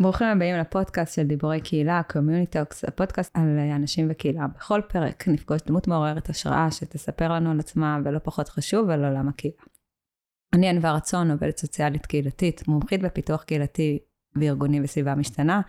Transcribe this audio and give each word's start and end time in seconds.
ברוכים 0.00 0.26
הבאים 0.26 0.56
לפודקאסט 0.56 1.14
של 1.14 1.22
דיבורי 1.22 1.60
קהילה, 1.60 2.00
Talks, 2.10 2.88
הפודקאסט 2.88 3.36
על 3.36 3.58
אנשים 3.76 4.08
וקהילה. 4.10 4.46
בכל 4.56 4.80
פרק 4.88 5.28
נפגוש 5.28 5.60
דמות 5.66 5.88
מעוררת 5.88 6.28
השראה 6.30 6.70
שתספר 6.70 7.32
לנו 7.32 7.50
על 7.50 7.60
עצמה, 7.60 7.98
ולא 8.04 8.18
פחות 8.18 8.48
חשוב, 8.48 8.90
על 8.90 9.04
עולם 9.04 9.28
הקהילה. 9.28 9.56
אני 10.52 10.68
ענווה 10.68 10.92
רצון, 10.92 11.30
עובדת 11.30 11.58
סוציאלית 11.58 12.06
קהילתית, 12.06 12.68
מומחית 12.68 13.02
בפיתוח 13.02 13.42
קהילתי 13.42 13.98
וארגוני 14.36 14.80
בסביבה 14.80 15.14
משתנה, 15.14 15.60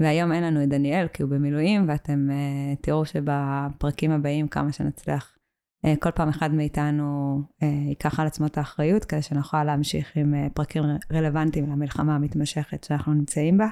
והיום 0.00 0.32
אין 0.32 0.44
לנו 0.44 0.62
את 0.62 0.68
דניאל 0.68 1.08
כי 1.08 1.22
הוא 1.22 1.30
במילואים, 1.30 1.88
ואתם 1.88 2.28
uh, 2.30 2.82
תראו 2.82 3.04
שבפרקים 3.04 4.10
הבאים, 4.10 4.48
כמה 4.48 4.72
שנצליח, 4.72 5.36
uh, 5.86 5.88
כל 6.00 6.10
פעם 6.10 6.28
אחד 6.28 6.54
מאיתנו 6.54 7.38
uh, 7.62 7.64
ייקח 7.64 8.20
על 8.20 8.26
עצמו 8.26 8.46
את 8.46 8.58
האחריות, 8.58 9.04
כדי 9.04 9.22
שנוכל 9.22 9.64
להמשיך 9.64 10.16
עם 10.16 10.34
uh, 10.34 10.50
פרקים 10.54 10.82
רלוונטיים 11.12 11.70
למלחמה 11.70 12.14
המתמשכת 12.14 12.84
שאנחנו 12.84 13.14
נמצאים 13.14 13.58
בה. 13.58 13.66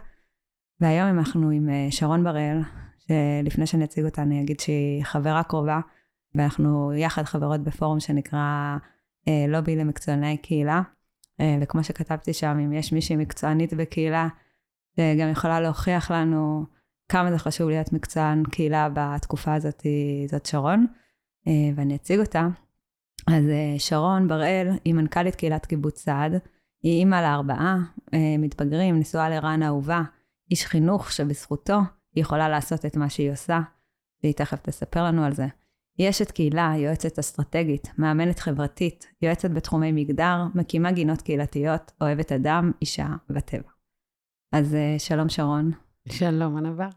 והיום 0.81 1.19
אנחנו 1.19 1.51
עם 1.51 1.69
uh, 1.69 1.93
שרון 1.95 2.25
בראל, 2.25 2.61
שלפני 2.99 3.67
שאני 3.67 3.85
אציג 3.85 4.05
אותה 4.05 4.23
אני 4.23 4.43
אגיד 4.43 4.61
שהיא 4.61 5.05
חברה 5.05 5.43
קרובה, 5.43 5.81
ואנחנו 6.35 6.93
יחד 6.93 7.23
חברות 7.23 7.61
בפורום 7.61 8.01
שנקרא 8.01 8.77
uh, 9.25 9.31
לובי 9.49 9.77
למקצועני 9.77 10.37
קהילה. 10.37 10.83
Uh, 11.41 11.45
וכמו 11.61 11.85
שכתבתי 11.85 12.33
שם, 12.33 12.59
אם 12.65 12.73
יש 12.73 12.93
מישהי 12.93 13.17
מקצוענית 13.17 13.75
בקהילה, 13.75 14.29
שגם 14.97 15.31
יכולה 15.31 15.61
להוכיח 15.61 16.11
לנו 16.11 16.65
כמה 17.09 17.33
זה 17.33 17.39
חשוב 17.39 17.69
להיות 17.69 17.93
מקצוען 17.93 18.43
קהילה 18.45 18.89
בתקופה 18.95 19.55
הזאת, 19.55 19.83
זאת 20.31 20.47
שרון. 20.47 20.87
אה, 21.49 21.71
ואני 21.75 21.97
אציג 21.97 22.21
אותה. 22.21 22.49
אז 23.27 23.49
אה, 23.49 23.75
שרון 23.79 24.29
בראל 24.29 24.69
היא 24.85 24.95
מנכ"לית 24.95 25.35
קהילת 25.35 25.67
קיבוץ 25.67 25.99
סעד, 25.99 26.33
היא 26.83 26.99
אימא 26.99 27.17
לארבעה 27.17 27.77
אה, 28.15 28.37
מתבגרים, 28.39 28.99
נשואה 28.99 29.31
לרן 29.31 29.63
אהובה, 29.63 30.03
איש 30.51 30.67
חינוך 30.67 31.13
שבזכותו 31.13 31.79
היא 32.15 32.23
יכולה 32.23 32.49
לעשות 32.49 32.87
את 32.87 32.97
מה 32.97 33.11
שהיא 33.11 33.33
עושה, 33.33 33.61
והיא 34.23 34.35
תכף 34.35 34.61
תספר 34.63 35.05
לנו 35.05 35.25
על 35.25 35.35
זה. 35.35 35.47
היא 35.99 36.11
אשת 36.11 36.31
קהילה, 36.31 36.73
יועצת 36.77 37.19
אסטרטגית, 37.19 37.89
מאמנת 37.99 38.39
חברתית, 38.39 39.07
יועצת 39.23 39.51
בתחומי 39.51 39.93
מגדר, 39.93 40.45
מקימה 40.55 40.93
גינות 40.93 41.23
קהילתיות, 41.23 41.93
אוהבת 42.01 42.33
אדם, 42.33 42.73
אישה 42.81 43.09
וטבע. 43.31 43.71
אז 44.53 44.77
שלום 44.99 45.29
שרון. 45.29 45.71
שלום 46.09 46.57
ענבר. 46.57 46.89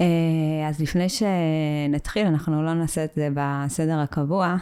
אה, 0.00 0.68
אז 0.68 0.80
לפני 0.80 1.06
שנתחיל, 1.08 2.26
אנחנו 2.26 2.62
לא 2.62 2.74
נעשה 2.74 3.04
את 3.04 3.14
זה 3.14 3.28
בסדר 3.34 3.98
הקבוע, 3.98 4.56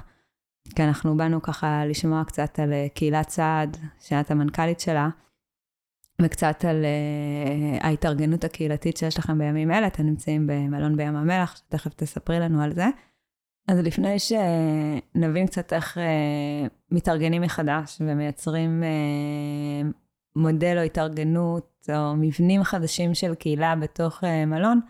כי 0.77 0.83
אנחנו 0.83 1.17
באנו 1.17 1.43
ככה 1.43 1.87
לשמוע 1.87 2.25
קצת 2.25 2.59
על 2.59 2.73
אה, 2.73 2.87
קהילת 2.95 3.27
צעד, 3.27 3.77
שאת 4.01 4.31
המנכ"לית 4.31 4.81
שלה, 4.81 5.09
וקצת 6.23 6.65
על 6.65 6.85
uh, 6.85 7.85
ההתארגנות 7.85 8.45
הקהילתית 8.45 8.97
שיש 8.97 9.19
לכם 9.19 9.39
בימים 9.39 9.71
אלה. 9.71 9.87
אתם 9.87 10.03
נמצאים 10.03 10.47
במלון 10.47 10.97
בים 10.97 11.17
המלח, 11.17 11.57
שתכף 11.57 11.95
תספרי 11.95 12.41
לנו 12.41 12.63
על 12.63 12.73
זה. 12.73 12.87
אז 13.69 13.79
לפני 13.79 14.17
שנבין 14.19 15.47
קצת 15.47 15.73
איך 15.73 15.99
uh, 15.99 16.01
מתארגנים 16.91 17.43
מחדש 17.43 17.99
ומייצרים 18.01 18.83
uh, 18.83 19.87
מודל 20.37 20.77
או 20.79 20.83
התארגנות 20.83 21.89
או 21.97 22.17
מבנים 22.17 22.63
חדשים 22.63 23.15
של 23.15 23.35
קהילה 23.35 23.75
בתוך 23.77 24.25
uh, 24.25 24.27
מלון, 24.47 24.81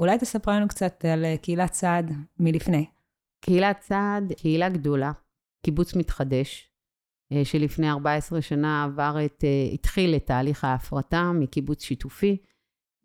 אולי 0.00 0.18
תספר 0.18 0.50
לנו 0.50 0.68
קצת 0.68 1.04
על 1.04 1.24
אה, 1.24 1.36
קהילת 1.36 1.70
צעד 1.70 2.12
מלפני. 2.38 2.86
קהילת 3.40 3.78
צעד, 3.80 4.32
קהילה 4.36 4.68
גדולה, 4.68 5.12
קיבוץ 5.62 5.96
מתחדש, 5.96 6.70
אה, 7.32 7.44
שלפני 7.44 7.90
14 7.90 8.42
שנה 8.42 8.84
עבר 8.84 9.16
את, 9.24 9.44
אה, 9.44 9.74
התחיל 9.74 10.16
את 10.16 10.26
תהליך 10.26 10.64
ההפרטה 10.64 11.32
מקיבוץ 11.34 11.82
שיתופי, 11.82 12.36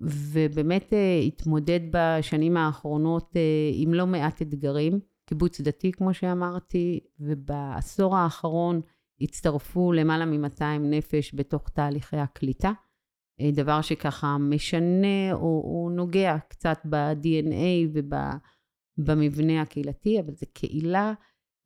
ובאמת 0.02 0.94
התמודד 1.28 1.80
בשנים 1.92 2.57
האחרונות 2.57 3.34
עם 3.74 3.94
לא 3.94 4.07
מעט 4.07 4.42
אתגרים. 4.42 5.00
קיבוץ 5.25 5.62
דתי, 5.62 5.91
כמו 5.91 6.13
שאמרתי, 6.13 7.00
ובעשור 7.19 8.18
האחרון 8.18 8.81
הצטרפו 9.22 9.94
למעלה 9.94 10.25
מ-200 10.25 10.80
נפש 10.80 11.36
בתוך 11.36 11.69
תהליכי 11.69 12.18
הקליטה. 12.18 12.72
אה, 13.41 13.50
דבר 13.53 13.81
שככה 13.81 14.38
משנה 14.38 15.34
או, 15.34 15.40
או 15.40 15.90
נוגע 15.96 16.38
קצת 16.47 16.78
ב-DNA 16.90 18.00
ובמבנה 18.97 19.62
הקהילתי, 19.62 20.19
אבל 20.19 20.34
זו 20.34 20.46
קהילה 20.53 21.13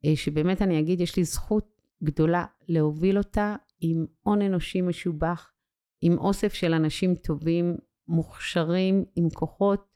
אה, 0.04 0.16
שבאמת 0.16 0.62
אני 0.62 0.80
אגיד, 0.80 1.00
יש 1.00 1.16
לי 1.16 1.24
זכות 1.24 1.82
גדולה 2.02 2.44
להוביל 2.68 3.18
אותה 3.18 3.56
עם 3.80 4.06
הון 4.22 4.42
אנושי 4.42 4.80
משובח, 4.80 5.52
עם 6.00 6.18
אוסף 6.18 6.52
של 6.52 6.74
אנשים 6.74 7.14
טובים, 7.14 7.76
מוכשרים, 8.08 9.04
עם 9.16 9.30
כוחות 9.34 9.89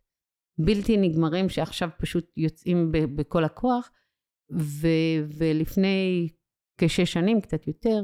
בלתי 0.59 0.97
נגמרים 0.97 1.49
שעכשיו 1.49 1.89
פשוט 1.99 2.33
יוצאים 2.37 2.93
בכל 2.93 3.45
הכוח. 3.45 3.91
ו- 4.53 5.25
ולפני 5.39 6.29
כשש 6.79 7.13
שנים, 7.13 7.41
קצת 7.41 7.67
יותר, 7.67 8.03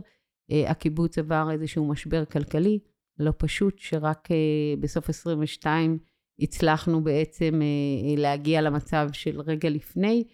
אה, 0.51 0.71
הקיבוץ 0.71 1.19
עבר 1.19 1.49
איזשהו 1.53 1.89
משבר 1.89 2.25
כלכלי. 2.25 2.79
לא 3.19 3.33
פשוט, 3.37 3.79
שרק 3.79 4.29
uh, 4.29 4.81
בסוף 4.81 5.09
22 5.09 5.99
הצלחנו 6.41 7.05
בעצם 7.05 7.61
uh, 7.61 8.21
להגיע 8.21 8.61
למצב 8.63 9.09
של 9.13 9.41
רגע 9.41 9.71
לפני, 9.71 10.25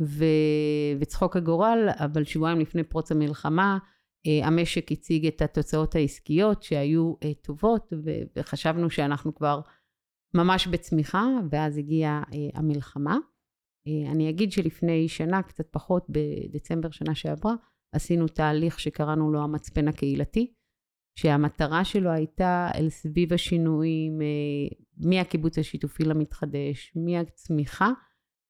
ו... 0.00 0.24
וצחוק 1.00 1.36
הגורל, 1.36 1.88
אבל 1.92 2.24
שבועיים 2.24 2.60
לפני 2.60 2.84
פרוץ 2.84 3.12
המלחמה, 3.12 3.78
המשק 4.42 4.92
הציג 4.92 5.26
את 5.26 5.42
התוצאות 5.42 5.94
העסקיות 5.94 6.62
שהיו 6.62 7.14
טובות, 7.42 7.92
ו... 8.04 8.10
וחשבנו 8.36 8.90
שאנחנו 8.90 9.34
כבר 9.34 9.60
ממש 10.34 10.66
בצמיחה, 10.66 11.26
ואז 11.50 11.78
הגיעה 11.78 12.22
uh, 12.22 12.34
המלחמה. 12.54 13.16
Uh, 13.88 14.10
אני 14.10 14.30
אגיד 14.30 14.52
שלפני 14.52 15.08
שנה, 15.08 15.42
קצת 15.42 15.66
פחות, 15.70 16.06
בדצמבר 16.08 16.90
שנה 16.90 17.14
שעברה, 17.14 17.54
עשינו 17.94 18.28
תהליך 18.28 18.80
שקראנו 18.80 19.32
לו 19.32 19.42
המצפן 19.42 19.88
הקהילתי. 19.88 20.54
שהמטרה 21.18 21.84
שלו 21.84 22.10
הייתה 22.10 22.68
אל 22.74 22.88
סביב 22.88 23.32
השינויים 23.32 24.20
אה, 24.22 24.26
מהקיבוץ 24.96 25.58
השיתופי 25.58 26.04
למתחדש, 26.04 26.92
מהצמיחה. 26.96 27.90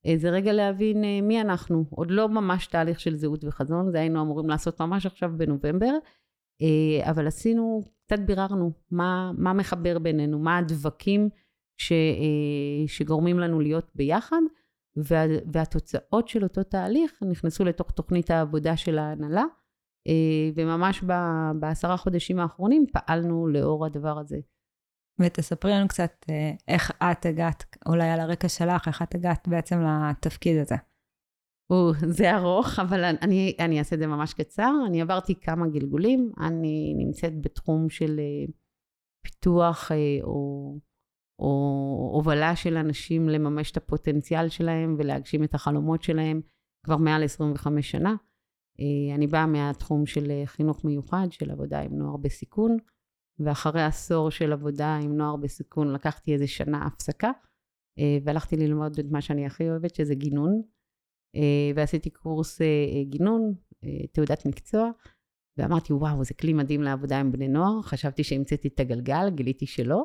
אה, 0.06 0.14
זה 0.16 0.30
רגע 0.30 0.52
להבין 0.52 1.04
אה, 1.04 1.20
מי 1.22 1.40
אנחנו. 1.40 1.84
עוד 1.90 2.10
לא 2.10 2.28
ממש 2.28 2.66
תהליך 2.66 3.00
של 3.00 3.16
זהות 3.16 3.44
וחזון, 3.44 3.90
זה 3.90 4.00
היינו 4.00 4.22
אמורים 4.22 4.48
לעשות 4.48 4.80
ממש 4.80 5.06
עכשיו 5.06 5.30
בנובמבר, 5.36 5.92
אבל 7.02 7.26
עשינו, 7.26 7.82
קצת 8.06 8.18
ביררנו 8.26 8.72
מה, 8.90 9.32
מה 9.38 9.52
מחבר 9.52 9.98
בינינו, 9.98 10.38
מה 10.38 10.58
הדבקים 10.58 11.28
ש, 11.76 11.92
שגורמים 12.86 13.38
לנו 13.38 13.60
להיות 13.60 13.90
ביחד, 13.94 14.40
וה, 14.96 15.24
והתוצאות 15.52 16.28
של 16.28 16.42
אותו 16.42 16.62
תהליך 16.62 17.22
נכנסו 17.30 17.64
לתוך 17.64 17.90
תוכנית 17.90 18.30
העבודה 18.30 18.76
של 18.76 18.98
ההנהלה. 18.98 19.44
אה, 20.08 20.50
וממש 20.56 21.04
בעשרה 21.60 21.96
חודשים 21.96 22.38
האחרונים 22.38 22.86
פעלנו 22.92 23.46
לאור 23.46 23.86
הדבר 23.86 24.18
הזה. 24.18 24.38
ותספרי 25.20 25.72
לנו 25.72 25.88
קצת 25.88 26.12
אה, 26.30 26.52
איך 26.68 26.90
את 26.90 27.26
הגעת, 27.26 27.76
אולי 27.86 28.10
על 28.10 28.20
הרקע 28.20 28.48
שלך, 28.48 28.88
איך 28.88 29.02
את 29.02 29.14
הגעת 29.14 29.48
בעצם 29.48 29.76
לתפקיד 29.80 30.56
הזה. 30.58 30.74
או, 31.70 31.92
זה 32.08 32.36
ארוך, 32.36 32.78
אבל 32.78 33.04
אני, 33.04 33.56
אני 33.60 33.78
אעשה 33.78 33.94
את 33.96 34.00
זה 34.00 34.06
ממש 34.06 34.34
קצר. 34.34 34.72
אני 34.86 35.02
עברתי 35.02 35.40
כמה 35.40 35.68
גלגולים. 35.68 36.32
אני 36.40 36.94
נמצאת 36.96 37.40
בתחום 37.40 37.88
של 37.88 38.18
אה, 38.18 38.52
פיתוח 39.24 39.90
או, 40.22 40.74
או 41.38 42.10
הובלה 42.14 42.56
של 42.56 42.76
אנשים 42.76 43.28
לממש 43.28 43.70
את 43.70 43.76
הפוטנציאל 43.76 44.48
שלהם 44.48 44.94
ולהגשים 44.98 45.44
את 45.44 45.54
החלומות 45.54 46.02
שלהם 46.02 46.40
כבר 46.84 46.96
מעל 46.96 47.24
25 47.24 47.90
שנה. 47.90 48.14
אה, 48.80 49.14
אני 49.14 49.26
באה 49.26 49.46
מהתחום 49.46 50.06
של 50.06 50.30
אה, 50.30 50.42
חינוך 50.46 50.84
מיוחד, 50.84 51.26
של 51.30 51.50
עבודה 51.50 51.80
עם 51.80 51.98
נוער 51.98 52.16
בסיכון, 52.16 52.76
ואחרי 53.38 53.82
עשור 53.82 54.30
של 54.30 54.52
עבודה 54.52 54.96
עם 54.96 55.16
נוער 55.16 55.36
בסיכון 55.36 55.92
לקחתי 55.92 56.32
איזה 56.32 56.46
שנה 56.46 56.86
הפסקה, 56.86 57.30
אה, 57.98 58.18
והלכתי 58.24 58.56
ללמוד 58.56 58.98
את 58.98 59.06
מה 59.10 59.20
שאני 59.20 59.46
הכי 59.46 59.70
אוהבת, 59.70 59.94
שזה 59.94 60.14
גינון, 60.14 60.62
ועשיתי 61.76 62.10
קורס 62.10 62.60
גינון, 63.02 63.54
תעודת 64.12 64.46
מקצוע, 64.46 64.90
ואמרתי, 65.56 65.92
וואו, 65.92 66.24
זה 66.24 66.34
כלי 66.34 66.52
מדהים 66.52 66.82
לעבודה 66.82 67.20
עם 67.20 67.32
בני 67.32 67.48
נוער, 67.48 67.82
חשבתי 67.82 68.24
שהמצאתי 68.24 68.68
את 68.68 68.80
הגלגל, 68.80 69.30
גיליתי 69.30 69.66
שלא, 69.66 70.04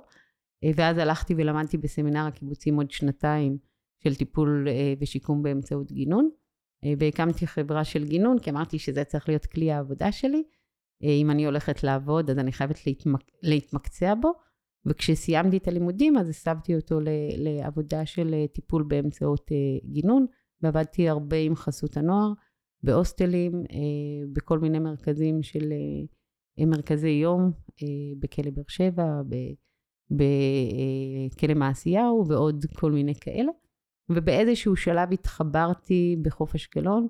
ואז 0.75 0.97
הלכתי 0.97 1.33
ולמדתי 1.37 1.77
בסמינר 1.77 2.25
הקיבוצים 2.27 2.75
עוד 2.75 2.91
שנתיים 2.91 3.57
של 4.03 4.15
טיפול 4.15 4.67
ושיקום 4.99 5.43
באמצעות 5.43 5.91
גינון. 5.91 6.29
אה, 6.83 6.93
והקמתי 6.99 7.47
חברה 7.47 7.83
של 7.83 8.05
גינון, 8.05 8.39
כי 8.39 8.49
אמרתי 8.49 8.79
שזה 8.79 9.03
צריך 9.03 9.29
להיות 9.29 9.45
כלי 9.45 9.71
העבודה 9.71 10.11
שלי. 10.11 10.43
אה, 11.03 11.09
אם 11.09 11.31
אני 11.31 11.45
הולכת 11.45 11.83
לעבוד, 11.83 12.29
אז 12.29 12.39
אני 12.39 12.51
חייבת 12.51 12.87
להתמק... 12.87 13.21
להתמקצע 13.43 14.13
בו. 14.21 14.31
וכשסיימתי 14.85 15.57
את 15.57 15.67
הלימודים 15.67 16.17
אז 16.17 16.29
הסבתי 16.29 16.75
אותו 16.75 16.99
לעבודה 17.37 18.05
של 18.05 18.45
טיפול 18.53 18.83
באמצעות 18.83 19.51
גינון, 19.85 20.25
ועבדתי 20.61 21.09
הרבה 21.09 21.37
עם 21.37 21.55
חסות 21.55 21.97
הנוער, 21.97 22.33
בהוסטלים, 22.83 23.63
בכל 24.33 24.59
מיני 24.59 24.79
מרכזים 24.79 25.43
של 25.43 25.73
מרכזי 26.59 27.09
יום, 27.09 27.51
בכלא 28.19 28.51
באר 28.51 28.63
שבע, 28.67 29.21
בכלא 30.11 31.53
מעשיהו 31.55 32.27
ועוד 32.27 32.65
כל 32.75 32.91
מיני 32.91 33.15
כאלה. 33.15 33.51
ובאיזשהו 34.09 34.75
שלב 34.75 35.11
התחברתי 35.13 36.15
בחוף 36.21 36.55
אשקלון 36.55 37.07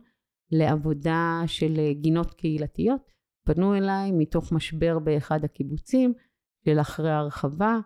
לעבודה 0.51 1.41
של 1.45 1.91
גינות 1.91 2.33
קהילתיות. 2.33 3.11
פנו 3.45 3.75
אליי 3.75 4.11
מתוך 4.11 4.51
משבר 4.51 4.99
באחד 4.99 5.43
הקיבוצים 5.43 6.13
של 6.65 6.79
אחרי 6.79 7.11
הרחבה, 7.11 7.79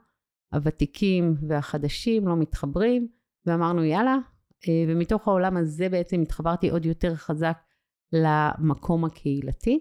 הוותיקים 0.54 1.36
והחדשים 1.48 2.28
לא 2.28 2.36
מתחברים, 2.38 3.08
ואמרנו 3.46 3.84
יאללה, 3.84 4.18
אה, 4.68 4.86
ומתוך 4.88 5.28
העולם 5.28 5.58
הזה 5.58 5.90
בעצם 5.90 6.22
התחברתי 6.22 6.70
עוד 6.70 6.86
יותר 6.86 7.16
חזק 7.16 7.58
למקום 8.14 9.06
הקהילתי. 9.06 9.80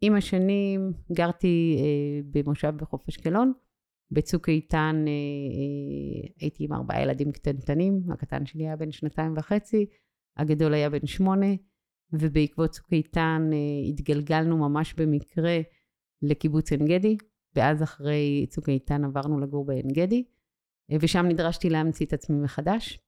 עם 0.00 0.14
השנים 0.14 0.92
גרתי 1.12 1.76
אה, 1.78 2.20
במושב 2.30 2.72
בחוף 2.76 3.08
אשקלון, 3.08 3.52
בצוק 4.10 4.48
איתן 4.48 5.04
אה, 5.06 5.12
אה, 5.12 6.28
הייתי 6.40 6.64
עם 6.64 6.72
ארבעה 6.72 7.02
ילדים 7.02 7.32
קטנטנים, 7.32 8.02
הקטן 8.12 8.46
שלי 8.46 8.62
היה 8.66 8.76
בן 8.76 8.92
שנתיים 8.92 9.34
וחצי, 9.36 9.86
הגדול 10.36 10.74
היה 10.74 10.90
בן 10.90 11.06
שמונה, 11.06 11.46
ובעקבות 12.12 12.70
צוק 12.70 12.92
איתן 12.92 13.50
אה, 13.52 13.88
התגלגלנו 13.88 14.56
ממש 14.58 14.94
במקרה 14.94 15.58
לקיבוץ 16.22 16.72
עין 16.72 16.84
גדי, 16.84 17.16
ואז 17.56 17.82
אחרי 17.82 18.46
צוק 18.48 18.68
איתן 18.68 19.04
עברנו 19.04 19.40
לגור 19.40 19.66
בעין 19.66 19.88
גדי, 19.88 20.24
ושם 21.00 21.26
נדרשתי 21.26 21.70
להמציא 21.70 22.06
את 22.06 22.12
עצמי 22.12 22.40
מחדש. 22.40 22.98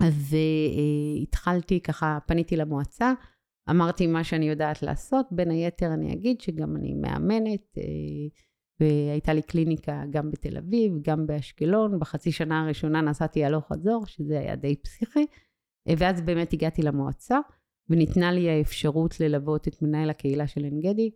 אז 0.00 0.36
התחלתי 1.22 1.80
ככה, 1.80 2.18
פניתי 2.26 2.56
למועצה, 2.56 3.12
אמרתי 3.70 4.06
מה 4.06 4.24
שאני 4.24 4.48
יודעת 4.48 4.82
לעשות, 4.82 5.26
בין 5.30 5.50
היתר 5.50 5.94
אני 5.94 6.12
אגיד 6.12 6.40
שגם 6.40 6.76
אני 6.76 6.94
מאמנת, 6.94 7.78
והייתה 8.80 9.34
לי 9.34 9.42
קליניקה 9.42 10.02
גם 10.10 10.30
בתל 10.30 10.56
אביב, 10.56 10.92
גם 11.02 11.26
באשקלון. 11.26 11.98
בחצי 11.98 12.32
שנה 12.32 12.64
הראשונה 12.64 13.00
נסעתי 13.00 13.44
הלוך 13.44 13.68
חזור, 13.72 14.06
שזה 14.06 14.38
היה 14.38 14.56
די 14.56 14.76
פסיכי. 14.76 15.26
ואז 15.98 16.20
באמת 16.20 16.52
הגעתי 16.52 16.82
למועצה, 16.82 17.38
וניתנה 17.90 18.32
לי 18.32 18.50
האפשרות 18.50 19.20
ללוות 19.20 19.68
את 19.68 19.82
מנהל 19.82 20.10
הקהילה 20.10 20.46
של 20.46 20.64
עין 20.64 20.80
גדי, 20.80 21.10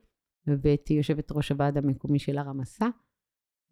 ואת 0.47 0.91
יושבת 0.91 1.33
ראש 1.33 1.53
הוועד 1.53 1.79
המקומי 1.79 2.19
של 2.19 2.39
הר 2.39 2.49
המסע. 2.49 2.89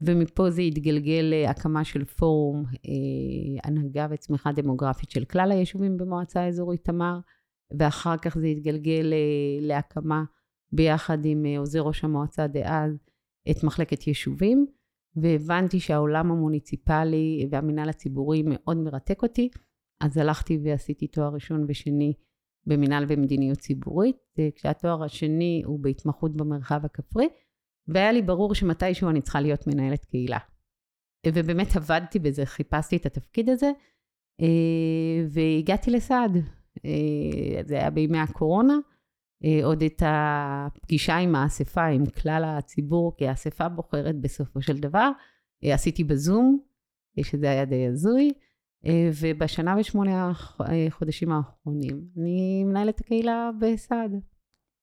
ומפה 0.01 0.51
זה 0.51 0.63
התגלגל 0.63 1.25
להקמה 1.31 1.85
של 1.85 2.05
פורום 2.05 2.65
אה, 2.65 3.61
הנהגה 3.65 4.07
וצמיחה 4.11 4.53
דמוגרפית 4.53 5.11
של 5.11 5.25
כלל 5.25 5.53
היישובים 5.53 5.97
במועצה 5.97 6.41
האזורית 6.41 6.85
תמר, 6.85 7.19
ואחר 7.79 8.17
כך 8.17 8.39
זה 8.39 8.47
התגלגל 8.47 9.13
אה, 9.13 9.67
להקמה 9.67 10.25
ביחד 10.73 11.19
עם 11.25 11.47
אה, 11.47 11.59
עוזר 11.59 11.81
ראש 11.81 12.05
המועצה 12.05 12.47
דאז, 12.47 13.10
את 13.51 13.65
מחלקת 13.65 14.07
יישובים, 14.07 14.67
והבנתי 15.17 15.81
שהעולם 15.81 16.31
המוניציפלי 16.31 17.49
והמינהל 17.51 17.89
הציבורי 17.89 18.43
מאוד 18.47 18.77
מרתק 18.77 19.23
אותי, 19.23 19.49
אז 20.01 20.17
הלכתי 20.17 20.59
ועשיתי 20.65 21.07
תואר 21.07 21.35
ראשון 21.35 21.65
ושני 21.69 22.13
במינהל 22.67 23.05
ומדיניות 23.09 23.59
ציבורית, 23.59 24.17
כשהתואר 24.55 25.05
השני 25.05 25.63
הוא 25.67 25.81
בהתמחות 25.81 26.37
במרחב 26.37 26.81
הכפרי, 26.85 27.29
והיה 27.89 28.13
לי 28.13 28.23
ברור 28.23 28.55
שמתישהו 28.55 29.11
אני 29.11 29.23
צריכה 29.23 29.41
להיות 29.41 29.67
מנהלת 29.67 30.05
קהילה. 30.05 30.39
ובאמת 31.27 31.77
עבדתי 31.77 32.19
בזה, 32.19 32.47
חיפשתי 32.47 32.97
את 32.97 33.07
התפקיד 33.07 33.51
הזה, 33.51 33.71
אה, 34.41 35.27
והגעתי 35.29 35.91
לסעד. 35.91 36.37
אה, 36.85 37.63
זה 37.65 37.75
היה 37.75 37.91
בימי 37.91 38.19
הקורונה, 38.19 38.75
אה, 38.75 38.79
עוד 39.63 39.83
את 39.83 40.03
הפגישה 40.07 41.17
עם 41.17 41.35
האספה, 41.35 41.85
עם 41.85 42.07
כלל 42.07 42.45
הציבור, 42.45 43.17
כי 43.17 43.29
האספה 43.29 43.69
בוחרת 43.69 44.21
בסופו 44.21 44.63
של 44.63 44.79
דבר. 44.79 45.11
אה, 45.65 45.75
עשיתי 45.75 46.05
בזום, 46.05 46.59
אה, 47.19 47.25
שזה 47.25 47.51
היה 47.51 47.65
די 47.65 47.87
הזוי, 47.87 48.33
ובשנה 49.21 49.75
ושמונה 49.81 50.33
חודשים 50.91 51.33
האחרונים 51.33 52.09
אני 52.17 52.65
מנהלת 52.65 53.01
הקהילה 53.01 53.51
בסעד. 53.61 54.13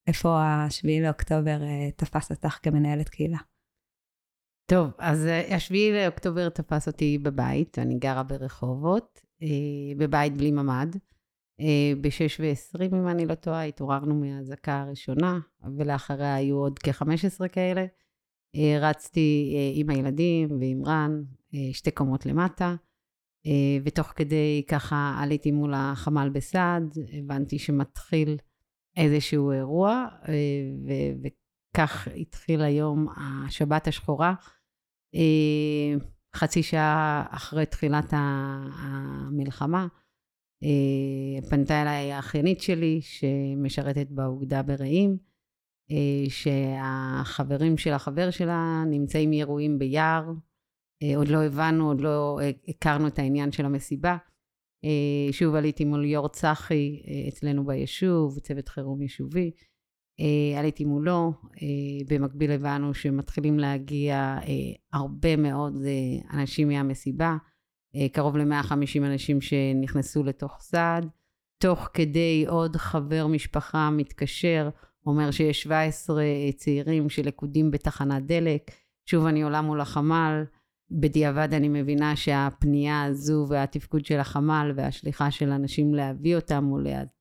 איפה 0.08 0.44
השביעי 0.44 1.02
לאוקטובר 1.02 1.60
תפס 1.96 2.32
אותך 2.32 2.60
כמנהלת 2.64 3.10
קהילה? 3.10 3.38
טוב, 4.66 4.90
אז 4.98 5.28
השביעי 5.56 5.94
לאוקטובר 5.94 6.50
תפס 6.50 6.88
אותי 6.88 7.18
בבית, 7.18 7.80
אני 7.80 7.98
גרה 8.00 8.24
ברחובות, 8.24 9.22
בבית 9.98 10.38
בלי 10.38 10.52
ממ"ד. 10.52 10.96
אה, 11.62 11.94
ב-6 12.02 12.40
ו-20, 12.40 12.96
אם 12.96 13.08
אני 13.08 13.26
לא 13.26 13.36
טועה, 13.36 13.64
התעוררנו 13.64 14.16
מהאזעקה 14.16 14.82
הראשונה, 14.82 15.40
ולאחריה 15.78 16.36
היו 16.36 16.58
עוד 16.58 16.80
כ-15 16.80 17.48
כאלה. 17.48 17.86
אה, 18.56 18.78
רצתי 18.82 19.54
אה, 19.56 19.72
עם 19.74 19.90
הילדים 19.90 20.50
ועם 20.60 20.86
רן 20.86 21.24
שתי 21.74 21.92
קומות 21.92 22.26
למטה, 22.26 22.76
ותוך 23.84 24.14
כדי 24.16 24.64
ככה 24.68 25.18
עליתי 25.20 25.52
מול 25.52 25.74
החמ"ל 25.76 26.30
בסעד, 26.30 26.98
הבנתי 27.14 27.60
שמתחיל 27.60 28.38
איזשהו 28.98 29.52
אירוע, 29.52 30.06
וכך 31.24 32.08
התחיל 32.16 32.62
היום 32.62 33.08
השבת 33.18 33.88
השחורה. 33.88 34.34
חצי 36.36 36.64
שעה 36.64 37.26
אחרי 37.30 37.66
תחילת 37.66 38.14
המלחמה, 38.14 39.88
פנתה 41.50 41.82
אליי 41.82 42.12
האחיינית 42.12 42.62
שלי, 42.62 43.00
שמשרתת 43.02 44.08
באוגדה 44.10 44.64
ברעים, 44.64 45.18
אה, 45.92 46.30
שהחברים 46.30 47.78
של 47.78 47.94
החבר 47.94 48.32
שלה 48.32 48.84
נמצאים 48.90 49.32
אירועים 49.32 49.80
ביער, 49.80 50.24
אה, 51.04 51.18
עוד 51.18 51.28
לא 51.28 51.44
הבנו, 51.44 51.88
עוד 51.88 52.02
לא 52.02 52.40
הכרנו 52.68 53.08
את 53.08 53.20
העניין 53.20 53.52
של 53.52 53.66
המסיבה. 53.66 54.18
שוב 55.32 55.56
עליתי 55.56 55.86
מול 55.86 56.02
ליאור 56.02 56.30
צחי 56.30 57.02
אצלנו 57.28 57.66
ביישוב, 57.66 58.40
צוות 58.40 58.70
חירום 58.70 59.02
יישובי. 59.02 59.52
עליתי 60.58 60.86
מולו, 60.86 61.34
במקביל 62.10 62.52
הבנו 62.52 62.94
שמתחילים 62.94 63.60
להגיע 63.60 64.38
הרבה 64.94 65.36
מאוד 65.36 65.74
אנשים 66.34 66.68
מהמסיבה. 66.68 67.38
אה, 67.98 68.10
קרוב 68.10 68.38
ל-150 68.38 69.06
אנשים 69.06 69.42
שנכנסו 69.42 70.24
לתוך 70.24 70.58
סעד. 70.60 71.08
תוך 71.60 71.90
כדי 71.94 72.46
עוד 72.48 72.76
חבר 72.76 73.28
משפחה 73.28 73.90
מתקשר, 73.90 74.70
אומר 75.06 75.32
שיש 75.32 75.64
17 75.64 76.24
צעירים 76.56 77.10
שלכודים 77.10 77.72
בתחנת 77.72 78.26
דלק. 78.26 78.72
שוב 79.06 79.26
אני 79.26 79.42
עולה 79.42 79.62
מול 79.62 79.82
החמ"ל, 79.82 80.44
בדיעבד 80.92 81.54
אני 81.54 81.70
מבינה 81.70 82.16
שהפנייה 82.16 83.04
הזו 83.04 83.46
והתפקוד 83.50 84.06
של 84.06 84.20
החמ"ל 84.20 84.72
והשליחה 84.76 85.32
של 85.32 85.50
אנשים 85.50 85.94
להביא 85.94 86.36
אותם 86.36 86.70
או 86.72 86.78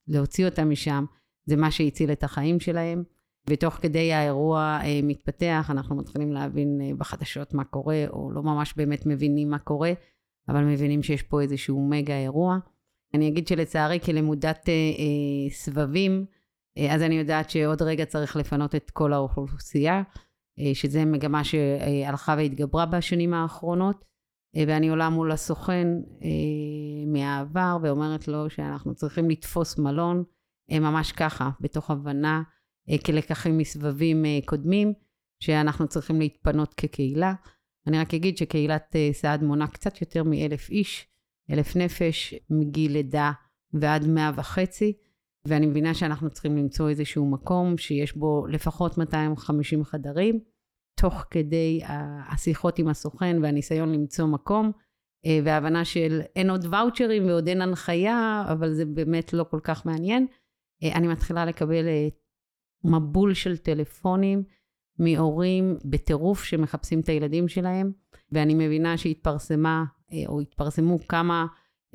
להוציא 0.08 0.46
אותם 0.46 0.70
משם, 0.70 1.04
זה 1.46 1.56
מה 1.56 1.70
שהציל 1.70 2.12
את 2.12 2.24
החיים 2.24 2.60
שלהם. 2.60 3.02
ותוך 3.50 3.74
כדי 3.74 4.12
האירוע 4.12 4.78
אה, 4.82 5.00
מתפתח, 5.02 5.68
אנחנו 5.70 5.96
מתחילים 5.96 6.32
להבין 6.32 6.80
אה, 6.82 6.90
בחדשות 6.98 7.54
מה 7.54 7.64
קורה, 7.64 8.04
או 8.10 8.30
לא 8.30 8.42
ממש 8.42 8.74
באמת 8.76 9.06
מבינים 9.06 9.50
מה 9.50 9.58
קורה. 9.58 9.92
אבל 10.48 10.64
מבינים 10.64 11.02
שיש 11.02 11.22
פה 11.22 11.40
איזשהו 11.40 11.88
מגה 11.88 12.18
אירוע. 12.18 12.58
אני 13.14 13.28
אגיד 13.28 13.48
שלצערי 13.48 14.00
כלמודת 14.00 14.68
אה, 14.68 14.72
אה, 14.72 15.50
סבבים, 15.50 16.26
אה, 16.78 16.94
אז 16.94 17.02
אני 17.02 17.14
יודעת 17.14 17.50
שעוד 17.50 17.82
רגע 17.82 18.04
צריך 18.04 18.36
לפנות 18.36 18.74
את 18.74 18.90
כל 18.90 19.12
האוכלוסייה, 19.12 20.02
אה, 20.58 20.74
שזה 20.74 21.04
מגמה 21.04 21.44
שהלכה 21.44 22.34
והתגברה 22.38 22.86
בשנים 22.86 23.34
האחרונות, 23.34 24.04
אה, 24.56 24.64
ואני 24.66 24.88
עולה 24.88 25.10
מול 25.10 25.32
הסוכן 25.32 25.88
אה, 26.22 26.28
מהעבר 27.06 27.78
ואומרת 27.82 28.28
לו 28.28 28.50
שאנחנו 28.50 28.94
צריכים 28.94 29.30
לתפוס 29.30 29.78
מלון, 29.78 30.24
אה, 30.70 30.80
ממש 30.80 31.12
ככה, 31.12 31.50
בתוך 31.60 31.90
הבנה 31.90 32.42
אה, 32.90 32.96
כלקחים 33.06 33.58
מסבבים 33.58 34.24
אה, 34.24 34.38
קודמים, 34.44 34.92
שאנחנו 35.40 35.88
צריכים 35.88 36.18
להתפנות 36.18 36.74
כקהילה. 36.74 37.34
אני 37.86 37.98
רק 37.98 38.14
אגיד 38.14 38.36
שקהילת 38.36 38.96
אה, 38.96 39.08
סעד 39.12 39.42
מונה 39.42 39.66
קצת 39.66 40.00
יותר 40.00 40.22
מאלף 40.22 40.70
איש, 40.70 41.06
אלף 41.50 41.76
נפש, 41.76 42.34
מגיל 42.50 42.92
לידה 42.92 43.32
ועד 43.72 44.06
מאה 44.06 44.30
וחצי, 44.36 44.92
ואני 45.48 45.66
מבינה 45.66 45.94
שאנחנו 45.94 46.30
צריכים 46.30 46.56
למצוא 46.56 46.88
איזשהו 46.88 47.30
מקום 47.30 47.78
שיש 47.78 48.16
בו 48.16 48.46
לפחות 48.46 48.98
250 48.98 49.84
חדרים, 49.84 50.40
תוך 51.00 51.24
כדי 51.30 51.80
השיחות 52.28 52.78
עם 52.78 52.88
הסוכן 52.88 53.36
והניסיון 53.42 53.92
למצוא 53.92 54.26
מקום, 54.26 54.72
אה, 55.26 55.38
וההבנה 55.44 55.84
של 55.84 56.20
אין 56.36 56.50
עוד 56.50 56.66
ואוצ'רים 56.70 57.26
ועוד 57.26 57.48
אין 57.48 57.60
הנחיה, 57.60 58.44
אבל 58.52 58.74
זה 58.74 58.84
באמת 58.84 59.32
לא 59.32 59.44
כל 59.50 59.60
כך 59.62 59.86
מעניין. 59.86 60.26
אה, 60.82 60.92
אני 60.92 61.08
מתחילה 61.08 61.44
לקבל 61.44 61.84
מבול 62.84 63.34
של 63.34 63.56
טלפונים 63.56 64.44
מהורים 64.98 65.76
בטירוף 65.84 66.44
שמחפשים 66.44 67.00
את 67.00 67.08
הילדים 67.08 67.48
שלהם, 67.48 67.92
ואני 68.32 68.54
מבינה 68.54 68.96
שהתפרסמה, 68.96 69.84
אה, 70.12 70.22
או 70.26 70.40
התפרסמו 70.40 70.98
כמה 71.08 71.46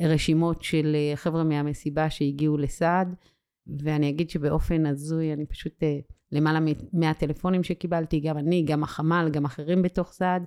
רשימות 0.02 0.64
של 0.64 0.96
אה, 0.96 1.16
חבר'ה 1.16 1.44
מהמסיבה 1.44 2.10
שהגיעו 2.10 2.58
לסעד, 2.58 3.16
ואני 3.84 4.10
אגיד 4.10 4.30
שבאופן 4.30 4.86
הזוי, 4.86 5.34
אני 5.34 5.46
פשוט, 5.46 5.84
אה, 5.84 6.00
למעלה 6.32 6.60
מהטלפונים 6.94 7.64
שקיבלתי, 7.64 8.20
גם 8.20 8.38
אני, 8.38 8.64
גם 8.64 8.84
החמ"ל, 8.84 9.30
גם 9.32 9.46
אחרים 9.46 9.82
בתוך 9.82 10.12
סעד, 10.12 10.44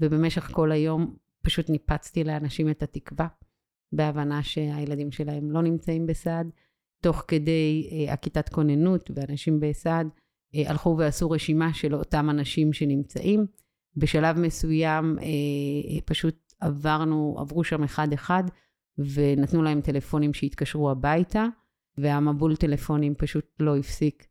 ובמשך 0.00 0.50
כל 0.52 0.72
היום 0.72 1.16
פשוט 1.42 1.70
ניפצתי 1.70 2.24
לאנשים 2.24 2.70
את 2.70 2.82
התקווה, 2.82 3.26
בהבנה 3.92 4.42
שהילדים 4.42 5.10
שלהם 5.10 5.50
לא 5.50 5.62
נמצאים 5.62 6.06
בסעד. 6.06 6.50
תוך 7.02 7.24
כדי 7.28 7.88
הכיתת 8.10 8.48
כוננות 8.48 9.10
ואנשים 9.14 9.60
בסעד, 9.60 10.08
הלכו 10.66 10.96
ועשו 10.98 11.30
רשימה 11.30 11.74
של 11.74 11.94
אותם 11.94 12.30
אנשים 12.30 12.72
שנמצאים. 12.72 13.46
בשלב 13.96 14.38
מסוים 14.38 15.18
אה, 15.18 16.00
פשוט 16.04 16.52
עברנו, 16.60 17.36
עברו 17.38 17.64
שם 17.64 17.82
אחד-אחד, 17.82 18.44
ונתנו 18.98 19.62
להם 19.62 19.80
טלפונים 19.80 20.34
שהתקשרו 20.34 20.90
הביתה, 20.90 21.46
והמבול 21.98 22.56
טלפונים 22.56 23.14
פשוט 23.14 23.46
לא 23.60 23.76
הפסיק. 23.76 24.26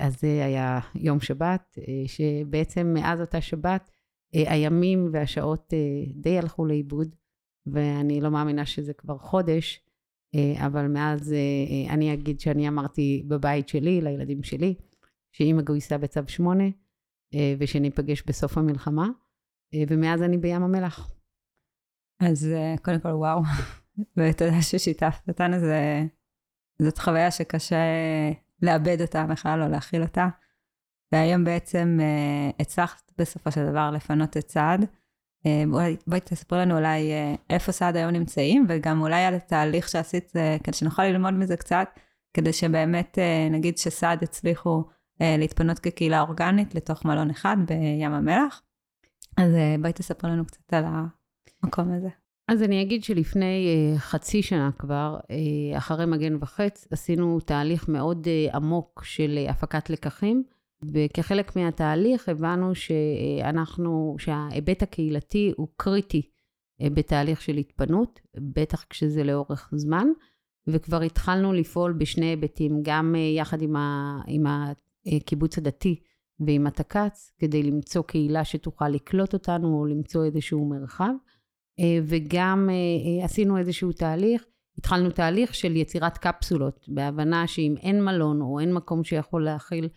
אז 0.00 0.20
זה 0.20 0.44
היה 0.44 0.80
יום 0.94 1.20
שבת, 1.20 1.78
שבעצם 2.06 2.94
מאז 2.94 3.20
אותה 3.20 3.40
שבת, 3.40 3.90
הימים 4.32 5.08
והשעות 5.12 5.74
די 6.14 6.38
הלכו 6.38 6.66
לאיבוד, 6.66 7.14
ואני 7.66 8.20
לא 8.20 8.30
מאמינה 8.30 8.66
שזה 8.66 8.92
כבר 8.92 9.18
חודש, 9.18 9.80
אה, 10.34 10.66
אבל 10.66 10.86
מאז 10.86 11.32
אה, 11.32 11.94
אני 11.94 12.14
אגיד 12.14 12.40
שאני 12.40 12.68
אמרתי 12.68 13.24
בבית 13.28 13.68
שלי, 13.68 14.00
לילדים 14.00 14.42
שלי, 14.42 14.74
שאימא 15.32 15.62
גויסה 15.62 15.98
בצו 15.98 16.20
8, 16.26 16.64
אה, 17.34 17.54
ושניפגש 17.58 18.22
בסוף 18.26 18.58
המלחמה, 18.58 19.08
ומאז 19.88 20.22
אני 20.22 20.38
בים 20.38 20.62
המלח. 20.62 21.12
אז 22.20 22.48
קודם 22.82 23.00
כל, 23.00 23.08
וואו, 23.08 23.40
ותודה 24.16 24.62
ששיתפת 24.62 25.28
אותנו, 25.28 25.58
זה, 25.58 26.04
זאת 26.82 26.98
חוויה 26.98 27.30
שקשה 27.30 27.76
לאבד 28.62 29.00
אותה 29.00 29.26
בכלל, 29.26 29.62
או 29.62 29.68
להכיל 29.68 30.02
אותה. 30.02 30.28
והיום 31.12 31.44
בעצם 31.44 31.98
הצלחת 32.60 33.12
בסופו 33.18 33.52
של 33.52 33.70
דבר 33.70 33.90
לפנות 33.90 34.36
את 34.36 34.44
צעד. 34.44 34.86
אה, 35.46 35.64
בואי 36.06 36.20
תספרי 36.20 36.58
לנו 36.58 36.76
אולי 36.76 37.12
אה, 37.12 37.34
איפה 37.50 37.72
סעד 37.72 37.96
היום 37.96 38.10
נמצאים, 38.10 38.66
וגם 38.68 39.00
אולי 39.00 39.24
על 39.24 39.34
התהליך 39.34 39.88
שעשית, 39.88 40.32
אה, 40.36 40.56
כדי 40.64 40.76
שנוכל 40.76 41.04
ללמוד 41.04 41.34
מזה 41.34 41.56
קצת, 41.56 41.88
כדי 42.34 42.52
שבאמת 42.52 43.18
נגיד 43.50 43.78
שסעד 43.78 44.22
הצליחו 44.22 44.84
להתפנות 45.20 45.78
כקהילה 45.78 46.20
אורגנית 46.20 46.74
לתוך 46.74 47.04
מלון 47.04 47.30
אחד 47.30 47.56
בים 47.66 48.12
המלח. 48.12 48.62
אז 49.36 49.52
בואי 49.80 49.92
תספרי 49.92 50.30
לנו 50.30 50.44
קצת 50.44 50.74
על 50.74 50.84
המקום 51.62 51.92
הזה. 51.92 52.08
אז 52.48 52.62
אני 52.62 52.82
אגיד 52.82 53.04
שלפני 53.04 53.66
חצי 53.96 54.42
שנה 54.42 54.70
כבר, 54.78 55.18
אחרי 55.76 56.06
מגן 56.06 56.36
וחץ, 56.40 56.88
עשינו 56.90 57.40
תהליך 57.40 57.88
מאוד 57.88 58.28
עמוק 58.52 59.02
של 59.04 59.38
הפקת 59.48 59.90
לקחים. 59.90 60.44
וכחלק 60.82 61.56
מהתהליך 61.56 62.28
הבנו 62.28 62.74
שאנחנו, 62.74 64.16
שההיבט 64.18 64.82
הקהילתי 64.82 65.52
הוא 65.56 65.68
קריטי 65.76 66.22
אה, 66.82 66.90
בתהליך 66.90 67.40
של 67.42 67.56
התפנות, 67.56 68.20
בטח 68.36 68.84
כשזה 68.90 69.24
לאורך 69.24 69.70
זמן, 69.72 70.06
וכבר 70.66 71.02
התחלנו 71.02 71.52
לפעול 71.52 71.92
בשני 71.92 72.26
היבטים, 72.26 72.80
גם 72.82 73.14
אה, 73.14 73.20
יחד 73.20 73.62
עם, 73.62 73.76
ה, 73.76 74.18
עם 74.26 74.46
הקיבוץ 75.06 75.58
הדתי 75.58 76.00
ועם 76.40 76.66
התק"צ, 76.66 77.32
כדי 77.38 77.62
למצוא 77.62 78.02
קהילה 78.02 78.44
שתוכל 78.44 78.88
לקלוט 78.88 79.34
אותנו 79.34 79.78
או 79.78 79.86
למצוא 79.86 80.24
איזשהו 80.24 80.68
מרחב, 80.68 81.12
אה, 81.80 81.98
וגם 82.04 82.68
עשינו 83.22 83.58
איזשהו 83.58 83.92
תהליך, 83.92 84.44
התחלנו 84.78 85.10
תהליך 85.10 85.54
של 85.54 85.76
יצירת 85.76 86.18
קפסולות, 86.18 86.86
בהבנה 86.88 87.46
שאם 87.46 87.74
אין 87.82 88.04
מלון 88.04 88.40
או 88.40 88.60
אין 88.60 88.74
מקום 88.74 89.04
שיכול 89.04 89.44
להכיל 89.44 89.88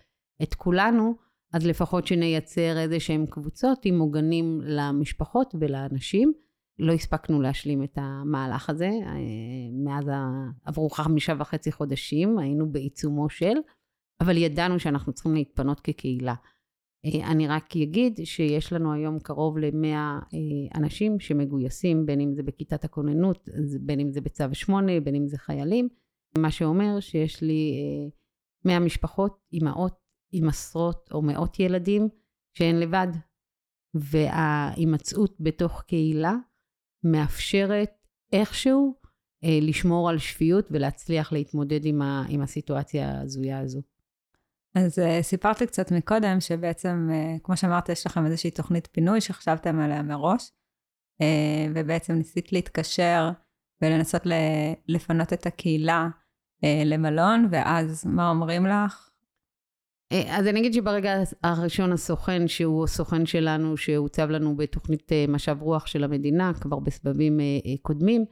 את 0.44 0.54
כולנו, 0.54 1.16
אז 1.54 1.66
לפחות 1.66 2.08
שנייצר 2.08 2.78
איזה 2.78 3.00
שהם 3.00 3.26
קבוצות 3.26 3.86
עם 3.86 4.00
עוגנים 4.00 4.62
למשפחות 4.64 5.56
ולאנשים. 5.60 6.34
לא 6.80 6.94
הספקנו 6.94 7.42
להשלים 7.42 7.84
את 7.84 7.98
המהלך 8.02 8.70
הזה, 8.70 8.90
אה, 9.06 9.14
מאז 9.86 10.06
עברו 10.66 10.90
חמישה 10.90 11.34
וחצי 11.40 11.72
חודשים, 11.72 12.40
היינו 12.40 12.72
בעיצומו 12.72 13.30
של, 13.30 13.54
אבל 14.22 14.38
ידענו 14.38 14.80
שאנחנו 14.80 15.14
צריכים 15.14 15.34
להתפנות 15.34 15.80
כקהילה. 15.80 16.36
אה, 17.06 17.32
אני 17.32 17.48
רק 17.48 17.78
אגיד 17.78 18.20
שיש 18.24 18.74
לנו 18.74 18.94
היום 18.94 19.20
קרוב 19.20 19.58
ל-100 19.58 19.86
אה, 19.86 20.20
אנשים 20.76 21.20
שמגויסים, 21.20 22.06
בין 22.06 22.22
אם 22.22 22.34
זה 22.34 22.44
בכיתת 22.44 22.84
הכוננות, 22.84 23.50
בין 23.82 24.00
אם 24.00 24.12
זה 24.12 24.22
בצו 24.22 24.46
8, 24.54 25.00
בין 25.00 25.16
אם 25.16 25.28
זה 25.28 25.38
חיילים, 25.38 25.90
מה 26.38 26.52
שאומר 26.52 27.00
שיש 27.00 27.42
לי 27.42 27.74
100 28.66 28.80
משפחות, 28.80 29.40
אימהות 29.54 29.96
עם 30.32 30.48
עשרות 30.48 31.10
או 31.12 31.22
מאות 31.22 31.60
ילדים 31.60 32.10
שהן 32.58 32.76
לבד. 32.76 33.08
וההימצאות 33.94 35.36
בתוך 35.40 35.82
קהילה 35.82 36.36
מאפשרת 37.04 37.92
איכשהו 38.32 38.96
אה, 39.44 39.60
לשמור 39.62 40.10
על 40.10 40.18
שפיות 40.18 40.68
ולהצליח 40.72 41.34
להתמודד 41.34 41.86
עם 42.30 42.42
הסיטואציה 42.42 43.12
ההזויה 43.12 43.60
הזו. 43.60 43.82
אז 44.76 45.00
uh, 45.00 45.22
סיפרת 45.22 45.62
לי 45.62 45.68
קצת 45.68 45.92
מקודם 45.92 46.40
שבעצם, 46.40 47.10
uh, 47.12 47.40
כמו 47.44 47.58
שאמרת, 47.58 47.90
יש 47.90 48.06
לכם 48.06 48.26
איזושהי 48.26 48.52
תוכנית 48.52 48.88
פינוי 48.92 49.22
שחשבתם 49.22 49.80
עליה 49.80 50.04
מראש, 50.04 50.52
uh, 51.22 51.26
ובעצם 51.76 52.14
ניסית 52.14 52.54
להתקשר 52.54 53.30
ולנסות 53.82 54.22
לפנות 54.88 55.34
את 55.34 55.46
הקהילה 55.46 56.08
uh, 56.64 56.86
למלון, 56.86 57.48
ואז 57.52 58.06
מה 58.06 58.30
אומרים 58.30 58.66
לך? 58.66 59.10
אז 60.30 60.48
אני 60.48 60.60
אגיד 60.60 60.74
שברגע 60.74 61.14
הראשון 61.44 61.92
הסוכן, 61.92 62.48
שהוא 62.48 62.84
הסוכן 62.84 63.26
שלנו, 63.26 63.78
שהוצב 63.78 64.30
לנו 64.30 64.58
בתוכנית 64.58 65.12
משאב 65.28 65.62
רוח 65.62 65.86
של 65.88 66.04
המדינה, 66.04 66.52
כבר 66.62 66.80
בסבבים 66.80 67.40
קודמים, 67.82 68.26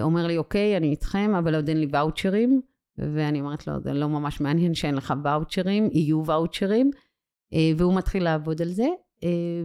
אומר 0.00 0.26
לי, 0.26 0.36
אוקיי, 0.36 0.76
אני 0.76 0.90
איתכם, 0.90 1.34
אבל 1.38 1.54
עוד 1.54 1.68
אין 1.68 1.80
לי 1.80 1.86
ואוצ'רים. 1.90 2.60
ואני 2.98 3.40
אומרת 3.40 3.66
לו, 3.66 3.80
זה 3.80 3.92
לא 3.92 4.08
ממש 4.08 4.40
מעניין 4.40 4.74
שאין 4.74 4.94
לך 4.94 5.14
ואוצ'רים, 5.24 5.88
יהיו 5.92 6.22
ואוצ'רים. 6.26 6.90
והוא 7.76 7.96
מתחיל 7.96 8.24
לעבוד 8.24 8.62
על 8.62 8.68
זה. 8.68 8.86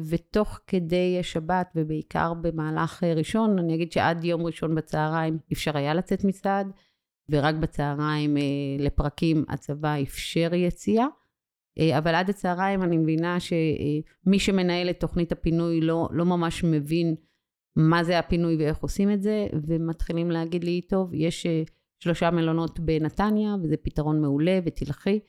ותוך 0.10 0.60
כדי 0.68 1.20
שבת, 1.22 1.68
ובעיקר 1.76 2.34
במהלך 2.34 3.04
ראשון, 3.04 3.60
אני 3.60 3.76
אגיד 3.76 3.92
שעד 3.92 4.24
יום 4.24 4.42
ראשון 4.46 4.76
בצהריים 4.76 5.38
אפשר 5.54 5.78
היה 5.78 5.94
לצאת 5.94 6.24
מצעד, 6.24 6.72
ורק 7.30 7.56
בצהריים 7.56 8.38
לפרקים 8.80 9.46
הצבא 9.50 10.02
אפשר 10.02 10.54
יציאה. 10.54 11.06
אה, 11.80 11.98
אבל 11.98 12.16
עד 12.16 12.30
הצהריים 12.30 12.84
אני 12.84 12.98
מבינה 12.98 13.38
שמי 13.40 14.40
שמנהל 14.40 14.90
את 14.90 15.00
תוכנית 15.00 15.32
הפינוי 15.32 15.82
לא, 15.82 16.10
לא 16.12 16.26
ממש 16.26 16.64
מבין 16.64 17.16
מה 17.76 18.04
זה 18.04 18.20
הפינוי 18.20 18.56
ואיך 18.56 18.78
עושים 18.78 19.12
את 19.12 19.22
זה, 19.22 19.48
ומתחילים 19.68 20.32
להגיד 20.32 20.64
לי, 20.64 20.82
טוב, 20.82 21.14
יש 21.14 21.46
אה, 21.46 21.64
שלושה 22.04 22.32
מלונות 22.32 22.80
בנתניה, 22.80 23.56
וזה 23.64 23.76
פתרון 23.78 24.22
מעולה, 24.22 24.60
ותלכי, 24.66 25.20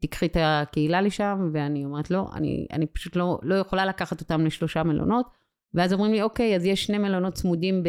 תיקחי 0.00 0.26
את 0.26 0.36
הקהילה 0.40 1.00
לשם, 1.00 1.50
ואני 1.52 1.84
אומרת, 1.84 2.10
לא, 2.10 2.28
אני, 2.34 2.66
אני 2.72 2.86
פשוט 2.86 3.16
לא, 3.16 3.38
לא 3.42 3.54
יכולה 3.54 3.86
לקחת 3.86 4.20
אותם 4.20 4.46
לשלושה 4.46 4.82
מלונות. 4.82 5.26
ואז 5.74 5.92
אומרים 5.92 6.12
לי, 6.12 6.22
אוקיי, 6.22 6.56
אז 6.56 6.64
יש 6.64 6.84
שני 6.84 6.98
מלונות 6.98 7.34
צמודים 7.34 7.82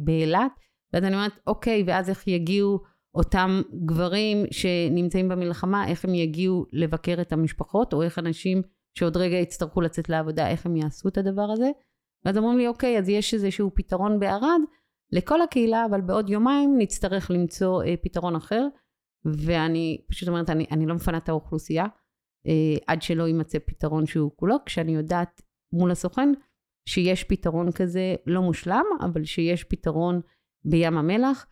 באילת, 0.00 0.52
ואז 0.92 1.04
אני 1.04 1.14
אומרת, 1.14 1.32
אוקיי, 1.46 1.84
ואז 1.86 2.10
איך 2.10 2.28
יגיעו 2.28 2.80
אותם 3.14 3.62
גברים 3.84 4.44
שנמצאים 4.50 5.28
במלחמה, 5.28 5.88
איך 5.88 6.04
הם 6.04 6.14
יגיעו 6.14 6.66
לבקר 6.72 7.20
את 7.20 7.32
המשפחות, 7.32 7.92
או 7.92 8.02
איך 8.02 8.18
אנשים 8.18 8.62
שעוד 8.94 9.16
רגע 9.16 9.36
יצטרכו 9.36 9.80
לצאת 9.80 10.08
לעבודה, 10.08 10.48
איך 10.48 10.66
הם 10.66 10.76
יעשו 10.76 11.08
את 11.08 11.18
הדבר 11.18 11.46
הזה. 11.52 11.70
ואז 12.24 12.38
אומרים 12.38 12.58
לי, 12.58 12.68
אוקיי, 12.68 12.98
אז 12.98 13.08
יש 13.08 13.34
איזשהו 13.34 13.70
פתרון 13.74 14.20
בערד 14.20 14.60
לכל 15.12 15.42
הקהילה, 15.42 15.86
אבל 15.86 16.00
בעוד 16.00 16.30
יומיים 16.30 16.74
נצטרך 16.78 17.30
למצוא 17.30 17.82
אה, 17.84 17.94
פתרון 18.02 18.36
אחר. 18.36 18.66
ואני 19.24 20.04
פשוט 20.10 20.28
אומרת, 20.28 20.50
אני, 20.50 20.66
אני 20.70 20.86
לא 20.86 20.94
מפנה 20.94 21.18
את 21.18 21.28
האוכלוסייה 21.28 21.84
אה, 22.46 22.76
עד 22.86 23.02
שלא 23.02 23.26
יימצא 23.26 23.58
פתרון 23.66 24.06
שהוא 24.06 24.30
כולו, 24.36 24.56
כשאני 24.66 24.92
יודעת 24.94 25.42
מול 25.72 25.90
הסוכן 25.90 26.32
שיש 26.88 27.24
פתרון 27.24 27.72
כזה 27.72 28.14
לא 28.26 28.42
מושלם, 28.42 28.84
אבל 29.00 29.24
שיש 29.24 29.64
פתרון 29.64 30.20
בים 30.64 30.96
המלח. 30.96 31.46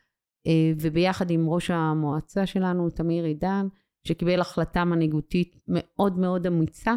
אה, 0.46 0.72
וביחד 0.80 1.30
עם 1.30 1.48
ראש 1.48 1.70
המועצה 1.70 2.46
שלנו, 2.46 2.90
תמיר 2.90 3.24
עידן, 3.24 3.66
שקיבל 4.04 4.40
החלטה 4.40 4.84
מנהיגותית 4.84 5.56
מאוד 5.68 6.18
מאוד 6.18 6.46
אמיצה, 6.46 6.94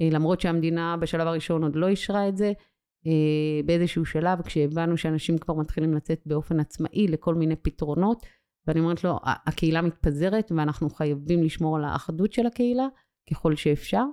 אה, 0.00 0.08
למרות 0.12 0.40
שהמדינה 0.40 0.96
בשלב 0.96 1.26
הראשון 1.26 1.62
עוד 1.62 1.76
לא 1.76 1.88
אישרה 1.88 2.28
את 2.28 2.36
זה, 2.36 2.52
באיזשהו 3.64 4.04
שלב, 4.04 4.42
כשהבנו 4.42 4.96
שאנשים 4.96 5.38
כבר 5.38 5.54
מתחילים 5.54 5.94
לצאת 5.94 6.22
באופן 6.26 6.60
עצמאי 6.60 7.08
לכל 7.08 7.34
מיני 7.34 7.56
פתרונות, 7.56 8.26
ואני 8.66 8.80
אומרת 8.80 9.04
לו, 9.04 9.18
הקהילה 9.24 9.82
מתפזרת 9.82 10.52
ואנחנו 10.56 10.90
חייבים 10.90 11.42
לשמור 11.42 11.76
על 11.76 11.84
האחדות 11.84 12.32
של 12.32 12.46
הקהילה 12.46 12.86
ככל 13.30 13.56
שאפשר. 13.56 14.04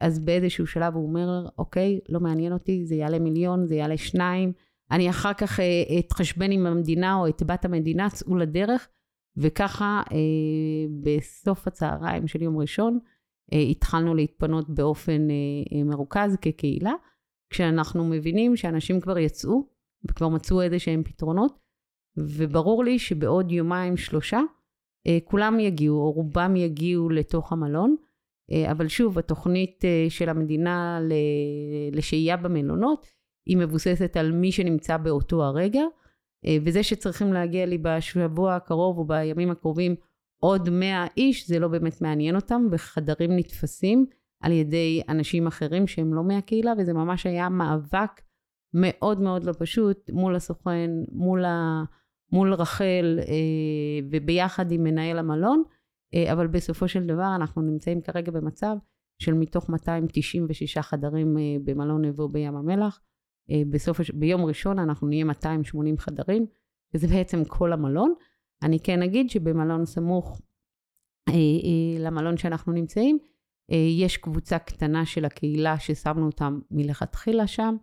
אז 0.00 0.18
באיזשהו 0.18 0.66
שלב 0.66 0.94
הוא 0.94 1.08
אומר, 1.08 1.46
אוקיי, 1.58 2.00
לא 2.08 2.20
מעניין 2.20 2.52
אותי, 2.52 2.86
זה 2.86 2.94
יעלה 2.94 3.18
מיליון, 3.18 3.66
זה 3.66 3.74
יעלה 3.74 3.96
שניים, 3.96 4.52
אני 4.90 5.10
אחר 5.10 5.32
כך 5.32 5.60
אה, 5.60 5.98
אתחשבן 5.98 6.50
עם 6.50 6.66
המדינה 6.66 7.14
או 7.14 7.28
את 7.28 7.42
בת 7.42 7.64
המדינה, 7.64 8.10
צאו 8.10 8.36
לדרך, 8.36 8.88
וככה 9.36 10.02
אה, 10.12 10.16
בסוף 11.02 11.66
הצהריים 11.66 12.26
של 12.26 12.42
יום 12.42 12.58
ראשון 12.58 12.98
אה, 13.52 13.58
התחלנו 13.58 14.14
להתפנות 14.14 14.70
באופן 14.70 15.30
אה, 15.30 15.78
אה, 15.78 15.84
מרוכז 15.84 16.36
כקהילה, 16.40 16.92
כשאנחנו 17.50 18.04
מבינים 18.04 18.56
שאנשים 18.56 19.00
כבר 19.00 19.18
יצאו 19.18 19.68
וכבר 20.04 20.28
מצאו 20.28 20.62
איזה 20.62 20.78
שהם 20.78 21.02
פתרונות, 21.02 21.58
וברור 22.16 22.84
לי 22.84 22.98
שבעוד 22.98 23.52
יומיים 23.52 23.96
שלושה 23.96 24.40
אה, 25.06 25.18
כולם 25.24 25.60
יגיעו, 25.60 25.96
או 25.96 26.12
רובם 26.12 26.56
יגיעו 26.56 27.10
לתוך 27.10 27.52
המלון. 27.52 27.96
אה, 28.52 28.70
אבל 28.70 28.88
שוב, 28.88 29.18
התוכנית 29.18 29.84
אה, 29.84 30.06
של 30.08 30.28
המדינה 30.28 31.00
לשהייה 31.92 32.36
במלונות 32.36 33.06
היא 33.46 33.56
מבוססת 33.56 34.16
על 34.16 34.32
מי 34.32 34.52
שנמצא 34.52 34.96
באותו 34.96 35.44
הרגע, 35.44 35.82
וזה 36.64 36.82
שצריכים 36.82 37.32
להגיע 37.32 37.66
לי 37.66 37.78
בשבוע 37.78 38.54
הקרוב 38.54 38.98
או 38.98 39.04
בימים 39.04 39.50
הקרובים 39.50 39.94
עוד 40.42 40.70
100 40.70 41.06
איש, 41.16 41.48
זה 41.48 41.58
לא 41.58 41.68
באמת 41.68 42.00
מעניין 42.02 42.36
אותם, 42.36 42.66
וחדרים 42.70 43.36
נתפסים 43.36 44.06
על 44.44 44.52
ידי 44.52 45.02
אנשים 45.08 45.46
אחרים 45.46 45.86
שהם 45.86 46.14
לא 46.14 46.24
מהקהילה, 46.24 46.72
וזה 46.78 46.92
ממש 46.92 47.26
היה 47.26 47.48
מאבק 47.48 48.20
מאוד 48.74 49.20
מאוד 49.20 49.44
לא 49.44 49.52
פשוט 49.58 50.10
מול 50.10 50.36
הסוכן, 50.36 50.90
מול 51.12 51.44
ה... 51.44 51.84
מול 52.32 52.54
רחל 52.54 53.18
אה, 53.28 54.06
וביחד 54.10 54.72
עם 54.72 54.82
מנהל 54.82 55.18
המלון, 55.18 55.62
אה, 56.14 56.32
אבל 56.32 56.46
בסופו 56.46 56.88
של 56.88 57.06
דבר 57.06 57.34
אנחנו 57.36 57.62
נמצאים 57.62 58.00
כרגע 58.00 58.32
במצב 58.32 58.76
של 59.22 59.34
מתוך 59.34 59.70
296 59.70 60.78
חדרים 60.78 61.38
אה, 61.38 61.42
במלון 61.64 62.04
נבו 62.04 62.28
בים 62.28 62.56
המלח, 62.56 63.00
אה, 63.50 63.62
בסוף, 63.70 64.00
ביום 64.14 64.44
ראשון 64.44 64.78
אנחנו 64.78 65.08
נהיה 65.08 65.24
280 65.24 65.98
חדרים, 65.98 66.46
וזה 66.94 67.06
בעצם 67.06 67.44
כל 67.44 67.72
המלון. 67.72 68.14
אני 68.62 68.80
כן 68.80 69.02
אגיד 69.02 69.30
שבמלון 69.30 69.84
סמוך 69.84 70.40
אה, 71.28 71.34
אה, 71.34 72.04
למלון 72.04 72.36
שאנחנו 72.36 72.72
נמצאים, 72.72 73.18
יש 73.68 74.16
קבוצה 74.16 74.58
קטנה 74.58 75.06
של 75.06 75.24
הקהילה 75.24 75.78
ששמנו 75.78 76.26
אותם 76.26 76.60
מלכתחילה 76.70 77.46
שם, 77.46 77.76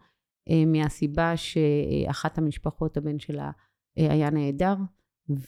אה, 0.49 0.63
מהסיבה 0.65 1.37
שאחת 1.37 2.37
המשפחות, 2.37 2.97
הבן 2.97 3.19
שלה, 3.19 3.51
אה, 3.97 4.13
היה 4.13 4.29
נהדר, 4.29 4.75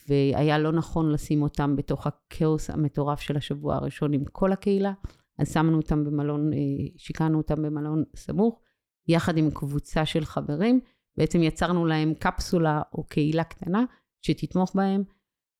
והיה 0.08 0.58
לא 0.58 0.72
נכון 0.72 1.12
לשים 1.12 1.42
אותם 1.42 1.76
בתוך 1.76 2.06
הכאוס 2.06 2.70
המטורף 2.70 3.20
של 3.20 3.36
השבוע 3.36 3.74
הראשון 3.74 4.12
עם 4.12 4.24
כל 4.32 4.52
הקהילה, 4.52 4.92
אז 5.38 5.52
שמנו 5.52 5.76
אותם 5.76 6.04
במלון, 6.04 6.52
אה, 6.52 6.58
שיקענו 6.96 7.38
אותם 7.38 7.62
במלון 7.62 8.04
סמוך, 8.16 8.60
יחד 9.08 9.36
עם 9.36 9.50
קבוצה 9.50 10.06
של 10.06 10.24
חברים, 10.24 10.80
בעצם 11.16 11.42
יצרנו 11.42 11.86
להם 11.86 12.14
קפסולה 12.14 12.82
או 12.92 13.04
קהילה 13.04 13.44
קטנה 13.44 13.84
שתתמוך 14.22 14.76
בהם. 14.76 15.02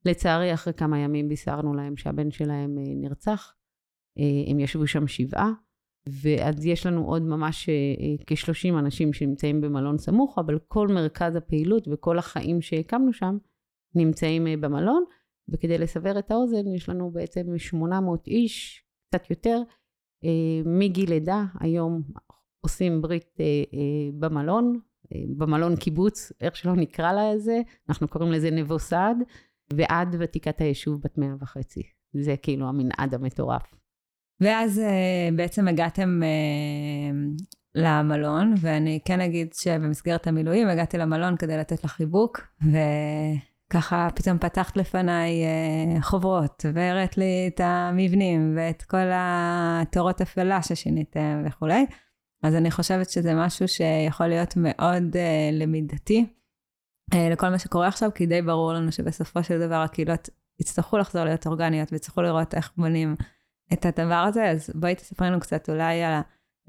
לצערי, 0.05 0.55
אחרי 0.55 0.73
כמה 0.73 0.99
ימים 0.99 1.29
בישרנו 1.29 1.75
להם 1.75 1.97
שהבן 1.97 2.31
שלהם 2.31 2.79
אה, 2.79 2.83
נרצח. 2.97 3.55
הם 4.51 4.61
ישבו 4.61 4.87
שם 4.87 5.07
שבעה, 5.07 5.53
ואז 6.09 6.67
יש 6.67 6.87
לנו 6.87 7.05
עוד 7.05 7.23
ממש 7.23 7.69
אה, 7.69 7.75
אה, 7.75 8.25
כ-30 8.27 8.79
אנשים 8.79 9.13
שנמצאים 9.13 9.61
במלון 9.61 9.99
סמוך, 9.99 10.39
אבל 10.39 10.59
כל 10.69 10.89
מרכז 10.89 11.37
הפעילות 11.37 11.89
וכל 11.89 12.19
החיים 12.19 12.63
שהקמנו 12.63 13.13
שם 13.13 13.39
נמצאים 13.95 14.47
אה, 14.47 14.57
במלון, 14.57 15.05
וכדי 15.49 15.79
לסבר 15.79 16.19
את 16.19 16.31
האוזן, 16.31 16.67
יש 16.67 16.89
לנו 16.89 17.11
בעצם 17.11 17.59
800 17.59 18.27
איש, 18.27 18.85
קצת 19.09 19.31
יותר, 19.31 19.63
מגיל 20.65 21.11
לידה, 21.11 21.45
היום 21.61 22.03
עושים 22.61 23.03
ברית 23.03 23.37
במלון, 24.19 24.81
במלון 25.37 25.77
קיבוץ, 25.77 26.33
איך 26.41 26.57
שלא 26.57 26.77
נקרא 26.77 27.13
לזה, 27.13 27.61
אנחנו 27.89 28.09
קוראים 28.09 28.33
לזה 28.33 28.51
נבו 28.51 28.79
סעד, 28.79 29.17
ועד 29.73 30.17
ותיקת 30.19 30.61
היישוב 30.61 31.01
בת 31.01 31.19
מאה 31.19 31.35
וחצי. 31.41 31.83
זה 32.13 32.37
כאילו 32.37 32.69
המנעד 32.69 33.15
המטורף. 33.15 33.75
ואז 34.41 34.79
uh, 34.79 35.35
בעצם 35.37 35.69
הגעתם 35.69 36.21
uh, 36.23 37.43
למלון, 37.75 38.55
ואני 38.61 39.01
כן 39.05 39.21
אגיד 39.21 39.53
שבמסגרת 39.53 40.27
המילואים 40.27 40.69
הגעתי 40.69 40.99
למלון 40.99 41.37
כדי 41.37 41.57
לתת 41.57 41.85
לך 41.85 41.91
חיבוק, 41.91 42.41
וככה 43.71 44.09
פתאום 44.15 44.39
פתחת 44.39 44.77
לפניי 44.77 45.33
uh, 45.45 46.03
חוברות, 46.03 46.65
והראית 46.75 47.19
לי 47.19 47.51
את 47.55 47.61
המבנים 47.65 48.55
ואת 48.57 48.83
כל 48.83 49.11
התורות 49.13 50.21
אפלה 50.21 50.63
ששיניתם 50.63 51.43
וכולי. 51.47 51.87
אז 52.43 52.55
אני 52.55 52.71
חושבת 52.71 53.11
שזה 53.11 53.35
משהו 53.35 53.69
שיכול 53.69 54.27
להיות 54.27 54.55
מאוד 54.57 55.17
למידתי 55.53 56.27
לכל 57.15 57.49
מה 57.49 57.59
שקורה 57.59 57.89
עכשיו, 57.89 58.11
כי 58.15 58.27
די 58.27 58.43
ברור 58.43 58.73
לנו 58.73 58.93
שבסופו 58.93 59.43
של 59.43 59.67
דבר 59.67 59.75
הקהילות 59.75 60.29
יצטרכו 60.61 60.99
לחזור 60.99 61.25
להיות 61.25 61.47
אורגניות 61.47 61.93
ויצטרכו 61.93 62.23
לראות 62.23 62.55
איך 62.55 62.73
בונים 62.77 63.15
את 63.73 63.87
הדבר 63.87 64.15
הזה, 64.15 64.51
אז 64.51 64.71
בואי 64.75 64.95
תספרי 64.95 65.29
לנו 65.29 65.41
קצת 65.41 65.71
אולי 65.71 66.03
על, 66.03 66.21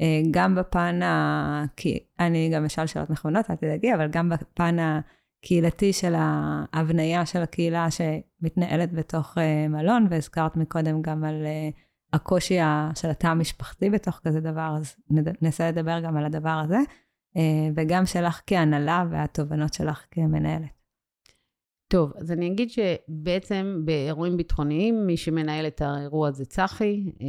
אה, 0.01 0.21
גם 0.31 0.55
בפן 0.55 1.01
ה... 1.01 1.65
כי 1.75 1.99
אני 2.19 2.49
גם 2.53 2.65
אשאל 2.65 2.87
שאלות 2.87 3.09
מכוונות, 3.09 3.51
אל 3.51 3.55
תדאגי, 3.55 3.93
אבל 3.93 4.07
גם 4.07 4.29
בפן 4.29 4.77
הקהילתי 4.79 5.93
של 5.93 6.13
ההבניה 6.17 7.25
של 7.25 7.41
הקהילה 7.41 7.87
שמתנהלת 7.91 8.93
בתוך 8.93 9.37
אה, 9.37 9.67
מלון, 9.67 10.07
והזכרת 10.09 10.57
מקודם 10.57 11.01
גם 11.01 11.23
על 11.23 11.45
אה, 11.45 11.69
הקושי 12.13 12.57
של 12.95 13.09
התא 13.09 13.27
המשפחתי 13.27 13.89
בתוך 13.89 14.19
כזה 14.23 14.41
דבר, 14.41 14.75
אז 14.79 14.95
ננסה 15.41 15.71
לדבר 15.71 15.99
גם 15.99 16.17
על 16.17 16.25
הדבר 16.25 16.61
הזה, 16.63 16.77
וגם 17.75 18.05
שלך 18.05 18.41
כהנהלה 18.47 19.05
והתובנות 19.11 19.73
שלך 19.73 20.05
כמנהלת. 20.11 20.74
טוב, 21.95 22.11
אז 22.15 22.31
אני 22.31 22.47
אגיד 22.47 22.69
שבעצם 22.69 23.81
באירועים 23.85 24.37
ביטחוניים, 24.37 25.07
מי 25.07 25.17
שמנהל 25.17 25.67
את 25.67 25.81
האירוע 25.81 26.31
זה 26.31 26.45
צחי, 26.45 27.11
אה, 27.21 27.27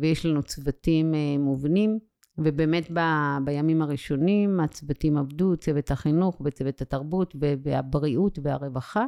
ויש 0.00 0.26
לנו 0.26 0.42
צוותים 0.42 1.14
אה, 1.14 1.38
מובנים, 1.38 1.98
ובאמת 2.38 2.90
ב, 2.92 3.00
בימים 3.44 3.82
הראשונים 3.82 4.60
הצוותים 4.60 5.16
עבדו, 5.16 5.56
צוות 5.56 5.90
החינוך 5.90 6.40
וצוות 6.44 6.82
התרבות 6.82 7.34
והבריאות 7.62 8.38
והרווחה, 8.42 9.06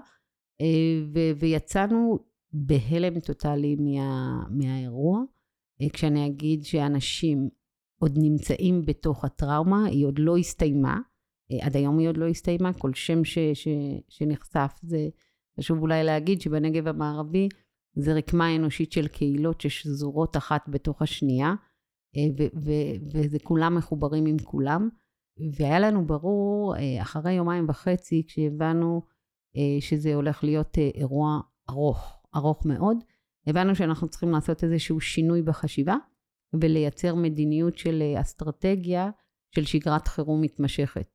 אה, 0.61 0.67
ו, 1.15 1.19
ויצאנו 1.39 2.19
בהלם 2.53 3.21
טוטאלי 3.21 3.77
מה, 3.77 4.43
מהאירוע. 4.51 5.23
כשאני 5.93 6.27
אגיד 6.27 6.65
שאנשים 6.65 7.49
עוד 8.01 8.19
נמצאים 8.19 8.87
בתוך 8.87 9.25
הטראומה, 9.25 9.85
היא 9.85 10.07
עוד 10.07 10.19
לא 10.19 10.37
הסתיימה. 10.37 11.01
אה, 11.51 11.67
עד 11.67 11.77
היום 11.77 11.99
היא 11.99 12.09
עוד 12.09 12.17
לא 12.17 12.29
הסתיימה, 12.29 12.73
כל 12.73 12.95
שם 12.95 13.25
ש, 13.25 13.39
ש, 13.55 13.69
שנחשף 14.09 14.73
זה 14.83 15.09
חשוב 15.59 15.79
אולי 15.79 16.05
להגיד 16.05 16.41
שבנגב 16.41 16.89
המערבי 16.89 17.49
זה 17.95 18.13
רקמה 18.13 18.57
אנושית 18.57 18.93
של 18.93 19.09
קהילות 19.09 19.61
ששזורות 19.61 20.37
אחת 20.37 20.69
בתוך 20.69 21.03
השנייה, 21.03 21.55
אה, 22.17 22.23
ו, 22.39 22.43
ו, 22.65 22.71
וזה 23.13 23.39
כולם 23.39 23.75
מחוברים 23.75 24.27
עם 24.27 24.39
כולם. 24.39 24.89
והיה 25.57 25.81
לנו 25.81 26.07
ברור 26.07 26.77
אה, 26.77 27.03
אחרי 27.03 27.33
יומיים 27.33 27.69
וחצי 27.69 28.23
כשהבנו 28.27 29.03
שזה 29.81 30.15
הולך 30.15 30.45
להיות 30.45 30.79
אירוע 30.95 31.41
ארוך, 31.71 32.23
ארוך 32.37 32.67
מאוד, 32.67 32.97
הבנו 33.47 33.75
שאנחנו 33.75 34.09
צריכים 34.09 34.31
לעשות 34.31 34.65
איזשהו 34.65 35.01
שינוי 35.01 35.43
בחשיבה 35.43 35.97
ולייצר 36.61 37.15
מדיניות 37.15 37.79
של 37.79 38.03
אסטרטגיה 38.21 39.11
של 39.55 39.65
שגרת 39.65 40.09
חירום 40.09 40.41
מתמשכת. 40.41 41.12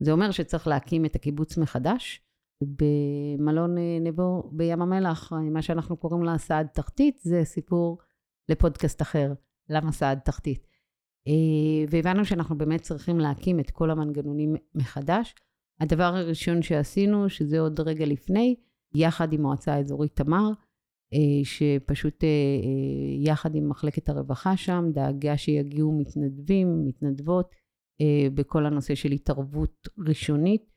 זה 0.00 0.12
אומר 0.12 0.30
שצריך 0.30 0.66
להקים 0.66 1.04
את 1.04 1.16
הקיבוץ 1.16 1.58
מחדש. 1.58 2.20
במלון 2.64 3.78
אה, 3.78 3.98
נבו 4.00 4.50
בים 4.52 4.82
המלח, 4.82 5.32
מה 5.32 5.62
שאנחנו 5.62 5.96
קוראים 5.96 6.24
לה 6.24 6.38
סעד 6.38 6.66
תחתית, 6.66 7.18
זה 7.22 7.44
סיפור 7.44 7.98
לפודקאסט 8.48 9.02
אחר, 9.02 9.32
למה 9.68 9.92
סעד 9.92 10.18
תחתית. 10.18 10.66
אה, 11.28 11.84
והבנו 11.90 12.24
שאנחנו 12.24 12.58
באמת 12.58 12.80
צריכים 12.80 13.18
להקים 13.18 13.60
את 13.60 13.70
כל 13.70 13.90
המנגנונים 13.90 14.54
מחדש. 14.74 15.34
הדבר 15.80 16.04
הראשון 16.14 16.62
שעשינו, 16.62 17.28
שזה 17.28 17.60
עוד 17.60 17.80
רגע 17.80 18.06
לפני, 18.06 18.56
יחד 18.94 19.32
עם 19.32 19.42
מועצה 19.42 19.78
אזורית 19.78 20.16
תמר, 20.16 20.50
אה, 21.14 21.44
שפשוט 21.44 22.24
יחד 23.18 23.54
עם 23.54 23.68
מחלקת 23.68 24.08
הרווחה 24.08 24.56
שם, 24.56 24.84
דאגה 24.92 25.36
שיגיעו 25.36 25.98
מתנדבים, 25.98 26.84
מתנדבות, 26.86 27.54
בכל 28.34 28.66
הנושא 28.66 28.94
של 28.94 29.12
התערבות 29.12 29.88
ראשונית, 29.98 30.70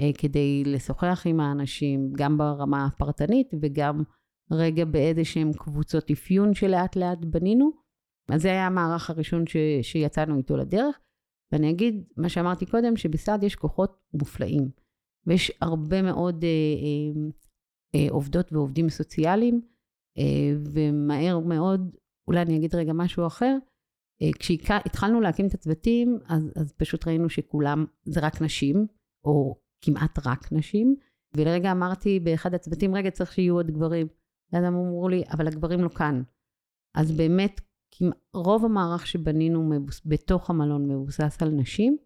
אה, 0.00 0.10
כדי 0.18 0.62
לשוחח 0.66 1.22
עם 1.26 1.40
האנשים, 1.40 2.12
גם 2.12 2.38
ברמה 2.38 2.86
הפרטנית 2.86 3.50
וגם 3.62 4.02
רגע 4.50 4.84
באיזה 4.84 5.24
שהם 5.24 5.52
קבוצות 5.52 6.10
אפיון 6.10 6.54
שלאט 6.54 6.96
לאט 6.96 7.18
בנינו. 7.24 7.70
אז 8.28 8.42
זה 8.42 8.48
היה 8.48 8.66
המערך 8.66 9.10
הראשון 9.10 9.46
ש, 9.46 9.56
שיצאנו 9.82 10.38
איתו 10.38 10.56
לדרך. 10.56 10.98
ואני 11.52 11.70
אגיד, 11.70 12.04
מה 12.16 12.28
שאמרתי 12.28 12.66
קודם, 12.66 12.96
שבסעד 12.96 13.42
יש 13.42 13.56
כוחות 13.56 14.00
מופלאים. 14.14 14.70
ויש 15.26 15.52
הרבה 15.60 16.02
מאוד 16.02 16.44
אה, 16.44 16.48
אה, 16.48 17.30
אה, 17.94 18.06
עובדות 18.10 18.52
ועובדים 18.52 18.88
סוציאליים, 18.88 19.60
אה, 20.18 20.52
ומהר 20.72 21.38
מאוד, 21.38 21.96
אולי 22.28 22.42
אני 22.42 22.56
אגיד 22.56 22.74
רגע 22.74 22.92
משהו 22.92 23.26
אחר, 23.26 23.56
כשהתחלנו 24.38 25.20
להקים 25.20 25.46
את 25.46 25.54
הצוותים, 25.54 26.18
אז, 26.28 26.52
אז 26.56 26.72
פשוט 26.72 27.06
ראינו 27.06 27.30
שכולם, 27.30 27.84
זה 28.04 28.20
רק 28.20 28.42
נשים, 28.42 28.86
או 29.24 29.60
כמעט 29.84 30.18
רק 30.26 30.52
נשים, 30.52 30.96
ולרגע 31.36 31.72
אמרתי 31.72 32.20
באחד 32.20 32.54
הצוותים, 32.54 32.94
רגע, 32.94 33.10
צריך 33.10 33.32
שיהיו 33.32 33.54
עוד 33.54 33.70
גברים. 33.70 34.06
ואז 34.52 34.64
הם 34.64 34.74
אמרו 34.74 35.08
לי, 35.08 35.22
אבל 35.32 35.46
הגברים 35.46 35.80
לא 35.80 35.88
כאן. 35.88 36.22
אז 36.94 37.12
באמת, 37.12 37.60
רוב 38.34 38.64
המערך 38.64 39.06
שבנינו 39.06 39.70
בתוך 40.06 40.50
המלון 40.50 40.88
מבוסס 40.88 41.42
על 41.42 41.50
נשים, 41.50 41.96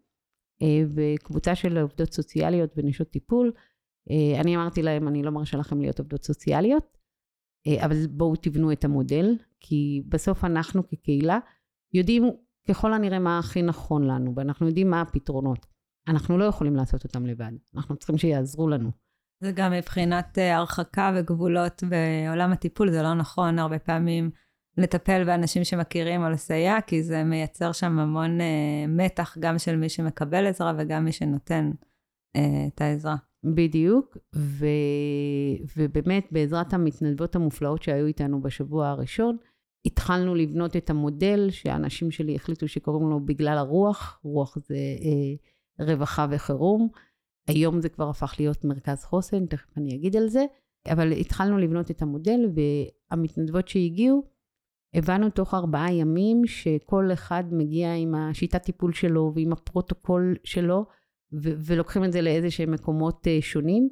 אה, 0.61 0.83
וקבוצה 0.95 1.55
של 1.55 1.77
עובדות 1.77 2.13
סוציאליות 2.13 2.73
ונשות 2.77 3.09
טיפול. 3.09 3.51
אה, 4.09 4.41
אני 4.41 4.55
אמרתי 4.55 4.81
להם, 4.81 5.07
אני 5.07 5.23
לא 5.23 5.31
מרשה 5.31 5.57
לכם 5.57 5.81
להיות 5.81 5.99
עובדות 5.99 6.23
סוציאליות, 6.23 6.97
אה, 7.67 7.85
אבל 7.85 8.07
בואו 8.07 8.35
תבנו 8.35 8.71
את 8.71 8.85
המודל, 8.85 9.35
כי 9.59 10.03
בסוף 10.09 10.43
אנחנו 10.43 10.87
כקהילה 10.87 11.39
יודעים 11.95 12.31
ככל 12.69 12.93
הנראה 12.93 13.19
מה 13.19 13.39
הכי 13.39 13.61
נכון 13.61 14.07
לנו, 14.07 14.33
ואנחנו 14.35 14.67
יודעים 14.67 14.89
מה 14.89 15.01
הפתרונות. 15.01 15.65
אנחנו 16.07 16.37
לא 16.37 16.43
יכולים 16.43 16.75
לעשות 16.75 17.03
אותם 17.03 17.25
לבד, 17.25 17.51
אנחנו 17.75 17.95
צריכים 17.95 18.17
שיעזרו 18.17 18.69
לנו. 18.69 18.91
זה 19.43 19.51
גם 19.51 19.71
מבחינת 19.71 20.37
הרחקה 20.37 21.13
וגבולות 21.15 21.83
בעולם 21.89 22.51
הטיפול, 22.51 22.91
זה 22.91 23.01
לא 23.01 23.13
נכון 23.13 23.59
הרבה 23.59 23.79
פעמים 23.79 24.31
לטפל 24.77 25.23
באנשים 25.23 25.63
שמכירים 25.63 26.23
או 26.23 26.29
לסייע, 26.29 26.81
כי 26.81 27.03
זה 27.03 27.23
מייצר 27.23 27.71
שם 27.71 27.99
המון 27.99 28.39
uh, 28.39 28.43
מתח 28.87 29.37
גם 29.39 29.59
של 29.59 29.75
מי 29.75 29.89
שמקבל 29.89 30.47
עזרה 30.47 30.73
וגם 30.77 31.05
מי 31.05 31.11
שנותן 31.11 31.71
uh, 32.37 32.39
את 32.67 32.81
העזרה. 32.81 33.15
בדיוק, 33.43 34.17
ו... 34.35 34.65
ובאמת 35.77 36.27
בעזרת 36.31 36.73
המתנדבות 36.73 37.35
המופלאות 37.35 37.83
שהיו 37.83 38.05
איתנו 38.05 38.41
בשבוע 38.41 38.87
הראשון, 38.87 39.37
התחלנו 39.85 40.35
לבנות 40.35 40.75
את 40.75 40.89
המודל 40.89 41.49
שהאנשים 41.49 42.11
שלי 42.11 42.35
החליטו 42.35 42.67
שקוראים 42.67 43.09
לו 43.09 43.19
בגלל 43.19 43.57
הרוח, 43.57 44.19
רוח 44.23 44.57
זה 44.57 44.75
אה, 44.75 45.85
רווחה 45.85 46.27
וחירום. 46.31 46.89
היום 47.47 47.81
זה 47.81 47.89
כבר 47.89 48.09
הפך 48.09 48.35
להיות 48.39 48.63
מרכז 48.63 49.03
חוסן, 49.03 49.45
תכף 49.45 49.77
אני 49.77 49.95
אגיד 49.95 50.15
על 50.15 50.27
זה, 50.27 50.45
אבל 50.91 51.11
התחלנו 51.11 51.57
לבנות 51.57 51.91
את 51.91 52.01
המודל 52.01 52.39
והמתנדבות 53.11 53.67
שהגיעו, 53.67 54.23
הבנו 54.93 55.29
תוך 55.29 55.53
ארבעה 55.53 55.93
ימים 55.93 56.41
שכל 56.47 57.09
אחד 57.13 57.43
מגיע 57.51 57.95
עם 57.95 58.15
השיטת 58.15 58.63
טיפול 58.63 58.93
שלו 58.93 59.31
ועם 59.35 59.53
הפרוטוקול 59.53 60.35
שלו, 60.43 60.85
ו- 61.33 61.53
ולוקחים 61.65 62.03
את 62.03 62.11
זה 62.11 62.21
לאיזה 62.21 62.51
שהם 62.51 62.71
מקומות 62.71 63.27
אה, 63.27 63.41
שונים, 63.41 63.89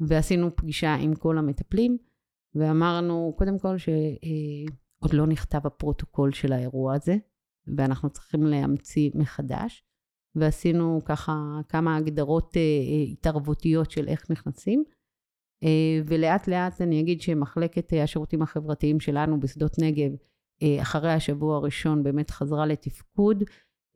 ועשינו 0.00 0.56
פגישה 0.56 0.94
עם 0.94 1.14
כל 1.14 1.38
המטפלים, 1.38 1.98
ואמרנו 2.54 3.34
קודם 3.38 3.58
כל 3.58 3.78
שעוד 3.78 3.96
אה, 5.04 5.08
לא 5.12 5.26
נכתב 5.26 5.66
הפרוטוקול 5.66 6.32
של 6.32 6.52
האירוע 6.52 6.94
הזה, 6.94 7.16
ואנחנו 7.76 8.10
צריכים 8.10 8.42
להמציא 8.42 9.10
מחדש, 9.14 9.84
ועשינו 10.34 11.00
ככה 11.04 11.60
כמה 11.68 11.96
הגדרות 11.96 12.54
אה, 12.54 13.12
התערבותיות 13.12 13.90
של 13.90 14.08
איך 14.08 14.30
נכנסים. 14.30 14.84
Uh, 15.64 15.68
ולאט 16.06 16.48
לאט 16.48 16.80
אני 16.80 17.00
אגיד 17.00 17.20
שמחלקת 17.20 17.92
uh, 17.92 17.96
השירותים 17.96 18.42
החברתיים 18.42 19.00
שלנו 19.00 19.40
בשדות 19.40 19.72
נגב 19.78 20.10
אה, 20.62 20.82
אחרי 20.82 21.12
השבוע 21.12 21.56
הראשון 21.56 22.02
באמת 22.02 22.30
חזרה 22.30 22.66
לתפקוד 22.66 23.44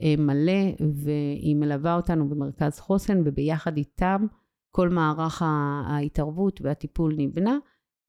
אה, 0.02 0.14
מלא, 0.18 0.62
והיא 1.04 1.56
מלווה 1.56 1.96
אותנו 1.96 2.28
במרכז 2.28 2.78
חוסן, 2.78 3.22
וביחד 3.24 3.76
איתם 3.76 4.26
כל 4.74 4.88
מערך 4.88 5.42
ההתערבות 5.86 6.60
והטיפול 6.62 7.14
נבנה. 7.16 7.58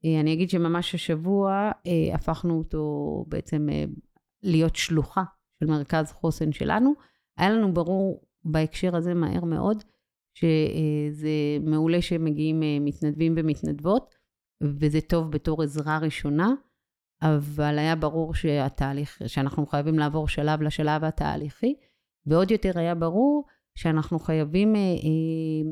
אה, 0.05 0.19
אני 0.19 0.33
אגיד 0.33 0.49
שממש 0.49 0.95
השבוע 0.95 1.71
הפכנו 2.13 2.57
אותו 2.57 3.25
בעצם 3.27 3.67
להיות 4.43 4.75
שלוחה 4.75 5.23
של 5.59 5.65
מרכז 5.65 6.11
חוסן 6.11 6.51
שלנו. 6.51 6.93
היה 7.37 7.49
לנו 7.49 7.73
ברור 7.73 8.21
בהקשר 8.43 8.95
הזה 8.95 9.13
מהר 9.13 9.43
מאוד, 9.45 9.83
שזה 10.33 11.29
מעולה 11.61 12.01
שמגיעים 12.01 12.85
מתנדבים 12.85 13.33
ומתנדבות, 13.37 14.15
וזה 14.63 15.01
טוב 15.01 15.31
בתור 15.31 15.63
עזרה 15.63 15.97
ראשונה. 15.97 16.53
אבל 17.21 17.79
היה 17.79 17.95
ברור 17.95 18.33
שהתהליך, 18.33 19.21
שאנחנו 19.27 19.65
חייבים 19.65 19.99
לעבור 19.99 20.27
שלב 20.27 20.61
לשלב 20.61 21.03
התהליכי, 21.03 21.75
ועוד 22.25 22.51
יותר 22.51 22.79
היה 22.79 22.95
ברור 22.95 23.45
שאנחנו 23.75 24.19
חייבים 24.19 24.75
אה, 24.75 24.81
אה, 24.81 25.71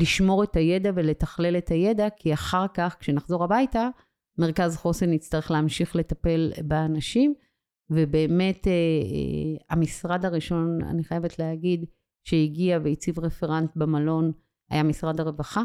לשמור 0.00 0.44
את 0.44 0.56
הידע 0.56 0.90
ולתכלל 0.94 1.56
את 1.58 1.68
הידע, 1.68 2.08
כי 2.16 2.34
אחר 2.34 2.66
כך, 2.74 2.96
כשנחזור 3.00 3.44
הביתה, 3.44 3.88
מרכז 4.38 4.76
חוסן 4.76 5.12
יצטרך 5.12 5.50
להמשיך 5.50 5.96
לטפל 5.96 6.52
באנשים, 6.64 7.34
ובאמת 7.90 8.66
אה, 8.66 8.72
אה, 8.72 9.64
המשרד 9.70 10.24
הראשון, 10.24 10.84
אני 10.84 11.04
חייבת 11.04 11.38
להגיד, 11.38 11.84
שהגיע 12.24 12.78
והציב 12.84 13.18
רפרנט 13.18 13.70
במלון, 13.76 14.32
היה 14.70 14.82
משרד 14.82 15.20
הרווחה, 15.20 15.62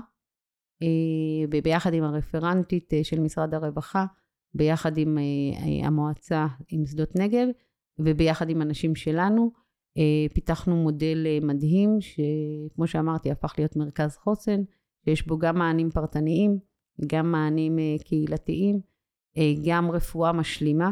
אה, 0.82 1.48
וביחד 1.52 1.94
עם 1.94 2.04
הרפרנטית 2.04 2.94
אה, 2.94 3.04
של 3.04 3.20
משרד 3.20 3.54
הרווחה, 3.54 4.06
ביחד 4.54 4.98
עם 4.98 5.18
אה, 5.18 5.24
אה, 5.24 5.88
המועצה 5.88 6.48
עם 6.68 6.86
שדות 6.86 7.16
נגב 7.16 7.48
וביחד 8.00 8.50
עם 8.50 8.62
אנשים 8.62 8.96
שלנו. 8.96 9.52
אה, 9.98 10.34
פיתחנו 10.34 10.76
מודל 10.76 11.28
מדהים 11.42 11.98
שכמו 12.02 12.88
שאמרתי 12.88 13.32
הפך 13.32 13.54
להיות 13.58 13.76
מרכז 13.76 14.16
חוסן, 14.16 14.62
שיש 15.06 15.28
בו 15.28 15.38
גם 15.38 15.58
מענים 15.58 15.92
פרטניים, 15.92 16.60
גם 17.08 17.32
מענים 17.32 17.78
קהילתיים, 18.06 18.80
גם 19.66 19.92
רפואה 19.92 20.32
משלימה, 20.34 20.92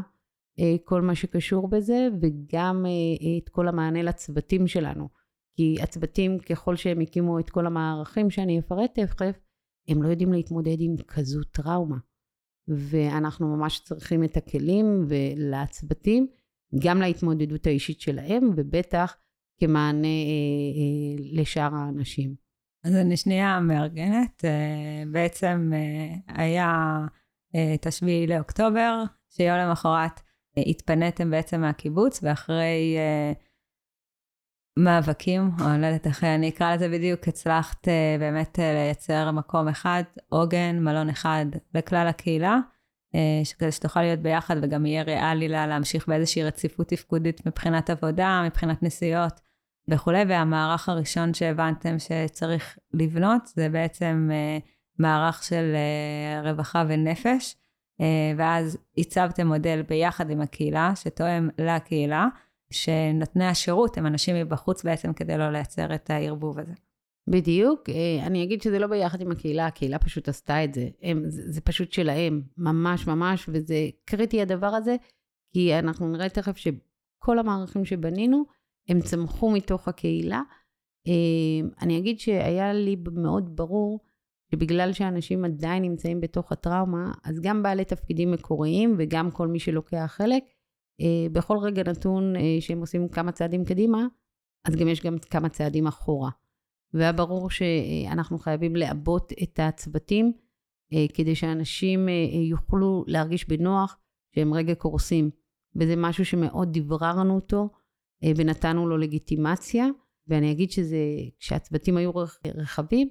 כל 0.84 1.02
מה 1.02 1.16
שקשור 1.16 1.70
בזה, 1.70 2.08
וגם 2.22 2.86
את 3.38 3.50
כל 3.50 3.68
המענה 3.68 4.04
לצוותים 4.04 4.68
שלנו. 4.68 5.10
כי 5.56 5.76
הצוותים, 5.82 6.40
ככל 6.40 6.76
שהם 6.76 7.00
הקימו 7.00 7.40
את 7.40 7.50
כל 7.50 7.66
המערכים 7.66 8.30
שאני 8.30 8.60
אפרט 8.60 9.00
תכף, 9.00 9.40
הם 9.88 10.04
לא 10.04 10.10
יודעים 10.10 10.34
להתמודד 10.34 10.76
עם 10.80 10.96
כזו 11.08 11.44
טראומה. 11.44 11.98
ואנחנו 12.68 13.58
ממש 13.58 13.80
צריכים 13.80 14.24
את 14.24 14.38
הכלים 14.38 15.06
ולצוותים, 15.08 16.28
גם 16.80 17.02
להתמודדות 17.02 17.68
האישית 17.68 18.02
שלהם, 18.02 18.52
ובטח 18.56 19.18
כמענה 19.60 20.08
אה, 20.08 20.12
אה, 20.78 21.42
לשאר 21.42 21.76
האנשים. 21.76 22.36
אז 22.84 22.96
אני 22.96 23.18
שנייה 23.18 23.60
מארגנת. 23.60 24.46
אה, 24.46 25.04
בעצם 25.12 25.72
אה, 25.74 26.36
היה 26.44 27.00
אה, 27.56 27.74
את 27.74 27.86
השביעי 27.86 28.28
לאוקטובר, 28.28 29.04
שיום 29.30 29.58
למחרת 29.58 30.20
אה, 30.58 30.64
התפניתם 30.68 31.32
בעצם 31.32 31.62
מהקיבוץ, 31.62 32.20
ואחרי 32.24 32.96
אה, 32.98 33.34
מאבקים, 34.80 35.42
או 35.62 35.66
אני 35.66 35.82
לא 35.82 35.88
יודעת 35.88 36.08
איך 36.08 36.24
אני 36.24 36.50
אקרא 36.50 36.76
לזה 36.76 36.90
בדיוק, 36.90 37.28
הצלחת 37.28 37.88
uh, 37.88 38.20
באמת 38.20 38.56
uh, 38.56 38.62
לייצר 38.62 39.32
מקום 39.32 39.68
אחד, 39.68 40.04
עוגן, 40.30 40.80
מלון 40.80 41.10
אחד 41.10 41.46
לכלל 41.76 42.08
הקהילה, 42.08 42.58
uh, 43.16 43.18
שכזה 43.44 43.72
שתוכל 43.72 44.02
להיות 44.02 44.20
ביחד 44.20 44.56
וגם 44.62 44.86
יהיה 44.86 45.04
ריאלי 45.04 45.48
לה 45.48 45.68
להמשיך 45.68 46.08
באיזושהי 46.08 46.44
רציפות 46.44 46.88
תפקודית 46.88 47.46
מבחינת 47.46 47.90
עבודה, 47.90 48.44
מבחינת 48.46 48.84
נסיעות 48.84 49.42
וכולי, 49.88 50.24
והמערך 50.28 50.90
הראשון 50.90 51.34
שהבנתם 51.34 51.96
שצריך 52.00 52.78
לבנות 52.94 53.48
זה 53.48 53.70
בעצם 53.70 54.30
uh, 54.32 54.62
מערך 55.00 55.44
של 55.44 55.76
uh, 56.44 56.48
רווחה 56.48 56.84
ונפש, 56.88 57.56
ואז 58.38 58.78
הצבתם 58.98 59.48
מודל 59.48 59.82
ביחד 59.82 60.30
עם 60.30 60.42
הקהילה, 60.42 60.92
שתואם 60.96 61.50
לקהילה. 61.58 62.28
שנותני 62.72 63.46
השירות 63.46 63.98
הם 63.98 64.08
אנשים 64.08 64.36
מבחוץ 64.36 64.84
בעצם 64.84 65.14
כדי 65.14 65.38
לא 65.38 65.52
לייצר 65.52 65.96
את 65.96 66.10
הערבוב 66.10 66.60
הזה. 66.60 66.74
בדיוק, 67.30 67.90
אה, 67.90 68.26
אני 68.28 68.44
אגיד 68.44 68.62
שזה 68.62 68.80
לא 68.80 68.88
ביחד 68.88 69.22
עם 69.22 69.32
הקהילה, 69.32 69.68
הקהילה 69.68 70.00
פשוט 70.00 70.30
עשתה 70.30 70.64
את 70.64 70.74
זה. 70.74 70.90
הם, 71.02 71.30
זה, 71.30 71.52
זה 71.52 71.62
פשוט 71.62 71.92
שלהם, 71.92 72.42
ממש 72.58 73.08
ממש, 73.08 73.50
וזה 73.50 73.90
קריטי 74.06 74.42
הדבר 74.42 74.68
הזה, 74.68 74.96
כי 75.54 75.80
אנחנו 75.80 76.12
נראה 76.12 76.30
תכף 76.30 76.58
שכל 76.58 77.40
המערכים 77.40 77.86
שבנינו, 77.86 78.46
הם 78.90 79.02
צמחו 79.02 79.52
מתוך 79.52 79.88
הקהילה. 79.88 80.42
אה, 81.08 81.70
אני 81.82 81.98
אגיד 81.98 82.20
שהיה 82.20 82.74
לי 82.74 82.96
מאוד 83.14 83.56
ברור 83.56 84.00
שבגלל 84.52 84.94
שאנשים 84.94 85.46
עדיין 85.46 85.84
נמצאים 85.84 86.22
בתוך 86.22 86.52
הטראומה, 86.52 87.12
אז 87.24 87.40
גם 87.42 87.64
בעלי 87.64 87.86
תפקידים 87.86 88.32
מקוריים 88.32 88.96
וגם 89.00 89.32
כל 89.32 89.48
מי 89.48 89.60
שלוקח 89.60 90.06
חלק, 90.08 90.44
אה, 91.02 91.30
בכל 91.32 91.58
רגע 91.58 91.84
נתון 91.84 92.34
שהם 92.60 92.80
עושים 92.80 93.10
כמה 93.10 93.32
צעדים 93.32 93.66
קדימה, 93.66 94.08
אז 94.68 94.76
גם 94.76 94.88
יש 94.88 95.02
גם 95.02 95.18
כמה 95.30 95.50
צעדים 95.50 95.88
אחורה. 95.88 96.30
והיה 96.94 97.12
ברור 97.12 97.50
שאנחנו 97.50 98.40
חייבים 98.40 98.76
לעבות 98.76 99.34
את 99.44 99.60
הצוותים 99.64 100.34
אה, 100.94 101.06
כדי 101.14 101.36
שאנשים 101.36 102.10
יוכלו 102.50 103.04
להרגיש 103.08 103.48
בנוח 103.48 103.98
שהם 104.36 104.54
רגע 104.54 104.76
קורסים. 104.76 105.30
וזה 105.76 105.96
משהו 105.98 106.26
שמאוד 106.26 106.78
דבררנו 106.78 107.36
אותו 107.36 107.70
ונתנו 108.24 108.88
לו 108.88 108.98
לגיטימציה. 108.98 109.88
ואני 110.28 110.52
אגיד 110.52 110.72
שזה, 110.72 110.98
כשהצוותים 111.40 111.98
היו 111.98 112.12
רחבים, 112.56 113.10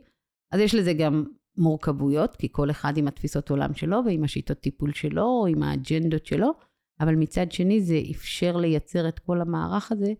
אז 0.53 0.61
יש 0.61 0.75
לזה 0.75 0.93
גם 0.93 1.25
מורכבויות, 1.57 2.37
כי 2.37 2.49
כל 2.53 2.71
אחד 2.71 2.97
עם 2.97 3.09
התפיסות 3.09 3.51
עולם 3.51 3.75
שלו 3.75 3.99
ועם 4.07 4.25
השיטות 4.25 4.61
טיפול 4.61 4.93
שלו, 4.93 5.23
או 5.23 5.47
עם 5.47 5.63
האג'נדות 5.63 6.27
שלו, 6.27 6.51
אבל 7.01 7.15
מצד 7.15 7.53
שני 7.53 7.81
זה 7.81 8.01
אפשר 8.11 8.57
לייצר 8.57 9.09
את 9.09 9.19
כל 9.19 9.41
המערך 9.41 9.93
הזה, 9.93 10.13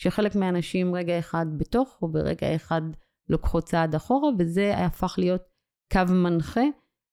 שחלק 0.00 0.34
מהאנשים 0.36 0.94
רגע 0.94 1.18
אחד 1.18 1.46
בתוך, 1.56 1.98
או 2.02 2.08
ברגע 2.08 2.54
אחד 2.56 2.82
לוקחות 3.28 3.64
צעד 3.64 3.94
אחורה, 3.94 4.30
וזה 4.38 4.76
הפך 4.76 5.14
להיות 5.18 5.42
קו 5.92 6.00
מנחה 6.08 6.64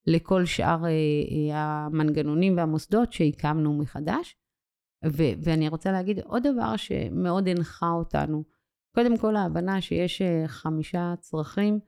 לכל 0.06 0.46
שאר 0.46 0.86
אה, 0.86 0.90
אה, 0.90 1.58
המנגנונים 1.58 2.58
והמוסדות 2.58 3.14
שהקמנו 3.14 3.78
מחדש. 3.78 4.36
ו- 5.06 5.34
ואני 5.44 5.70
רוצה 5.70 5.92
להגיד 5.92 6.20
עוד 6.20 6.48
דבר 6.48 6.78
שמאוד 6.78 7.48
הנחה 7.48 7.90
אותנו. 7.90 8.44
קודם 8.96 9.18
כל 9.18 9.36
ההבנה 9.36 9.82
שיש 9.82 10.22
אה, 10.22 10.44
חמישה 10.48 11.14
צרכים 11.20 11.80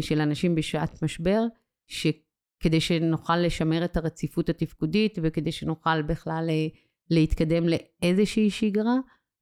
של 0.00 0.20
אנשים 0.20 0.54
בשעת 0.54 1.02
משבר, 1.02 1.42
שכדי 1.86 2.80
שנוכל 2.80 3.36
לשמר 3.36 3.84
את 3.84 3.96
הרציפות 3.96 4.48
התפקודית 4.48 5.18
וכדי 5.22 5.52
שנוכל 5.52 6.02
בכלל 6.02 6.50
להתקדם 7.10 7.64
לאיזושהי 7.68 8.50
שגרה, 8.50 8.96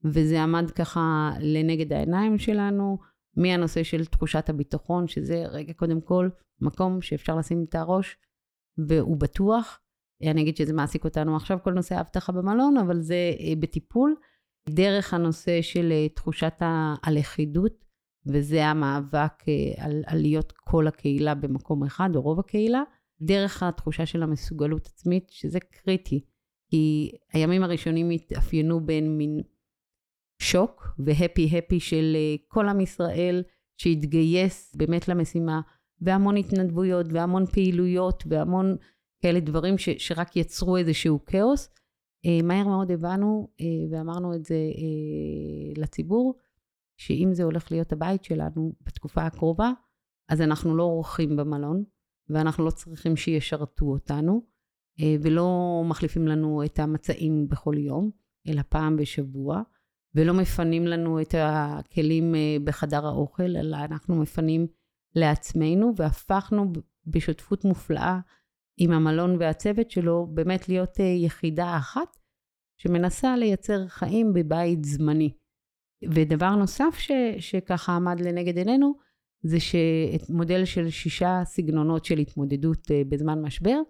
וזה 0.04 0.42
עמד 0.42 0.70
ככה 0.70 1.30
לנגד 1.40 1.92
העיניים 1.92 2.38
שלנו, 2.38 2.98
מהנושא 3.36 3.82
של 3.82 4.04
תחושת 4.04 4.48
הביטחון, 4.48 5.06
שזה 5.06 5.44
רגע 5.46 5.72
קודם 5.72 6.00
כל 6.00 6.28
מקום 6.60 7.02
שאפשר 7.02 7.36
לשים 7.36 7.64
את 7.68 7.74
הראש 7.74 8.16
והוא 8.78 9.16
בטוח. 9.16 9.80
אני 10.22 10.42
אגיד 10.42 10.56
שזה 10.56 10.72
מעסיק 10.72 11.04
אותנו 11.04 11.36
עכשיו 11.36 11.58
כל 11.64 11.72
נושא 11.72 11.94
האבטחה 11.94 12.32
במלון, 12.32 12.76
אבל 12.76 13.00
זה 13.00 13.32
אה, 13.40 13.52
בטיפול. 13.60 14.14
דרך 14.68 15.14
הנושא 15.14 15.62
של 15.62 15.92
אה, 15.92 16.08
תחושת 16.08 16.52
הלכידות, 17.02 17.84
וזה 18.26 18.64
המאבק 18.66 19.48
אה, 19.48 19.84
על, 19.84 20.02
על 20.06 20.20
להיות 20.20 20.52
כל 20.52 20.86
הקהילה 20.86 21.34
במקום 21.34 21.84
אחד, 21.84 22.10
או 22.14 22.22
רוב 22.22 22.40
הקהילה, 22.40 22.82
דרך 23.20 23.62
התחושה 23.62 24.06
של 24.06 24.22
המסוגלות 24.22 24.86
עצמית, 24.86 25.30
שזה 25.30 25.60
קריטי. 25.60 26.24
כי 26.70 27.12
הימים 27.32 27.62
הראשונים 27.62 28.10
התאפיינו 28.10 28.86
בין 28.86 29.16
מין 29.16 29.40
שוק 30.40 30.88
והפי-הפי 30.98 31.80
של 31.80 32.16
כל 32.48 32.68
עם 32.68 32.80
ישראל 32.80 33.42
שהתגייס 33.76 34.74
באמת 34.76 35.08
למשימה, 35.08 35.60
והמון 36.00 36.36
התנדבויות 36.36 37.06
והמון 37.12 37.46
פעילויות 37.46 38.24
והמון 38.26 38.76
כאלה 39.22 39.40
דברים 39.40 39.78
ש, 39.78 39.88
שרק 39.98 40.36
יצרו 40.36 40.76
איזשהו 40.76 41.24
כאוס. 41.26 41.68
אה, 42.26 42.42
מהר 42.42 42.68
מאוד 42.68 42.90
הבנו 42.90 43.48
אה, 43.60 43.66
ואמרנו 43.90 44.34
את 44.34 44.44
זה 44.44 44.54
אה, 44.54 45.82
לציבור, 45.82 46.34
שאם 46.96 47.28
זה 47.32 47.42
הולך 47.42 47.70
להיות 47.72 47.92
הבית 47.92 48.24
שלנו 48.24 48.72
בתקופה 48.82 49.22
הקרובה, 49.22 49.72
אז 50.28 50.40
אנחנו 50.40 50.76
לא 50.76 50.82
אורחים 50.82 51.36
במלון, 51.36 51.84
ואנחנו 52.28 52.64
לא 52.64 52.70
צריכים 52.70 53.16
שישרתו 53.16 53.86
אותנו, 53.86 54.50
ולא 55.22 55.82
מחליפים 55.86 56.28
לנו 56.28 56.64
את 56.64 56.78
המצעים 56.78 57.48
בכל 57.48 57.74
יום, 57.78 58.10
אלא 58.48 58.62
פעם 58.68 58.96
בשבוע, 58.96 59.62
ולא 60.14 60.34
מפנים 60.34 60.86
לנו 60.86 61.20
את 61.20 61.34
הכלים 61.38 62.34
בחדר 62.64 63.06
האוכל, 63.06 63.56
אלא 63.56 63.76
אנחנו 63.76 64.16
מפנים 64.16 64.66
לעצמנו, 65.14 65.92
והפכנו 65.96 66.72
בשותפות 67.06 67.64
מופלאה 67.64 68.18
עם 68.76 68.92
המלון 68.92 69.36
והצוות 69.40 69.90
שלו, 69.90 70.26
באמת 70.34 70.68
להיות 70.68 71.00
אה, 71.00 71.04
יחידה 71.04 71.76
אחת 71.76 72.16
שמנסה 72.76 73.36
לייצר 73.36 73.88
חיים 73.88 74.32
בבית 74.32 74.84
זמני. 74.84 75.32
ודבר 76.10 76.50
נוסף 76.50 76.94
ש, 76.98 77.10
שככה 77.38 77.92
עמד 77.92 78.20
לנגד 78.20 78.56
עינינו, 78.56 78.94
זה 79.42 79.56
שמודל 79.60 80.64
של 80.64 80.90
שישה 80.90 81.42
סגנונות 81.44 82.04
של 82.04 82.18
התמודדות 82.18 82.90
אה, 82.90 83.02
בזמן 83.08 83.42
משבר, 83.42 83.80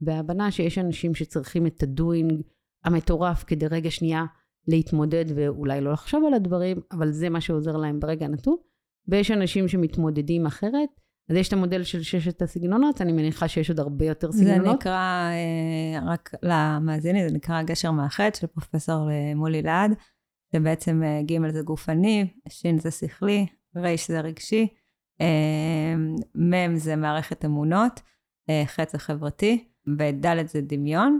והבנה 0.00 0.50
שיש 0.50 0.78
אנשים 0.78 1.14
שצריכים 1.14 1.66
את 1.66 1.82
הדוינג 1.82 2.42
המטורף 2.84 3.44
כדי 3.44 3.66
רגע 3.66 3.90
שנייה 3.90 4.24
להתמודד 4.68 5.24
ואולי 5.34 5.80
לא 5.80 5.92
לחשוב 5.92 6.24
על 6.26 6.34
הדברים, 6.34 6.76
אבל 6.92 7.10
זה 7.10 7.28
מה 7.28 7.40
שעוזר 7.40 7.76
להם 7.76 8.00
ברגע 8.00 8.26
הנתון. 8.26 8.56
ויש 9.08 9.30
אנשים 9.30 9.68
שמתמודדים 9.68 10.46
אחרת. 10.46 10.88
אז 11.30 11.36
יש 11.36 11.48
את 11.48 11.52
המודל 11.52 11.82
של 11.82 12.02
ששת 12.02 12.42
הסגנונות, 12.42 13.00
אני 13.00 13.12
מניחה 13.12 13.48
שיש 13.48 13.70
עוד 13.70 13.80
הרבה 13.80 14.04
יותר 14.04 14.32
סגנונות. 14.32 14.64
זה 14.64 14.72
נקרא, 14.72 15.30
אה, 15.30 16.12
רק 16.12 16.30
למאזינים, 16.42 17.28
זה 17.28 17.34
נקרא 17.34 17.62
גשר 17.62 17.90
מאחד 17.90 18.34
של 18.34 18.46
פרופסור 18.46 19.10
אה, 19.10 19.34
מולי 19.34 19.62
לעד, 19.62 19.90
שבעצם 20.52 21.02
אה, 21.02 21.22
ג' 21.22 21.50
זה 21.50 21.62
גופני, 21.62 22.26
ש' 22.48 22.66
זה 22.78 22.90
שכלי, 22.90 23.46
ר' 23.76 23.94
זה 24.08 24.20
רגשי, 24.20 24.66
מ' 26.34 26.76
זה 26.76 26.96
מערכת 26.96 27.44
אמונות, 27.44 28.00
ח' 28.66 28.80
זה 28.92 28.98
חברתי, 28.98 29.64
וד' 29.98 30.46
זה 30.46 30.60
דמיון. 30.60 31.18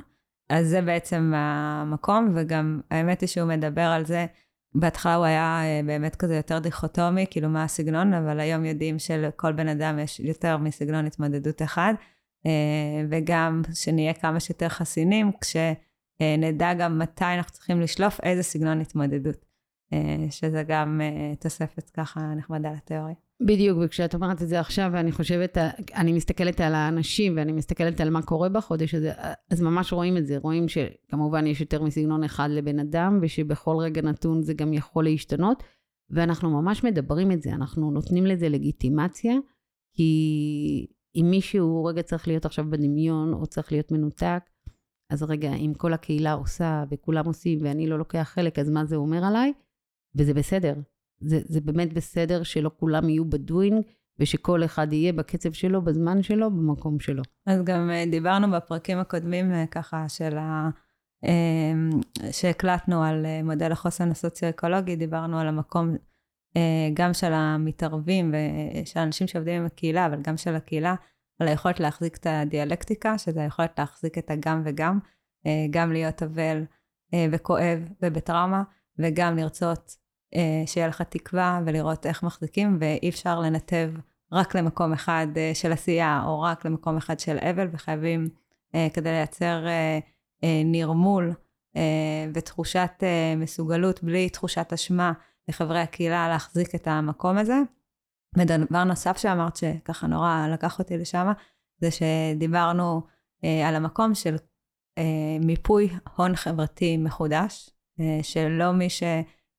אז 0.50 0.68
זה 0.68 0.82
בעצם 0.82 1.32
המקום, 1.34 2.32
וגם 2.36 2.80
האמת 2.90 3.20
היא 3.20 3.28
שהוא 3.28 3.48
מדבר 3.48 3.82
על 3.82 4.04
זה 4.04 4.26
בהתחלה 4.74 5.14
הוא 5.14 5.24
היה 5.24 5.62
אה, 5.62 5.80
באמת 5.86 6.16
כזה 6.16 6.36
יותר 6.36 6.58
דיכוטומי, 6.58 7.26
כאילו 7.30 7.48
מה 7.48 7.64
הסגנון, 7.64 8.14
אבל 8.14 8.40
היום 8.40 8.64
יודעים 8.64 8.98
שלכל 8.98 9.52
בן 9.52 9.68
אדם 9.68 9.98
יש 9.98 10.20
יותר 10.20 10.56
מסגנון 10.56 11.06
התמודדות 11.06 11.62
אחד, 11.62 11.94
אה, 12.46 12.50
וגם 13.10 13.62
שנהיה 13.74 14.14
כמה 14.14 14.40
שיותר 14.40 14.68
חסינים, 14.68 15.30
כשנדע 15.40 16.74
גם 16.74 16.98
מתי 16.98 17.24
אנחנו 17.24 17.52
צריכים 17.52 17.80
לשלוף 17.80 18.20
איזה 18.22 18.42
סגנון 18.42 18.80
התמודדות, 18.80 19.44
אה, 19.92 20.26
שזה 20.30 20.62
גם 20.68 21.00
תוספת 21.40 21.90
ככה 21.90 22.20
נחמדה 22.20 22.72
לתיאוריה. 22.72 23.14
בדיוק, 23.46 23.78
וכשאת 23.82 24.14
אומרת 24.14 24.42
את 24.42 24.48
זה 24.48 24.60
עכשיו, 24.60 24.90
ואני 24.92 25.12
חושבת, 25.12 25.58
אני 25.94 26.12
מסתכלת 26.12 26.60
על 26.60 26.74
האנשים, 26.74 27.36
ואני 27.36 27.52
מסתכלת 27.52 28.00
על 28.00 28.10
מה 28.10 28.22
קורה 28.22 28.48
בחודש 28.48 28.94
הזה, 28.94 29.12
אז 29.50 29.60
ממש 29.60 29.92
רואים 29.92 30.16
את 30.16 30.26
זה. 30.26 30.38
רואים 30.38 30.66
שכמובן 30.68 31.46
יש 31.46 31.60
יותר 31.60 31.82
מסגנון 31.82 32.24
אחד 32.24 32.48
לבן 32.50 32.78
אדם, 32.78 33.18
ושבכל 33.22 33.76
רגע 33.76 34.02
נתון 34.02 34.42
זה 34.42 34.54
גם 34.54 34.72
יכול 34.72 35.04
להשתנות, 35.04 35.62
ואנחנו 36.10 36.62
ממש 36.62 36.84
מדברים 36.84 37.32
את 37.32 37.42
זה, 37.42 37.50
אנחנו 37.50 37.90
נותנים 37.90 38.26
לזה 38.26 38.48
לגיטימציה, 38.48 39.34
כי 39.94 40.86
אם 41.16 41.26
מישהו 41.30 41.84
רגע 41.84 42.02
צריך 42.02 42.28
להיות 42.28 42.44
עכשיו 42.44 42.64
בדמיון, 42.70 43.32
או 43.32 43.46
צריך 43.46 43.72
להיות 43.72 43.92
מנותק, 43.92 44.42
אז 45.10 45.22
רגע, 45.22 45.54
אם 45.54 45.72
כל 45.76 45.92
הקהילה 45.92 46.32
עושה, 46.32 46.84
וכולם 46.90 47.26
עושים, 47.26 47.58
ואני 47.62 47.86
לא 47.86 47.98
לוקח 47.98 48.30
חלק, 48.34 48.58
אז 48.58 48.70
מה 48.70 48.84
זה 48.84 48.96
אומר 48.96 49.24
עליי? 49.24 49.52
וזה 50.14 50.34
בסדר. 50.34 50.74
זה, 51.20 51.40
זה 51.44 51.60
באמת 51.60 51.92
בסדר 51.92 52.42
שלא 52.42 52.70
כולם 52.76 53.08
יהיו 53.08 53.24
בדואינג, 53.24 53.82
ושכל 54.20 54.64
אחד 54.64 54.92
יהיה 54.92 55.12
בקצב 55.12 55.52
שלו, 55.52 55.82
בזמן 55.82 56.22
שלו, 56.22 56.50
במקום 56.50 57.00
שלו. 57.00 57.22
אז 57.46 57.62
גם 57.64 57.90
אה, 57.90 58.04
דיברנו 58.10 58.50
בפרקים 58.50 58.98
הקודמים 58.98 59.52
אה, 59.52 59.66
ככה 59.66 60.08
של 60.08 60.38
ה... 60.38 60.70
אה, 61.24 61.72
שהקלטנו 62.32 63.02
על 63.04 63.26
מודל 63.44 63.72
החוסן 63.72 64.10
הסוציו-אקולוגי, 64.10 64.96
דיברנו 64.96 65.38
על 65.38 65.48
המקום 65.48 65.96
גם 66.94 67.14
של 67.14 67.32
המתערבים 67.32 68.34
ושל 68.34 69.00
אנשים 69.00 69.26
שעובדים 69.26 69.60
עם 69.60 69.66
הקהילה, 69.66 70.06
אבל 70.06 70.22
גם 70.22 70.36
של 70.36 70.54
הקהילה, 70.54 70.94
על 71.38 71.48
היכולת 71.48 71.80
להחזיק 71.80 72.16
את 72.16 72.26
הדיאלקטיקה, 72.30 73.18
שזה 73.18 73.42
היכולת 73.42 73.78
להחזיק 73.78 74.18
את 74.18 74.30
הגם 74.30 74.62
וגם, 74.64 74.98
גם 75.70 75.92
להיות 75.92 76.22
אבל 76.22 76.64
וכואב 77.30 77.88
ובטראומה, 78.02 78.62
וגם 78.98 79.36
לרצות 79.36 79.96
שיהיה 80.66 80.88
לך 80.88 81.02
תקווה 81.02 81.60
ולראות 81.66 82.06
איך 82.06 82.22
מחזיקים, 82.22 82.76
ואי 82.80 83.08
אפשר 83.08 83.40
לנתב 83.40 83.90
רק 84.32 84.54
למקום 84.54 84.92
אחד 84.92 85.26
אה, 85.36 85.50
של 85.54 85.72
עשייה, 85.72 86.22
או 86.26 86.40
רק 86.40 86.64
למקום 86.64 86.96
אחד 86.96 87.20
של 87.20 87.38
אבל, 87.38 87.68
וחייבים, 87.72 88.28
אה, 88.74 88.88
כדי 88.94 89.10
לייצר 89.10 89.64
נרמול 90.64 91.34
ותחושת 92.34 93.02
מסוגלות, 93.36 94.02
בלי 94.02 94.28
תחושת 94.28 94.72
אשמה 94.72 95.12
לחברי 95.48 95.80
הקהילה, 95.80 96.28
להחזיק 96.28 96.74
את 96.74 96.86
המקום 96.86 97.38
הזה. 97.38 97.58
ודבר 98.38 98.84
נוסף 98.84 99.18
שאמרת, 99.18 99.56
שככה 99.56 100.06
נורא 100.06 100.46
לקח 100.52 100.78
אותי 100.78 100.98
לשם, 100.98 101.32
זה 101.80 101.88
שדיברנו 101.90 103.02
על 103.42 103.74
המקום 103.74 104.14
של 104.14 104.36
מיפוי 105.40 105.88
הון 106.16 106.36
חברתי 106.36 106.96
מחודש, 106.96 107.70
שלא 108.22 108.72
מי 108.72 108.90
ש... 108.90 109.02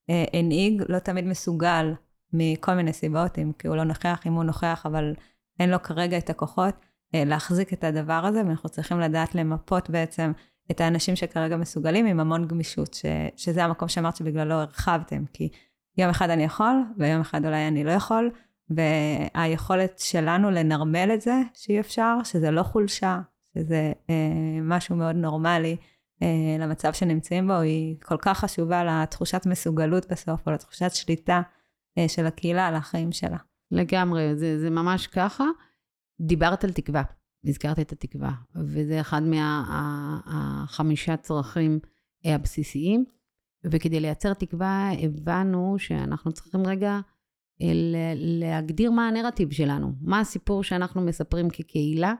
אה, 0.09 0.25
הנהיג 0.33 0.83
לא 0.89 0.99
תמיד 0.99 1.25
מסוגל 1.25 1.93
מכל 2.33 2.73
מיני 2.73 2.93
סיבות, 2.93 3.39
אם 3.39 3.51
כי 3.59 3.67
הוא 3.67 3.75
לא 3.75 3.83
נוכח, 3.83 4.23
אם 4.27 4.33
הוא 4.33 4.43
נוכח, 4.43 4.85
אבל 4.85 5.13
אין 5.59 5.69
לו 5.69 5.83
כרגע 5.83 6.17
את 6.17 6.29
הכוחות 6.29 6.75
אה, 7.15 7.23
להחזיק 7.25 7.73
את 7.73 7.83
הדבר 7.83 8.25
הזה, 8.25 8.41
ואנחנו 8.45 8.69
צריכים 8.69 8.99
לדעת 8.99 9.35
למפות 9.35 9.89
בעצם 9.89 10.31
את 10.71 10.81
האנשים 10.81 11.15
שכרגע 11.15 11.57
מסוגלים 11.57 12.05
עם 12.05 12.19
המון 12.19 12.47
גמישות, 12.47 12.93
ש, 12.93 13.05
שזה 13.35 13.63
המקום 13.63 13.87
שאמרת 13.87 14.15
שבגללו 14.15 14.53
הרחבתם, 14.53 15.23
כי 15.33 15.49
יום 15.97 16.09
אחד 16.09 16.29
אני 16.29 16.43
יכול, 16.43 16.83
ויום 16.97 17.21
אחד 17.21 17.45
אולי 17.45 17.67
אני 17.67 17.83
לא 17.83 17.91
יכול, 17.91 18.31
והיכולת 18.69 19.99
שלנו 19.99 20.51
לנרמל 20.51 21.11
את 21.13 21.21
זה, 21.21 21.41
שאי 21.53 21.79
אפשר, 21.79 22.17
שזה 22.23 22.51
לא 22.51 22.63
חולשה, 22.63 23.19
שזה 23.53 23.93
אה, 24.09 24.59
משהו 24.61 24.95
מאוד 24.95 25.15
נורמלי, 25.15 25.77
למצב 26.59 26.93
שנמצאים 26.93 27.47
בו, 27.47 27.53
היא 27.53 27.95
כל 28.01 28.17
כך 28.21 28.39
חשובה 28.39 28.83
לתחושת 28.83 29.45
מסוגלות 29.45 30.11
בסוף, 30.11 30.47
או 30.47 30.51
לתחושת 30.51 30.91
שליטה 30.93 31.41
אה, 31.97 32.09
של 32.09 32.25
הקהילה 32.25 32.67
על 32.67 32.75
החיים 32.75 33.11
שלה. 33.11 33.37
לגמרי, 33.71 34.35
זה, 34.35 34.59
זה 34.59 34.69
ממש 34.69 35.07
ככה. 35.07 35.45
דיברת 36.21 36.63
על 36.63 36.71
תקווה, 36.71 37.03
הזכרת 37.45 37.79
את 37.79 37.91
התקווה, 37.91 38.31
וזה 38.55 39.01
אחד 39.01 39.21
מהחמישה 39.23 41.17
צרכים 41.17 41.79
הבסיסיים. 42.25 43.05
וכדי 43.63 43.99
לייצר 43.99 44.33
תקווה 44.33 44.89
הבנו 44.99 45.75
שאנחנו 45.77 46.31
צריכים 46.31 46.67
רגע 46.67 46.99
להגדיר 48.15 48.91
מה 48.91 49.07
הנרטיב 49.07 49.51
שלנו, 49.51 49.93
מה 50.01 50.19
הסיפור 50.19 50.63
שאנחנו 50.63 51.01
מספרים 51.01 51.49
כקהילה 51.49 52.13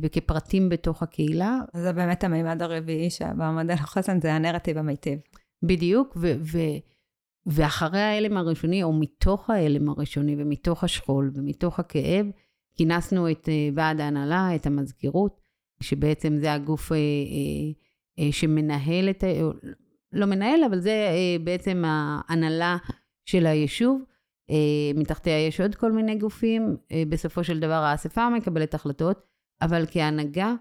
וכפרטים 0.00 0.68
בתוך 0.68 1.02
הקהילה. 1.02 1.58
זה 1.76 1.92
באמת 1.92 2.24
המימד 2.24 2.62
הרביעי 2.62 3.10
שבמודל 3.10 3.70
החוסן 3.70 4.20
זה 4.20 4.34
הנרטיב 4.34 4.78
המיטיב. 4.78 5.18
בדיוק, 5.62 6.16
ו- 6.16 6.34
ו- 6.52 6.78
ואחרי 7.46 8.00
ההלם 8.00 8.36
הראשוני, 8.36 8.82
או 8.82 8.92
מתוך 8.92 9.50
ההלם 9.50 9.88
הראשוני 9.88 10.36
ומתוך 10.38 10.84
השכול 10.84 11.30
ומתוך 11.34 11.80
הכאב, 11.80 12.26
כינסנו 12.76 13.30
את 13.30 13.48
אה, 13.48 13.68
ועד 13.74 14.00
ההנהלה, 14.00 14.54
את 14.54 14.66
המזכירות, 14.66 15.40
שבעצם 15.82 16.36
זה 16.36 16.52
הגוף 16.52 16.92
אה, 16.92 16.96
אה, 18.18 18.32
שמנהל 18.32 19.10
את, 19.10 19.24
ה... 19.24 19.26
לא 20.12 20.26
מנהל, 20.26 20.64
אבל 20.64 20.80
זה 20.80 21.10
בעצם 21.44 21.82
ההנהלה 21.86 22.76
של 23.24 23.46
היישוב. 23.46 24.02
מתחתיה 24.94 25.46
יש 25.46 25.60
עוד 25.60 25.74
כל 25.74 25.92
מיני 25.92 26.14
גופים, 26.14 26.76
בסופו 27.08 27.44
של 27.44 27.60
דבר 27.60 27.74
האספה 27.74 28.30
מקבלת 28.30 28.74
החלטות, 28.74 29.27
אבל 29.62 29.84
כהנהגה 29.90 30.54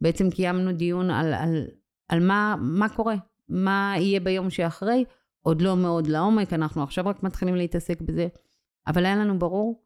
בעצם 0.00 0.30
קיימנו 0.30 0.72
דיון 0.72 1.10
על, 1.10 1.34
על, 1.34 1.66
על 2.08 2.26
מה, 2.26 2.56
מה 2.60 2.88
קורה, 2.88 3.14
מה 3.48 3.94
יהיה 3.96 4.20
ביום 4.20 4.50
שאחרי, 4.50 5.04
עוד 5.40 5.62
לא 5.62 5.76
מאוד 5.76 6.06
לעומק, 6.06 6.52
אנחנו 6.52 6.82
עכשיו 6.82 7.06
רק 7.06 7.22
מתחילים 7.22 7.54
להתעסק 7.54 8.00
בזה, 8.00 8.26
אבל 8.86 9.04
היה 9.04 9.16
לנו 9.16 9.38
ברור 9.38 9.84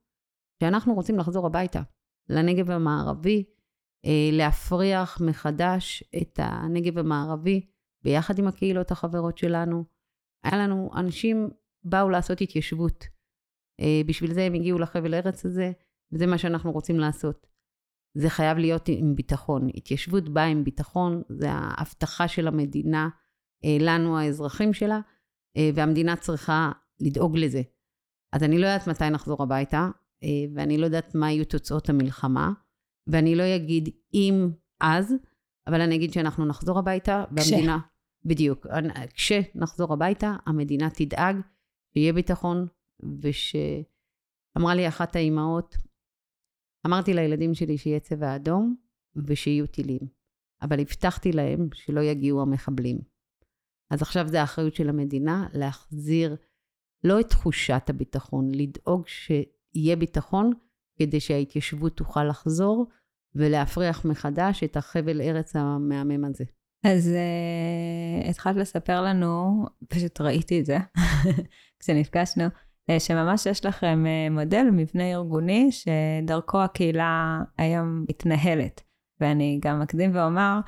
שאנחנו 0.62 0.94
רוצים 0.94 1.18
לחזור 1.18 1.46
הביתה, 1.46 1.82
לנגב 2.28 2.70
המערבי, 2.70 3.44
אה, 4.04 4.30
להפריח 4.32 5.20
מחדש 5.20 6.04
את 6.22 6.38
הנגב 6.42 6.98
המערבי 6.98 7.66
ביחד 8.04 8.38
עם 8.38 8.46
הקהילות 8.46 8.90
החברות 8.90 9.38
שלנו. 9.38 9.84
היה 10.44 10.58
לנו, 10.58 10.90
אנשים 10.94 11.50
באו 11.84 12.10
לעשות 12.10 12.40
התיישבות. 12.40 13.04
אה, 13.80 14.00
בשביל 14.06 14.34
זה 14.34 14.42
הם 14.42 14.54
הגיעו 14.54 14.78
לחבל 14.78 15.14
ארץ 15.14 15.44
הזה, 15.44 15.72
וזה 16.12 16.26
מה 16.26 16.38
שאנחנו 16.38 16.72
רוצים 16.72 16.98
לעשות. 16.98 17.46
זה 18.14 18.30
חייב 18.30 18.58
להיות 18.58 18.88
עם 18.88 19.14
ביטחון. 19.14 19.68
התיישבות 19.74 20.28
באה 20.28 20.44
עם 20.44 20.64
ביטחון, 20.64 21.22
זה 21.28 21.46
ההבטחה 21.50 22.28
של 22.28 22.48
המדינה 22.48 23.08
אה, 23.64 23.76
לנו, 23.80 24.18
האזרחים 24.18 24.72
שלה, 24.72 25.00
והמדינה 25.74 26.16
צריכה 26.16 26.72
לדאוג 27.00 27.36
לזה. 27.36 27.62
אז 28.32 28.42
אני 28.42 28.58
לא 28.58 28.66
יודעת 28.66 28.88
מתי 28.88 29.10
נחזור 29.10 29.42
הביתה, 29.42 29.88
אה, 30.22 30.28
ואני 30.54 30.78
לא 30.78 30.84
יודעת 30.84 31.14
מה 31.14 31.32
יהיו 31.32 31.44
תוצאות 31.44 31.88
המלחמה, 31.88 32.52
ואני 33.06 33.34
לא 33.34 33.42
אגיד 33.56 33.88
אם 34.14 34.50
אז, 34.80 35.14
אבל 35.66 35.80
אני 35.80 35.96
אגיד 35.96 36.12
שאנחנו 36.12 36.46
נחזור 36.46 36.78
הביתה, 36.78 37.24
והמדינה... 37.30 37.78
כש. 37.78 37.98
בדיוק. 38.24 38.66
כשנחזור 39.14 39.92
הביתה, 39.92 40.36
המדינה 40.46 40.90
תדאג 40.90 41.36
שיהיה 41.94 42.12
ביטחון, 42.12 42.66
ושאמרה 43.22 44.74
לי 44.74 44.88
אחת 44.88 45.16
האימהות, 45.16 45.76
אמרתי 46.86 47.14
לילדים 47.14 47.54
שלי 47.54 47.78
שיהיה 47.78 48.00
צבע 48.00 48.36
אדום 48.36 48.76
ושיהיו 49.26 49.66
טילים, 49.66 50.00
אבל 50.62 50.80
הבטחתי 50.80 51.32
להם 51.32 51.68
שלא 51.74 52.00
יגיעו 52.00 52.42
המחבלים. 52.42 52.98
אז 53.90 54.02
עכשיו 54.02 54.28
זה 54.28 54.40
האחריות 54.40 54.74
של 54.74 54.88
המדינה 54.88 55.46
להחזיר 55.52 56.36
לא 57.04 57.20
את 57.20 57.28
תחושת 57.28 57.82
הביטחון, 57.88 58.48
לדאוג 58.54 59.06
ש... 59.06 59.32
יהיה 59.74 59.96
ביטחון 59.96 60.52
כדי 60.98 61.20
שההתיישבות 61.20 61.96
תוכל 61.96 62.24
לחזור 62.24 62.86
ולהפריח 63.34 64.04
מחדש 64.04 64.64
את 64.64 64.76
החבל 64.76 65.20
ארץ 65.20 65.56
המהמם 65.56 66.24
הזה. 66.24 66.44
אז 66.84 67.10
uh, 68.24 68.28
התחלת 68.28 68.56
לספר 68.56 69.02
לנו, 69.02 69.64
פשוט 69.88 70.20
ראיתי 70.20 70.60
את 70.60 70.66
זה 70.66 70.78
כשנפגשנו, 71.80 72.44
שממש 72.98 73.46
יש 73.46 73.64
לכם 73.64 74.04
uh, 74.06 74.32
מודל, 74.32 74.66
מבנה 74.72 75.12
ארגוני, 75.12 75.70
שדרכו 75.72 76.62
הקהילה 76.62 77.40
היום 77.58 78.04
מתנהלת. 78.08 78.82
ואני 79.20 79.58
גם 79.62 79.82
אקדים 79.82 80.10
ואומר, 80.14 80.60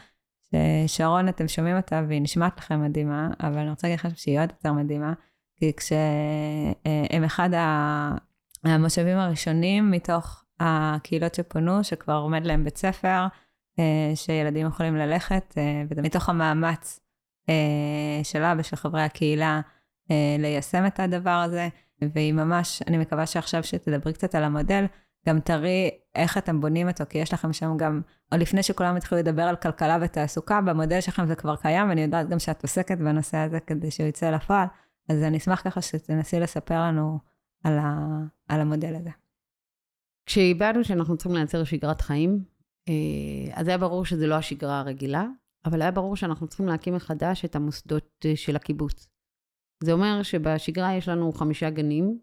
ששרון, 0.86 1.28
אתם 1.28 1.48
שומעים 1.48 1.76
אותה 1.76 2.02
והיא 2.08 2.22
נשמעת 2.22 2.58
לכם 2.58 2.82
מדהימה, 2.82 3.28
אבל 3.40 3.58
אני 3.58 3.70
רוצה 3.70 3.88
להגיד 3.88 3.98
לכם 3.98 4.08
שהיא 4.14 4.40
עוד 4.40 4.50
יותר 4.50 4.72
מדהימה, 4.72 5.12
כי 5.56 5.72
כשהם 5.76 7.24
אחד 7.24 7.50
המושבים 8.64 9.18
הראשונים 9.18 9.90
מתוך 9.90 10.44
הקהילות 10.60 11.34
שפונו, 11.34 11.84
שכבר 11.84 12.14
עומד 12.14 12.46
להם 12.46 12.64
בית 12.64 12.76
ספר, 12.76 13.26
אה, 13.78 14.12
שילדים 14.14 14.66
יכולים 14.66 14.96
ללכת, 14.96 15.54
אה, 15.58 15.82
וזה 15.90 16.02
מתוך 16.02 16.28
המאמץ 16.28 17.00
אה, 17.48 18.24
שלה 18.24 18.54
ושל 18.58 18.76
חברי 18.76 19.02
הקהילה 19.02 19.60
ליישם 20.38 20.86
את 20.86 21.00
הדבר 21.00 21.30
הזה, 21.30 21.68
והיא 22.14 22.32
ממש, 22.32 22.82
אני 22.86 22.98
מקווה 22.98 23.26
שעכשיו 23.26 23.64
שתדברי 23.64 24.12
קצת 24.12 24.34
על 24.34 24.44
המודל, 24.44 24.84
גם 25.26 25.40
תראי 25.40 25.90
איך 26.14 26.38
אתם 26.38 26.60
בונים 26.60 26.88
אותו, 26.88 27.04
כי 27.08 27.18
יש 27.18 27.32
לכם 27.32 27.52
שם 27.52 27.76
גם, 27.76 28.00
או 28.32 28.36
לפני 28.36 28.62
שכולם 28.62 28.96
התחילו 28.96 29.20
לדבר 29.20 29.42
על 29.42 29.56
כלכלה 29.56 29.98
ותעסוקה, 30.02 30.60
במודל 30.60 31.00
שלכם 31.00 31.26
זה 31.26 31.34
כבר 31.34 31.56
קיים, 31.56 31.88
ואני 31.88 32.02
יודעת 32.02 32.28
גם 32.28 32.38
שאת 32.38 32.62
עוסקת 32.62 32.98
בנושא 32.98 33.36
הזה 33.36 33.60
כדי 33.60 33.90
שהוא 33.90 34.06
יצא 34.06 34.30
לפועל, 34.30 34.66
אז 35.08 35.22
אני 35.22 35.38
אשמח 35.38 35.62
ככה 35.64 35.82
שתנסי 35.82 36.40
לספר 36.40 36.80
לנו 36.80 37.18
על, 37.64 37.78
ה, 37.78 37.96
על 38.48 38.60
המודל 38.60 38.94
הזה. 38.94 39.10
כשהבנו 40.26 40.84
שאנחנו 40.84 41.16
צריכים 41.16 41.34
לייצר 41.34 41.64
שגרת 41.64 42.00
חיים, 42.00 42.44
אה, 42.88 42.94
אז 43.54 43.68
היה 43.68 43.78
ברור 43.78 44.04
שזה 44.04 44.26
לא 44.26 44.34
השגרה 44.34 44.80
הרגילה, 44.80 45.26
אבל 45.64 45.82
היה 45.82 45.90
ברור 45.90 46.16
שאנחנו 46.16 46.46
צריכים 46.46 46.66
להקים 46.66 46.94
מחדש 46.94 47.44
את 47.44 47.56
המוסדות 47.56 48.24
אה, 48.24 48.36
של 48.36 48.56
הקיבוץ. 48.56 49.08
זה 49.82 49.92
אומר 49.92 50.22
שבשגרה 50.22 50.94
יש 50.94 51.08
לנו 51.08 51.32
חמישה 51.32 51.70
גנים, 51.70 52.18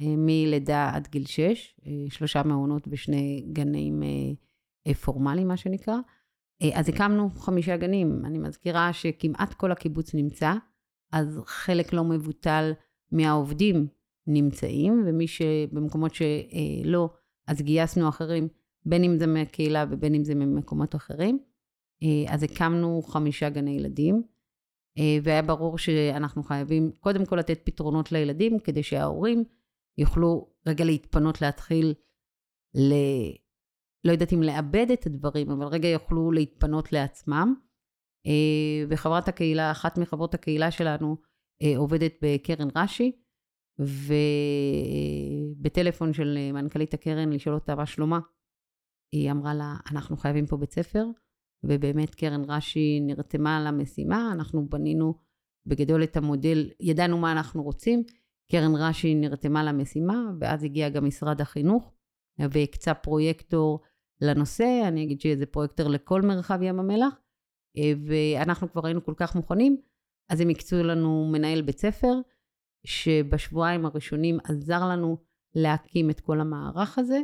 אה, 0.00 0.06
מלידה 0.16 0.90
עד 0.94 1.08
גיל 1.10 1.26
שש, 1.26 1.80
שלושה 2.08 2.42
מעונות 2.42 2.88
ושני 2.90 3.46
גנים 3.52 4.02
פורמליים, 5.00 5.48
מה 5.48 5.56
שנקרא. 5.56 5.96
אז 6.74 6.88
הקמנו 6.88 7.30
חמישה 7.30 7.76
גנים. 7.76 8.22
אני 8.24 8.38
מזכירה 8.38 8.92
שכמעט 8.92 9.54
כל 9.54 9.72
הקיבוץ 9.72 10.14
נמצא, 10.14 10.52
אז 11.12 11.40
חלק 11.46 11.92
לא 11.92 12.04
מבוטל 12.04 12.72
מהעובדים 13.12 13.86
נמצאים, 14.26 15.04
ומי 15.06 15.26
שבמקומות 15.26 16.12
שלא, 16.14 17.10
אז 17.46 17.62
גייסנו 17.62 18.08
אחרים, 18.08 18.48
בין 18.86 19.04
אם 19.04 19.18
זה 19.18 19.26
מהקהילה 19.26 19.84
ובין 19.90 20.14
אם 20.14 20.24
זה 20.24 20.34
ממקומות 20.34 20.94
אחרים. 20.94 21.38
אה, 22.02 22.34
אז 22.34 22.42
הקמנו 22.42 23.02
חמישה 23.02 23.48
גני 23.48 23.70
ילדים, 23.70 24.14
אה, 24.14 24.20
והיה 25.22 25.42
ברור 25.42 25.78
שאנחנו 25.78 26.42
חייבים 26.42 26.90
קודם 27.00 27.26
כל 27.26 27.36
לתת 27.36 27.60
פתרונות 27.64 28.12
לילדים, 28.12 28.58
כדי 28.58 28.82
שההורים 28.82 29.44
יוכלו 29.98 30.50
רגע 30.68 30.84
להתפנות 30.84 31.42
להתחיל 31.42 31.94
ל... 32.74 32.92
לא 34.04 34.12
יודעת 34.12 34.32
אם 34.32 34.42
לאבד 34.42 34.86
את 34.92 35.06
הדברים, 35.06 35.50
אבל 35.50 35.66
רגע 35.66 35.88
יוכלו 35.88 36.32
להתפנות 36.32 36.92
לעצמם. 36.92 37.54
אה, 38.26 38.84
וחברת 38.88 39.28
הקהילה, 39.28 39.70
אחת 39.70 39.98
מחברות 39.98 40.34
הקהילה 40.34 40.70
שלנו, 40.70 41.16
עובדת 41.76 42.12
בקרן 42.22 42.68
רש"י, 42.76 43.12
ובטלפון 45.58 46.12
של 46.12 46.38
מנכ"לית 46.52 46.94
הקרן 46.94 47.32
לשאול 47.32 47.54
אותה 47.54 47.74
מה 47.74 47.86
שלומה, 47.86 48.18
היא 49.12 49.30
אמרה 49.30 49.54
לה, 49.54 49.76
אנחנו 49.90 50.16
חייבים 50.16 50.46
פה 50.46 50.56
בית 50.56 50.72
ספר, 50.72 51.04
ובאמת 51.68 52.14
קרן 52.14 52.42
רש"י 52.48 53.00
נרתמה 53.00 53.60
למשימה, 53.60 54.32
אנחנו 54.32 54.68
בנינו 54.68 55.14
בגדול 55.66 56.02
את 56.02 56.16
המודל, 56.16 56.70
ידענו 56.80 57.18
מה 57.18 57.32
אנחנו 57.32 57.62
רוצים, 57.62 58.02
קרן 58.52 58.74
רש"י 58.74 59.14
נרתמה 59.14 59.64
למשימה, 59.64 60.30
ואז 60.40 60.64
הגיע 60.64 60.88
גם 60.88 61.04
משרד 61.04 61.40
החינוך, 61.40 61.92
והקצה 62.38 62.94
פרויקטור 62.94 63.80
לנושא, 64.20 64.82
אני 64.88 65.02
אגיד 65.02 65.20
שזה 65.20 65.46
פרויקטור 65.46 65.88
לכל 65.88 66.22
מרחב 66.22 66.58
ים 66.62 66.80
המלח, 66.80 67.20
ואנחנו 68.06 68.72
כבר 68.72 68.86
היינו 68.86 69.04
כל 69.04 69.14
כך 69.16 69.36
מוכנים, 69.36 69.76
אז 70.28 70.40
הם 70.40 70.48
הקצו 70.48 70.76
לנו 70.76 71.28
מנהל 71.32 71.62
בית 71.62 71.78
ספר, 71.78 72.12
שבשבועיים 72.84 73.86
הראשונים 73.86 74.38
עזר 74.44 74.88
לנו 74.88 75.16
להקים 75.54 76.10
את 76.10 76.20
כל 76.20 76.40
המערך 76.40 76.98
הזה. 76.98 77.20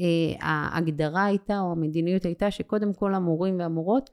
אה, 0.00 0.46
ההגדרה 0.46 1.24
הייתה, 1.24 1.60
או 1.60 1.72
המדיניות 1.72 2.24
הייתה, 2.24 2.50
שקודם 2.50 2.94
כל 2.94 3.14
המורים 3.14 3.58
והמורות 3.58 4.10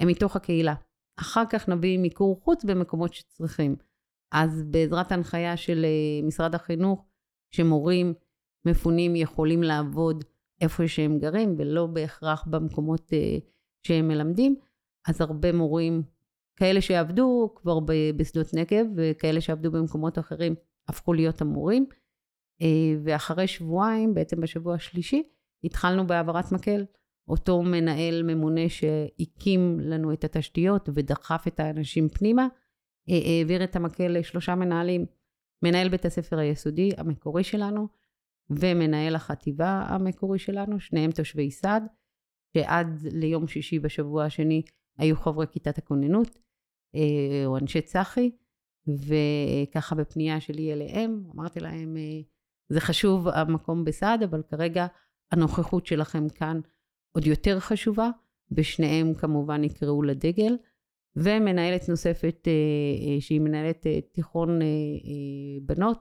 הם 0.00 0.08
מתוך 0.08 0.36
הקהילה. 0.36 0.74
אחר 1.20 1.42
כך 1.50 1.68
נביא 1.68 1.98
מיקור 1.98 2.40
חוץ 2.44 2.64
במקומות 2.64 3.14
שצריכים. 3.14 3.76
אז 4.32 4.62
בעזרת 4.70 5.12
הנחיה 5.12 5.56
של 5.56 5.84
אה, 5.84 6.26
משרד 6.26 6.54
החינוך, 6.54 7.04
שמורים 7.54 8.14
מפונים 8.66 9.16
יכולים 9.16 9.62
לעבוד 9.62 10.24
איפה 10.60 10.88
שהם 10.88 11.18
גרים, 11.18 11.54
ולא 11.58 11.86
בהכרח 11.86 12.44
במקומות 12.50 13.12
אה, 13.12 13.38
שהם 13.86 14.08
מלמדים, 14.08 14.56
אז 15.08 15.20
הרבה 15.20 15.52
מורים 15.52 16.02
כאלה 16.56 16.80
שעבדו 16.80 17.54
כבר 17.56 17.78
בשדות 18.16 18.54
נגב 18.54 18.86
וכאלה 18.96 19.40
שעבדו 19.40 19.70
במקומות 19.70 20.18
אחרים 20.18 20.54
הפכו 20.88 21.12
להיות 21.12 21.40
המורים. 21.40 21.86
אה, 22.62 22.66
ואחרי 23.04 23.46
שבועיים, 23.46 24.14
בעצם 24.14 24.40
בשבוע 24.40 24.74
השלישי, 24.74 25.22
התחלנו 25.64 26.06
בהעברת 26.06 26.52
מקל. 26.52 26.84
אותו 27.28 27.62
מנהל 27.62 28.22
ממונה 28.22 28.68
שהקים 28.68 29.80
לנו 29.80 30.12
את 30.12 30.24
התשתיות 30.24 30.88
ודחף 30.94 31.44
את 31.48 31.60
האנשים 31.60 32.08
פנימה, 32.08 32.48
העביר 33.08 33.64
את 33.64 33.76
המקל 33.76 34.08
לשלושה 34.08 34.54
מנהלים, 34.54 35.06
מנהל 35.62 35.88
בית 35.88 36.04
הספר 36.04 36.38
היסודי 36.38 36.90
המקורי 36.96 37.44
שלנו, 37.44 37.88
ומנהל 38.50 39.14
החטיבה 39.14 39.86
המקורי 39.88 40.38
שלנו, 40.38 40.80
שניהם 40.80 41.10
תושבי 41.10 41.50
סעד, 41.50 41.82
שעד 42.56 43.00
ליום 43.12 43.46
שישי 43.46 43.78
בשבוע 43.78 44.24
השני 44.24 44.62
היו 44.98 45.16
חברי 45.16 45.46
כיתת 45.50 45.78
הכוננות, 45.78 46.38
אה, 46.94 47.46
או 47.46 47.58
אנשי 47.58 47.80
צח"י, 47.80 48.30
וככה 48.88 49.94
בפנייה 49.94 50.40
שלי 50.40 50.72
אליהם, 50.72 51.24
אמרתי 51.34 51.60
להם, 51.60 51.96
אה, 51.96 52.20
זה 52.70 52.80
חשוב 52.80 53.28
המקום 53.28 53.84
בסעד, 53.84 54.22
אבל 54.22 54.42
כרגע 54.42 54.86
הנוכחות 55.32 55.86
שלכם 55.86 56.28
כאן 56.28 56.60
עוד 57.12 57.26
יותר 57.26 57.60
חשובה, 57.60 58.10
ושניהם 58.52 59.14
כמובן 59.14 59.64
יקראו 59.64 60.02
לדגל, 60.02 60.56
ומנהלת 61.16 61.88
נוספת 61.88 62.48
אה, 62.48 63.20
שהיא 63.20 63.40
מנהלת 63.40 63.86
תיכון 64.12 64.60
בנות, 65.62 65.98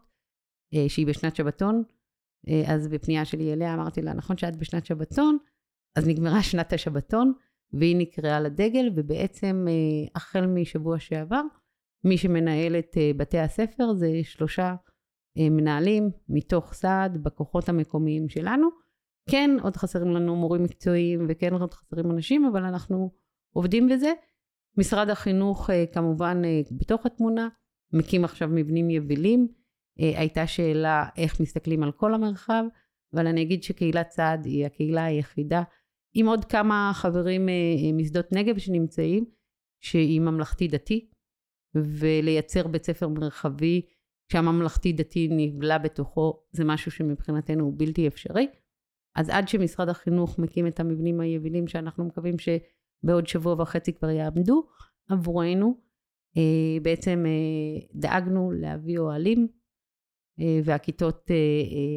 שהיא 0.88 1.07
בשנת 1.07 1.36
שבתון, 1.36 1.84
אז 2.67 2.88
בפנייה 2.88 3.26
שלי 3.26 3.53
אליה 3.53 3.74
אמרתי 3.74 4.01
לה, 4.01 4.13
נכון 4.13 4.38
שאת 4.38 4.55
בשנת 4.55 4.86
שבתון, 4.86 5.38
אז 5.95 6.07
נגמרה 6.07 6.43
שנת 6.43 6.74
השבתון, 6.74 7.34
והיא 7.74 7.95
נקראה 7.95 8.39
לדגל, 8.39 8.91
ובעצם 8.95 9.67
החל 10.15 10.45
משבוע 10.45 10.99
שעבר, 10.99 11.41
מי 12.03 12.17
שמנהל 12.17 12.76
את 12.76 12.97
אה, 12.97 13.11
בתי 13.17 13.39
הספר 13.39 13.93
זה 13.93 14.07
שלושה 14.24 14.63
אה, 14.63 14.76
מנהלים 15.38 16.09
מתוך 16.30 16.73
סעד 16.73 17.23
בכוחות 17.23 17.69
המקומיים 17.69 18.30
שלנו. 18.30 18.69
כן, 19.30 19.51
עוד 19.61 19.75
חסרים 19.75 20.11
לנו 20.11 20.36
מורים 20.36 20.63
מקצועיים 20.63 21.25
וכן 21.30 21.53
עוד 21.53 21.73
חסרים 21.73 22.11
אנשים, 22.11 22.45
אבל 22.45 22.63
אנחנו 22.63 23.11
עובדים 23.53 23.89
בזה. 23.89 24.13
משרד 24.77 25.09
החינוך 25.09 25.69
אה, 25.69 25.86
כמובן 25.93 26.41
בתוך 26.71 27.05
התמונה, 27.05 27.49
מקים 27.93 28.25
עכשיו 28.25 28.49
מבנים 28.51 28.89
יבילים. 28.89 29.47
הייתה 29.97 30.47
שאלה 30.47 31.05
איך 31.17 31.39
מסתכלים 31.39 31.84
על 31.84 31.91
כל 31.91 32.13
המרחב, 32.13 32.63
אבל 33.13 33.27
אני 33.27 33.41
אגיד 33.41 33.63
שקהילת 33.63 34.11
סעד 34.11 34.45
היא 34.45 34.65
הקהילה 34.65 35.05
היחידה 35.05 35.63
עם 36.13 36.27
עוד 36.27 36.45
כמה 36.45 36.91
חברים 36.93 37.49
משדות 37.93 38.25
נגב 38.32 38.57
שנמצאים, 38.57 39.25
שהיא 39.80 40.21
ממלכתי 40.21 40.67
דתי. 40.67 41.09
ולייצר 41.75 42.67
בית 42.67 42.86
ספר 42.86 43.07
מרחבי 43.07 43.82
שהממלכתי 44.32 44.93
דתי 44.93 45.27
נבלע 45.32 45.77
בתוכו 45.77 46.43
זה 46.51 46.65
משהו 46.65 46.91
שמבחינתנו 46.91 47.63
הוא 47.63 47.73
בלתי 47.77 48.07
אפשרי. 48.07 48.47
אז 49.15 49.30
עד 49.30 49.47
שמשרד 49.47 49.89
החינוך 49.89 50.39
מקים 50.39 50.67
את 50.67 50.80
המבנים 50.80 51.19
היבילים 51.19 51.67
שאנחנו 51.67 52.05
מקווים 52.05 52.36
שבעוד 52.39 53.27
שבוע 53.27 53.61
וחצי 53.61 53.93
כבר 53.93 54.09
יעמדו 54.09 54.67
עבורנו, 55.09 55.77
אה, 56.38 56.77
בעצם 56.82 57.23
אה, 57.25 57.88
דאגנו 57.93 58.51
להביא 58.51 58.99
אוהלים 58.99 59.47
אה, 60.39 60.59
והכיתות, 60.63 61.32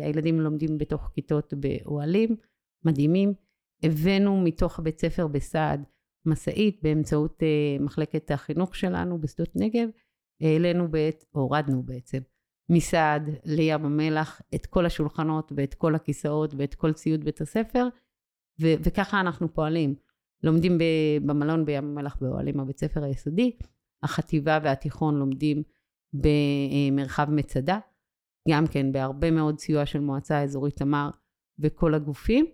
הילדים 0.03 0.41
לומדים 0.41 0.79
בתוך 0.79 1.11
כיתות 1.15 1.55
באוהלים 1.55 2.37
מדהימים. 2.85 3.35
הבאנו 3.83 4.41
מתוך 4.41 4.81
בית 4.81 5.01
ספר 5.01 5.27
בסעד 5.27 5.85
משאית 6.27 6.81
באמצעות 6.83 7.43
מחלקת 7.81 8.31
החינוך 8.31 8.77
שלנו 8.77 9.21
בשדות 9.21 9.49
נגב, 9.55 9.89
העלינו 10.43 10.91
בעת, 10.91 11.25
הורדנו 11.31 11.83
בעצם, 11.83 12.19
מסעד 12.69 13.31
לים 13.45 13.85
המלח 13.85 14.41
את 14.55 14.67
כל 14.67 14.87
השולחנות 14.87 15.53
ואת 15.57 15.75
כל 15.75 15.95
הכיסאות 15.95 16.55
ואת 16.59 16.75
כל 16.75 16.93
ציוד 16.93 17.25
בית 17.25 17.41
הספר, 17.41 17.89
ו- 18.61 18.75
וככה 18.85 19.21
אנחנו 19.21 19.55
פועלים. 19.55 19.95
לומדים 20.43 20.79
ב- 20.79 21.27
במלון 21.27 21.65
בים 21.65 21.85
המלח 21.85 22.17
באוהלים 22.21 22.61
הבית 22.61 22.79
ספר 22.79 23.05
היסודי, 23.05 23.57
החטיבה 24.03 24.59
והתיכון 24.63 25.19
לומדים 25.19 25.63
במרחב 26.13 27.31
מצדה, 27.31 27.79
גם 28.49 28.65
כן 28.73 28.93
בהרבה 28.93 29.31
מאוד 29.31 29.59
סיוע 29.59 29.87
של 29.87 30.01
מועצה 30.01 30.43
אזורית 30.43 30.77
תמר 30.77 31.11
וכל 31.59 31.95
הגופים, 31.95 32.47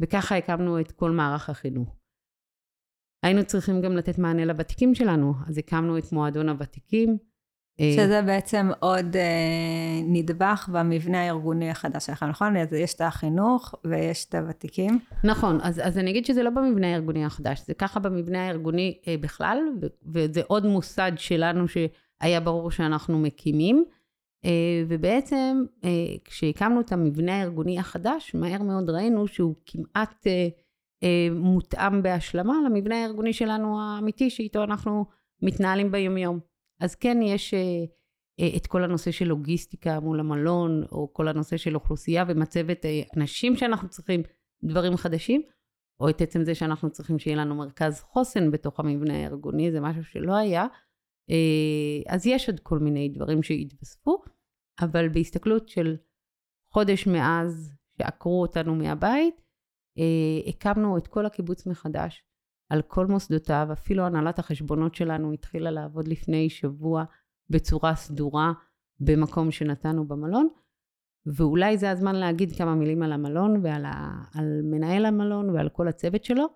וככה 0.00 0.36
הקמנו 0.36 0.80
את 0.80 0.92
כל 0.92 1.10
מערך 1.10 1.50
החינוך. 1.50 1.96
היינו 3.22 3.44
צריכים 3.44 3.80
גם 3.80 3.96
לתת 3.96 4.18
מענה 4.18 4.44
לוותיקים 4.44 4.94
שלנו, 4.94 5.32
אז 5.48 5.58
הקמנו 5.58 5.98
את 5.98 6.12
מועדון 6.12 6.48
הוותיקים. 6.48 7.18
אה, 7.80 7.92
שזה 7.96 8.22
בעצם 8.22 8.70
עוד 8.80 9.16
אה, 9.16 10.00
נדבך 10.04 10.68
במבנה 10.72 11.22
הארגוני 11.22 11.70
החדש 11.70 12.06
שלך, 12.06 12.22
נכון? 12.22 12.56
אז 12.56 12.72
יש 12.72 12.94
את 12.94 13.00
החינוך 13.00 13.74
ויש 13.84 14.24
את 14.24 14.34
הוותיקים. 14.34 14.98
נכון, 15.24 15.58
אז, 15.62 15.80
אז 15.84 15.98
אני 15.98 16.10
אגיד 16.10 16.26
שזה 16.26 16.42
לא 16.42 16.50
במבנה 16.50 16.86
הארגוני 16.86 17.24
החדש, 17.24 17.62
זה 17.66 17.74
ככה 17.74 18.00
במבנה 18.00 18.46
הארגוני 18.46 18.98
אה, 19.08 19.14
בכלל, 19.20 19.58
ו, 19.82 19.86
וזה 20.12 20.40
עוד 20.46 20.66
מוסד 20.66 21.12
שלנו 21.16 21.64
שהיה 21.68 22.40
ברור 22.40 22.70
שאנחנו 22.70 23.18
מקימים. 23.18 23.84
אה, 24.44 24.84
ובעצם 24.88 25.64
אה, 25.84 25.90
כשהקמנו 26.24 26.80
את 26.80 26.92
המבנה 26.92 27.40
הארגוני 27.40 27.78
החדש, 27.78 28.34
מהר 28.34 28.62
מאוד 28.62 28.90
ראינו 28.90 29.26
שהוא 29.26 29.54
כמעט... 29.66 30.26
אה, 30.26 30.48
אה, 31.02 31.28
מותאם 31.34 32.02
בהשלמה 32.02 32.54
למבנה 32.66 33.02
הארגוני 33.02 33.32
שלנו 33.32 33.80
האמיתי 33.80 34.30
שאיתו 34.30 34.64
אנחנו 34.64 35.04
מתנהלים 35.42 35.92
ביומיום. 35.92 36.51
אז 36.82 36.94
כן 36.94 37.18
יש 37.22 37.54
אה, 37.54 37.84
אה, 38.40 38.56
את 38.56 38.66
כל 38.66 38.84
הנושא 38.84 39.10
של 39.10 39.24
לוגיסטיקה 39.24 40.00
מול 40.00 40.20
המלון, 40.20 40.82
או 40.92 41.12
כל 41.12 41.28
הנושא 41.28 41.56
של 41.56 41.74
אוכלוסייה 41.74 42.24
ומצבת 42.28 42.86
אנשים 43.16 43.56
שאנחנו 43.56 43.88
צריכים 43.88 44.22
דברים 44.64 44.96
חדשים, 44.96 45.42
או 46.00 46.08
את 46.08 46.20
עצם 46.20 46.44
זה 46.44 46.54
שאנחנו 46.54 46.90
צריכים 46.90 47.18
שיהיה 47.18 47.36
לנו 47.36 47.54
מרכז 47.54 48.00
חוסן 48.00 48.50
בתוך 48.50 48.80
המבנה 48.80 49.14
הארגוני, 49.14 49.72
זה 49.72 49.80
משהו 49.80 50.04
שלא 50.04 50.36
היה. 50.36 50.66
אז 52.08 52.26
יש 52.26 52.48
עוד 52.48 52.60
כל 52.60 52.78
מיני 52.78 53.08
דברים 53.08 53.42
שהתווספו, 53.42 54.22
אבל 54.80 55.08
בהסתכלות 55.08 55.68
של 55.68 55.96
חודש 56.72 57.06
מאז 57.06 57.72
שעקרו 57.98 58.42
אותנו 58.42 58.74
מהבית, 58.74 59.34
אה, 59.98 60.48
הקמנו 60.48 60.98
את 60.98 61.06
כל 61.06 61.26
הקיבוץ 61.26 61.66
מחדש 61.66 62.24
על 62.68 62.82
כל 62.82 63.06
מוסדותיו, 63.06 63.68
אפילו 63.72 64.04
הנהלת 64.04 64.38
החשבונות 64.38 64.94
שלנו 64.94 65.32
התחילה 65.32 65.70
לעבוד 65.70 66.08
לפני 66.08 66.50
שבוע 66.50 67.04
בצורה 67.50 67.94
סדורה 67.94 68.52
במקום 69.00 69.50
שנתנו 69.50 70.08
במלון, 70.08 70.48
ואולי 71.26 71.78
זה 71.78 71.90
הזמן 71.90 72.16
להגיד 72.16 72.56
כמה 72.56 72.74
מילים 72.74 73.02
על 73.02 73.12
המלון 73.12 73.60
ועל 73.62 73.84
ה, 73.84 74.22
על 74.34 74.60
מנהל 74.62 75.06
המלון 75.06 75.50
ועל 75.50 75.68
כל 75.68 75.88
הצוות 75.88 76.24
שלו, 76.24 76.46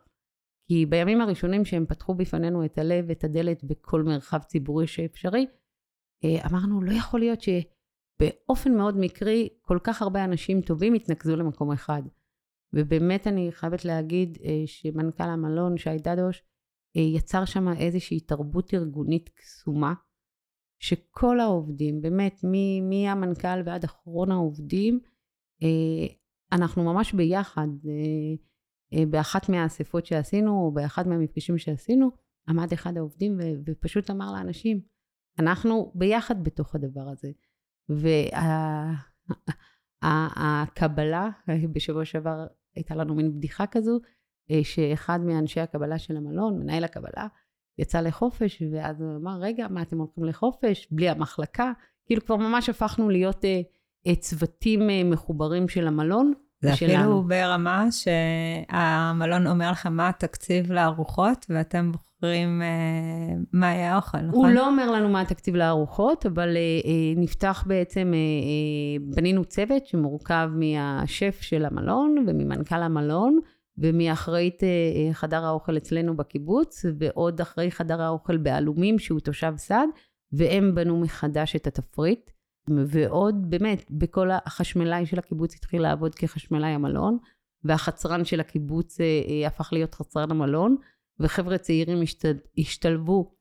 כי 0.69 0.87
בימים 0.87 1.21
הראשונים 1.21 1.65
שהם 1.65 1.87
פתחו 1.87 2.15
בפנינו 2.15 2.65
את 2.65 2.79
הלב 2.79 3.05
ואת 3.09 3.25
הדלת 3.25 3.65
בכל 3.65 4.03
מרחב 4.03 4.39
ציבורי 4.39 4.87
שאפשרי, 4.87 5.47
אה, 6.25 6.47
אמרנו, 6.51 6.83
לא 6.83 6.93
יכול 6.93 7.21
להיות 7.21 7.39
שבאופן 7.41 8.77
מאוד 8.77 8.97
מקרי 8.99 9.49
כל 9.61 9.79
כך 9.85 10.03
הרבה 10.03 10.25
אנשים 10.25 10.61
טובים 10.61 10.95
יתנקזו 10.95 11.37
למקום 11.37 11.73
אחד. 11.73 12.03
ובאמת 12.73 13.27
אני 13.27 13.53
חייבת 13.53 13.85
להגיד 13.85 14.39
אה, 14.45 14.63
שמנכ"ל 14.67 15.25
המלון, 15.25 15.77
שי 15.77 15.97
דדוש, 15.99 16.43
אה, 16.97 17.03
יצר 17.03 17.45
שם 17.45 17.69
איזושהי 17.69 18.21
תרבות 18.21 18.75
ארגונית 18.75 19.29
קסומה, 19.29 19.95
שכל 20.79 21.41
העובדים, 21.41 22.01
באמת, 22.01 22.41
מהמנכ"ל 22.83 23.63
ועד 23.65 23.85
אחרון 23.85 24.31
העובדים, 24.31 25.01
אה, 25.63 26.07
אנחנו 26.53 26.85
ממש 26.85 27.13
ביחד, 27.13 27.69
באחת 29.11 29.49
מהאספות 29.49 30.07
שעשינו, 30.07 30.51
או 30.51 30.73
באחד 30.73 31.09
מהמפגשים 31.09 31.59
שעשינו, 31.59 32.11
עמד 32.49 32.73
אחד 32.73 32.97
העובדים 32.97 33.39
ופשוט 33.67 34.11
אמר 34.11 34.33
לאנשים, 34.33 34.81
אנחנו 35.39 35.93
ביחד 35.95 36.45
בתוך 36.45 36.75
הדבר 36.75 37.09
הזה. 37.09 37.31
והקבלה, 40.03 41.29
בשבוע 41.73 42.05
שעבר 42.05 42.47
הייתה 42.77 42.95
לנו 42.95 43.15
מין 43.15 43.35
בדיחה 43.37 43.67
כזו, 43.67 43.99
אה, 44.51 44.61
שאחד 44.65 45.21
מאנשי 45.21 45.61
הקבלה 45.61 45.99
של 45.99 46.17
המלון, 46.17 46.59
מנהל 46.59 46.85
הקבלה, 46.85 47.27
יצא 47.79 48.01
לחופש, 48.01 48.63
ואז 48.73 49.01
הוא 49.01 49.17
אמר, 49.17 49.39
רגע, 49.41 49.67
מה 49.69 49.83
אתם 49.83 49.99
הולכים 49.99 50.25
לחופש? 50.25 50.89
בלי 50.91 51.09
המחלקה? 51.09 51.73
כאילו 52.07 52.25
כבר 52.25 52.37
ממש 52.37 52.69
הפכנו 52.69 53.11
להיות 53.11 53.45
אה, 53.45 53.61
אה, 54.07 54.15
צוותים 54.17 54.91
אה, 54.91 55.05
מחוברים 55.05 55.69
של 55.69 55.87
המלון. 55.87 56.33
זה 56.61 56.73
ושלנו. 56.73 56.95
אפילו 56.95 57.23
ברמה 57.23 57.87
שהמלון 57.91 59.47
אומר 59.47 59.71
לכם 59.71 59.93
מה 59.93 60.09
התקציב 60.09 60.73
לארוחות, 60.73 61.47
ואתם 61.49 61.93
בוחרים 62.23 62.63
אה, 62.63 63.37
מה 63.53 63.67
יהיה 63.67 63.93
האוכל, 63.93 64.19
נכון? 64.19 64.45
הוא 64.45 64.55
לא 64.55 64.69
אומר 64.69 64.91
לנו 64.91 65.09
מה 65.09 65.21
התקציב 65.21 65.57
לארוחות, 65.57 66.27
אבל 66.27 66.57
אה, 66.57 66.81
אה, 66.85 67.15
נפתח 67.17 67.65
בעצם, 67.67 68.13
אה, 68.15 68.19
אה, 68.19 69.15
בנינו 69.15 69.45
צוות 69.45 69.87
שמורכב 69.87 70.51
מהשף 70.55 71.39
של 71.41 71.65
המלון 71.65 72.25
וממנכ"ל 72.27 72.83
המלון. 72.83 73.41
ומאחראית 73.79 74.63
אה, 74.63 74.69
אה, 74.69 75.15
חדר 75.15 75.45
האוכל 75.45 75.77
אצלנו 75.77 76.17
בקיבוץ, 76.17 76.85
ועוד 76.99 77.41
אחראי 77.41 77.71
חדר 77.71 78.03
האוכל 78.03 78.37
בעלומים, 78.37 78.99
שהוא 78.99 79.21
תושב 79.21 79.53
סעד, 79.57 79.89
והם 80.33 80.75
בנו 80.75 81.01
מחדש 81.01 81.57
את 81.57 81.67
התפריט. 81.67 82.31
ועוד, 82.87 83.51
באמת, 83.51 83.85
בכל 83.91 84.29
החשמלאי 84.33 85.07
של 85.07 85.19
הקיבוץ 85.19 85.55
התחיל 85.55 85.83
לעבוד 85.83 86.15
כחשמלאי 86.15 86.71
המלון, 86.71 87.19
והחצרן 87.65 88.25
של 88.25 88.41
הקיבוץ 88.41 89.01
אה, 89.01 89.05
אה, 89.29 89.47
הפך 89.47 89.73
להיות 89.73 89.95
חצרן 89.95 90.31
המלון, 90.31 90.77
וחבר'ה 91.21 91.59
צעירים 91.59 91.99
השתלבו 92.59 93.35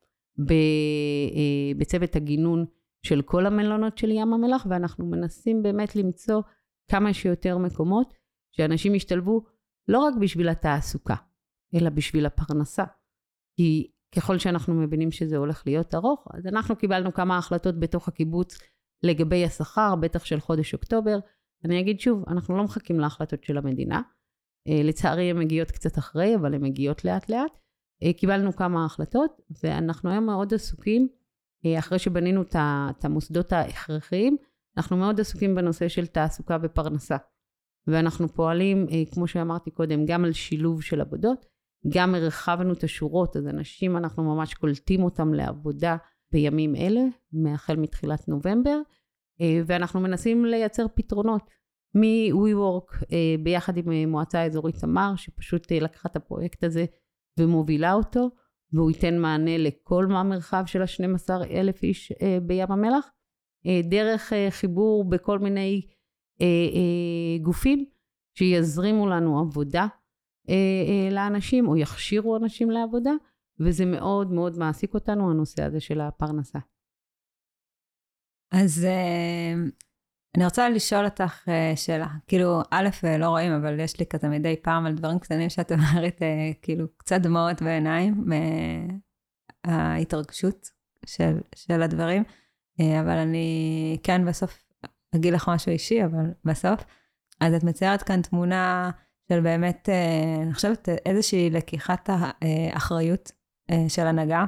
בצוות 1.78 2.16
הגינון 2.16 2.66
של 3.06 3.22
כל 3.22 3.46
המלונות 3.46 3.98
של 3.98 4.12
ים 4.12 4.34
המלח, 4.34 4.68
ואנחנו 4.70 5.06
מנסים 5.06 5.64
באמת 5.64 5.96
למצוא 5.96 6.42
כמה 6.92 7.14
שיותר 7.14 7.58
מקומות 7.58 8.14
שאנשים 8.52 8.96
ישתלבו 8.96 9.44
לא 9.88 10.00
רק 10.00 10.14
בשביל 10.22 10.50
התעסוקה, 10.50 11.16
אלא 11.76 11.90
בשביל 11.90 12.26
הפרנסה. 12.26 12.84
כי 13.58 13.92
ככל 14.16 14.38
שאנחנו 14.38 14.74
מבינים 14.74 15.12
שזה 15.12 15.38
הולך 15.38 15.64
להיות 15.66 15.96
ארוך, 15.96 16.28
אז 16.34 16.48
אנחנו 16.48 16.76
קיבלנו 16.76 17.14
כמה 17.14 17.38
החלטות 17.38 17.80
בתוך 17.80 18.08
הקיבוץ 18.08 18.58
לגבי 19.04 19.46
השכר, 19.46 19.96
בטח 19.96 20.26
של 20.26 20.40
חודש 20.40 20.74
אוקטובר. 20.74 21.20
אני 21.66 21.80
אגיד 21.80 22.00
שוב, 22.00 22.24
אנחנו 22.28 22.58
לא 22.58 22.64
מחכים 22.64 23.00
להחלטות 23.00 23.44
של 23.44 23.58
המדינה. 23.58 24.02
אה, 24.68 24.84
לצערי 24.84 25.30
הן 25.30 25.40
מגיעות 25.40 25.72
קצת 25.72 25.98
אחרי, 25.98 26.36
אבל 26.36 26.54
הן 26.54 26.64
מגיעות 26.64 27.06
לאט 27.06 27.30
לאט. 27.30 27.60
אה, 28.04 28.14
קיבלנו 28.14 28.56
כמה 28.56 28.86
החלטות, 28.86 29.42
ואנחנו 29.64 30.10
היום 30.10 30.26
מאוד 30.26 30.54
עסוקים, 30.54 31.08
אה, 31.66 31.80
אחרי 31.80 32.00
שבנינו 32.00 32.42
את 32.52 33.06
המוסדות 33.06 33.54
ההכרחיים, 33.54 34.38
אנחנו 34.78 34.98
מאוד 34.98 35.20
עסוקים 35.20 35.56
בנושא 35.56 35.88
של 35.88 36.06
תעסוקה 36.06 36.58
ופרנסה. 36.62 37.18
ואנחנו 37.88 38.28
פועלים, 38.28 38.88
כמו 39.12 39.28
שאמרתי 39.28 39.72
קודם, 39.72 40.06
גם 40.06 40.26
על 40.26 40.32
שילוב 40.32 40.82
של 40.82 41.02
עבודות, 41.02 41.46
גם 41.94 42.16
הרחבנו 42.16 42.74
את 42.74 42.84
השורות, 42.84 43.38
אז 43.38 43.48
אנשים, 43.48 43.98
אנחנו 43.98 44.36
ממש 44.36 44.54
קולטים 44.54 45.04
אותם 45.04 45.34
לעבודה 45.34 45.98
בימים 46.32 46.76
אלה, 46.76 47.02
החל 47.54 47.76
מתחילת 47.76 48.28
נובמבר, 48.28 48.80
ואנחנו 49.66 50.00
מנסים 50.00 50.46
לייצר 50.46 50.86
פתרונות. 50.96 51.42
מ-WeWork 51.96 53.06
ביחד 53.44 53.78
עם 53.78 54.10
מועצה 54.10 54.46
אזורית 54.46 54.76
תמר, 54.76 55.14
שפשוט 55.16 55.72
לקחה 55.72 56.10
את 56.12 56.16
הפרויקט 56.16 56.64
הזה 56.64 56.86
ומובילה 57.40 57.94
אותו, 57.94 58.30
והוא 58.74 58.92
ייתן 58.92 59.18
מענה 59.18 59.58
לכל 59.58 60.08
המרחב 60.12 60.64
של 60.66 60.82
ה-12 60.82 61.30
אלף 61.50 61.84
איש 61.84 62.12
אה, 62.12 62.38
בים 62.42 62.72
המלח, 62.72 63.12
אה, 63.66 63.82
דרך 63.90 64.34
אה, 64.34 64.48
חיבור 64.50 65.10
בכל 65.10 65.40
מיני 65.40 65.82
גופים 67.42 67.86
שיזרימו 68.38 69.08
לנו 69.08 69.40
עבודה 69.40 69.88
לאנשים, 71.12 71.68
או 71.68 71.78
יכשירו 71.78 72.38
אנשים 72.38 72.72
לעבודה, 72.72 73.12
וזה 73.60 73.86
מאוד 73.86 74.32
מאוד 74.32 74.58
מעסיק 74.58 74.94
אותנו, 74.94 75.32
הנושא 75.32 75.64
הזה 75.64 75.80
של 75.80 76.02
הפרנסה. 76.02 76.60
אז 78.52 78.88
אני 80.36 80.46
רוצה 80.46 80.70
לשאול 80.70 81.06
אותך 81.06 81.48
uh, 81.48 81.78
שאלה. 81.78 82.08
כאילו, 82.28 82.62
א', 82.72 82.90
אה, 83.04 83.18
לא 83.18 83.30
רואים, 83.30 83.52
אבל 83.52 83.80
יש 83.80 84.00
לי 84.00 84.06
כזה 84.06 84.28
מדי 84.28 84.56
פעם 84.62 84.86
על 84.86 84.94
דברים 84.94 85.20
קטנים 85.20 85.50
שאת 85.50 85.72
אומרת, 85.72 86.22
uh, 86.22 86.56
כאילו, 86.62 86.86
קצת 86.98 87.22
דמעות 87.22 87.62
בעיניים 87.62 88.26
מההתרגשות 89.66 90.70
של, 91.06 91.38
של 91.56 91.82
הדברים. 91.82 92.24
אבל 92.80 93.18
אני 93.18 93.98
כן 94.04 94.26
בסוף 94.26 94.64
אגיד 95.16 95.34
לך 95.34 95.50
משהו 95.50 95.72
אישי, 95.72 96.06
אבל 96.06 96.26
בסוף. 96.46 96.86
אז 97.42 97.54
את 97.54 97.64
מציירת 97.64 98.04
כאן 98.04 98.22
תמונה 98.22 98.92
של 99.30 99.42
באמת, 99.42 99.90
אני 100.44 100.54
חושבת, 100.54 100.90
איזושהי 101.06 101.50
לקיחת 101.50 102.10
האחריות 102.42 103.32
של 103.88 104.08
הנהגה, 104.08 104.46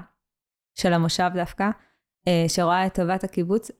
של 0.75 0.93
המושב 0.93 1.29
דווקא, 1.33 1.69
שרואה 2.47 2.85
את 2.85 2.95
טובת 2.95 3.23
הקיבוץ 3.23 3.71
אה, 3.71 3.75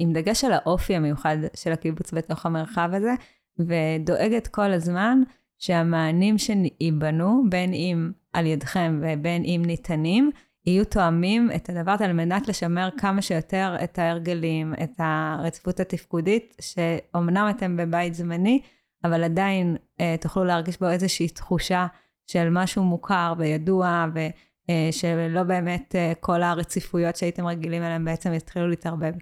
עם 0.00 0.12
דגש 0.12 0.44
על 0.44 0.52
האופי 0.52 0.96
המיוחד 0.96 1.36
של 1.54 1.72
הקיבוץ 1.72 2.12
בתוך 2.12 2.46
המרחב 2.46 2.90
הזה, 2.92 3.14
ודואגת 3.58 4.46
כל 4.46 4.72
הזמן 4.72 5.22
שהמענים 5.58 6.36
שייבנו, 6.38 7.42
בין 7.48 7.74
אם 7.74 8.10
על 8.32 8.46
ידכם 8.46 9.00
ובין 9.02 9.44
אם 9.44 9.62
ניתנים, 9.66 10.30
יהיו 10.66 10.84
תואמים 10.84 11.50
את 11.56 11.68
הדבר 11.70 11.90
הזה 11.90 12.04
על 12.04 12.12
מנת 12.12 12.48
לשמר 12.48 12.88
כמה 12.98 13.22
שיותר 13.22 13.76
את 13.84 13.98
ההרגלים, 13.98 14.74
את 14.82 14.90
הרציפות 14.98 15.80
התפקודית, 15.80 16.56
שאומנם 16.60 17.52
אתם 17.56 17.76
בבית 17.76 18.14
זמני, 18.14 18.60
אבל 19.04 19.24
עדיין 19.24 19.76
אה, 20.00 20.14
תוכלו 20.20 20.44
להרגיש 20.44 20.78
בו 20.78 20.88
איזושהי 20.88 21.28
תחושה 21.28 21.86
של 22.26 22.48
משהו 22.50 22.84
מוכר 22.84 23.34
וידוע, 23.38 24.06
ושלא 24.14 25.38
אה, 25.38 25.44
באמת 25.44 25.94
אה, 25.96 26.12
כל 26.20 26.42
הרציפויות 26.42 27.16
שהייתם 27.16 27.46
רגילים 27.46 27.82
אליהם 27.82 28.04
בעצם 28.04 28.32
יתחילו 28.32 28.68
להתערבב. 28.68 29.12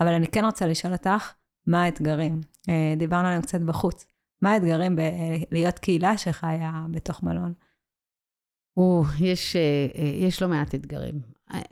אבל 0.00 0.08
אני 0.08 0.28
כן 0.28 0.44
רוצה 0.44 0.66
לשאול 0.66 0.92
אותך, 0.92 1.32
מה 1.66 1.82
האתגרים? 1.82 2.40
אה, 2.68 2.94
דיברנו 2.96 3.26
עליהם 3.26 3.42
קצת 3.42 3.60
בחוץ. 3.60 4.06
מה 4.42 4.52
האתגרים 4.52 4.96
בלהיות 4.96 5.78
קהילה 5.78 6.18
שחיה 6.18 6.86
בתוך 6.90 7.22
מלון? 7.22 7.52
או, 8.76 9.02
יש, 9.20 9.56
אה, 9.56 9.86
אה, 9.94 10.08
יש 10.08 10.42
לא 10.42 10.48
מעט 10.48 10.74
אתגרים. 10.74 11.20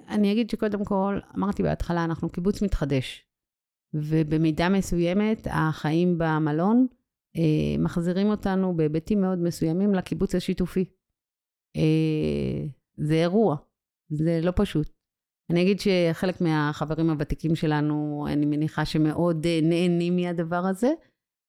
אני 0.08 0.32
אגיד 0.32 0.50
שקודם 0.50 0.84
כל, 0.84 1.18
אמרתי 1.36 1.62
בהתחלה, 1.62 2.04
אנחנו 2.04 2.28
קיבוץ 2.28 2.62
מתחדש. 2.62 3.24
ובמידה 3.94 4.68
מסוימת, 4.68 5.46
החיים 5.50 6.18
במלון 6.18 6.86
אה, 7.36 7.78
מחזירים 7.78 8.26
אותנו 8.26 8.76
בהיבטים 8.76 9.20
מאוד 9.20 9.38
מסוימים 9.38 9.94
לקיבוץ 9.94 10.34
השיתופי. 10.34 10.84
אה, 11.76 12.66
זה 12.96 13.14
אירוע, 13.14 13.56
זה 14.08 14.40
לא 14.42 14.52
פשוט. 14.56 14.97
אני 15.50 15.62
אגיד 15.62 15.80
שחלק 15.80 16.40
מהחברים 16.40 17.10
הוותיקים 17.10 17.56
שלנו, 17.56 18.26
אני 18.32 18.46
מניחה 18.46 18.84
שמאוד 18.84 19.46
אה, 19.46 19.60
נהנים 19.62 20.16
מהדבר 20.16 20.66
הזה, 20.70 20.90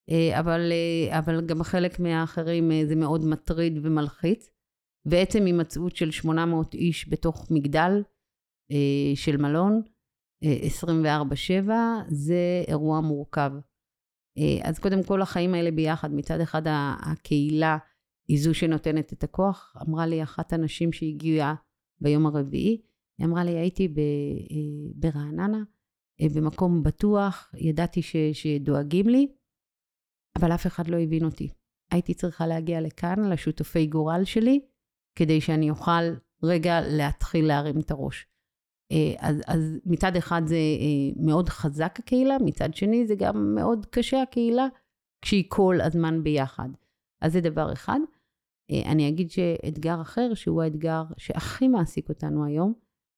אה, 0.09 0.39
אבל, 0.39 0.71
אה, 0.71 1.19
אבל 1.19 1.45
גם 1.45 1.63
חלק 1.63 1.99
מהאחרים 1.99 2.71
זה 2.87 2.95
מאוד 2.95 3.25
מטריד 3.25 3.79
ומלחיץ. 3.85 4.49
ועצם 5.05 5.45
הימצאות 5.45 5.95
של 5.95 6.11
800 6.11 6.73
איש 6.73 7.09
בתוך 7.09 7.47
מגדל 7.51 8.03
של 9.15 9.37
מלון, 9.37 9.81
24-7, 10.43 11.69
זה 12.07 12.63
אירוע 12.67 13.01
מורכב. 13.01 13.51
אז 14.63 14.79
קודם 14.79 15.03
כל 15.03 15.21
החיים 15.21 15.53
האלה 15.53 15.71
ביחד, 15.71 16.13
מצד 16.13 16.39
אחד 16.39 16.61
הקהילה 16.65 17.77
היא 18.29 18.39
זו 18.39 18.53
שנותנת 18.53 19.13
את 19.13 19.23
הכוח. 19.23 19.75
אמרה 19.87 20.05
לי 20.05 20.23
אחת 20.23 20.53
הנשים 20.53 20.93
שהגיעה 20.93 21.55
ביום 22.01 22.25
הרביעי, 22.25 22.81
היא 23.19 23.27
אמרה 23.27 23.43
לי, 23.43 23.51
הייתי 23.51 23.87
ב, 23.87 23.99
אה, 23.99 24.91
ברעננה, 24.95 25.63
אה, 26.21 26.27
במקום 26.35 26.83
בטוח, 26.83 27.51
ידעתי 27.57 28.01
ש, 28.01 28.15
שדואגים 28.33 29.09
לי, 29.09 29.27
אבל 30.39 30.53
אף 30.53 30.67
אחד 30.67 30.87
לא 30.87 30.97
הבין 30.97 31.25
אותי. 31.25 31.49
הייתי 31.91 32.13
צריכה 32.13 32.47
להגיע 32.47 32.81
לכאן, 32.81 33.29
לשותפי 33.29 33.87
גורל 33.87 34.23
שלי, 34.23 34.59
כדי 35.15 35.41
שאני 35.41 35.69
אוכל 35.69 36.13
רגע 36.43 36.81
להתחיל 36.81 37.47
להרים 37.47 37.79
את 37.79 37.91
הראש. 37.91 38.27
אה, 38.91 39.13
אז, 39.19 39.41
אז 39.47 39.79
מצד 39.85 40.15
אחד 40.15 40.41
זה 40.45 40.59
מאוד 41.15 41.49
חזק 41.49 41.95
הקהילה, 41.99 42.37
מצד 42.45 42.73
שני 42.73 43.07
זה 43.07 43.15
גם 43.17 43.55
מאוד 43.55 43.85
קשה 43.85 44.21
הקהילה, 44.21 44.67
כשהיא 45.21 45.43
כל 45.47 45.77
הזמן 45.81 46.23
ביחד. 46.23 46.69
אז 47.21 47.33
זה 47.33 47.41
דבר 47.41 47.73
אחד. 47.73 47.99
אני 48.85 49.09
אגיד 49.09 49.31
שאתגר 49.31 50.01
אחר, 50.01 50.33
שהוא 50.33 50.61
האתגר 50.61 51.03
שהכי 51.17 51.67
מעסיק 51.67 52.09
אותנו 52.09 52.45
היום, 52.45 52.73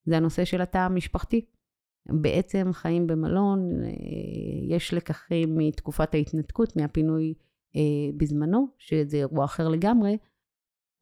זה 0.05 0.17
הנושא 0.17 0.45
של 0.45 0.61
התא 0.61 0.77
המשפחתי. 0.77 1.45
בעצם 2.09 2.69
חיים 2.73 3.07
במלון, 3.07 3.83
אה, 3.83 3.89
יש 4.75 4.93
לקחים 4.93 5.57
מתקופת 5.57 6.13
ההתנתקות, 6.13 6.75
מהפינוי 6.75 7.33
אה, 7.75 8.17
בזמנו, 8.17 8.67
שזה 8.77 9.17
אירוע 9.17 9.45
אחר 9.45 9.67
לגמרי. 9.67 10.17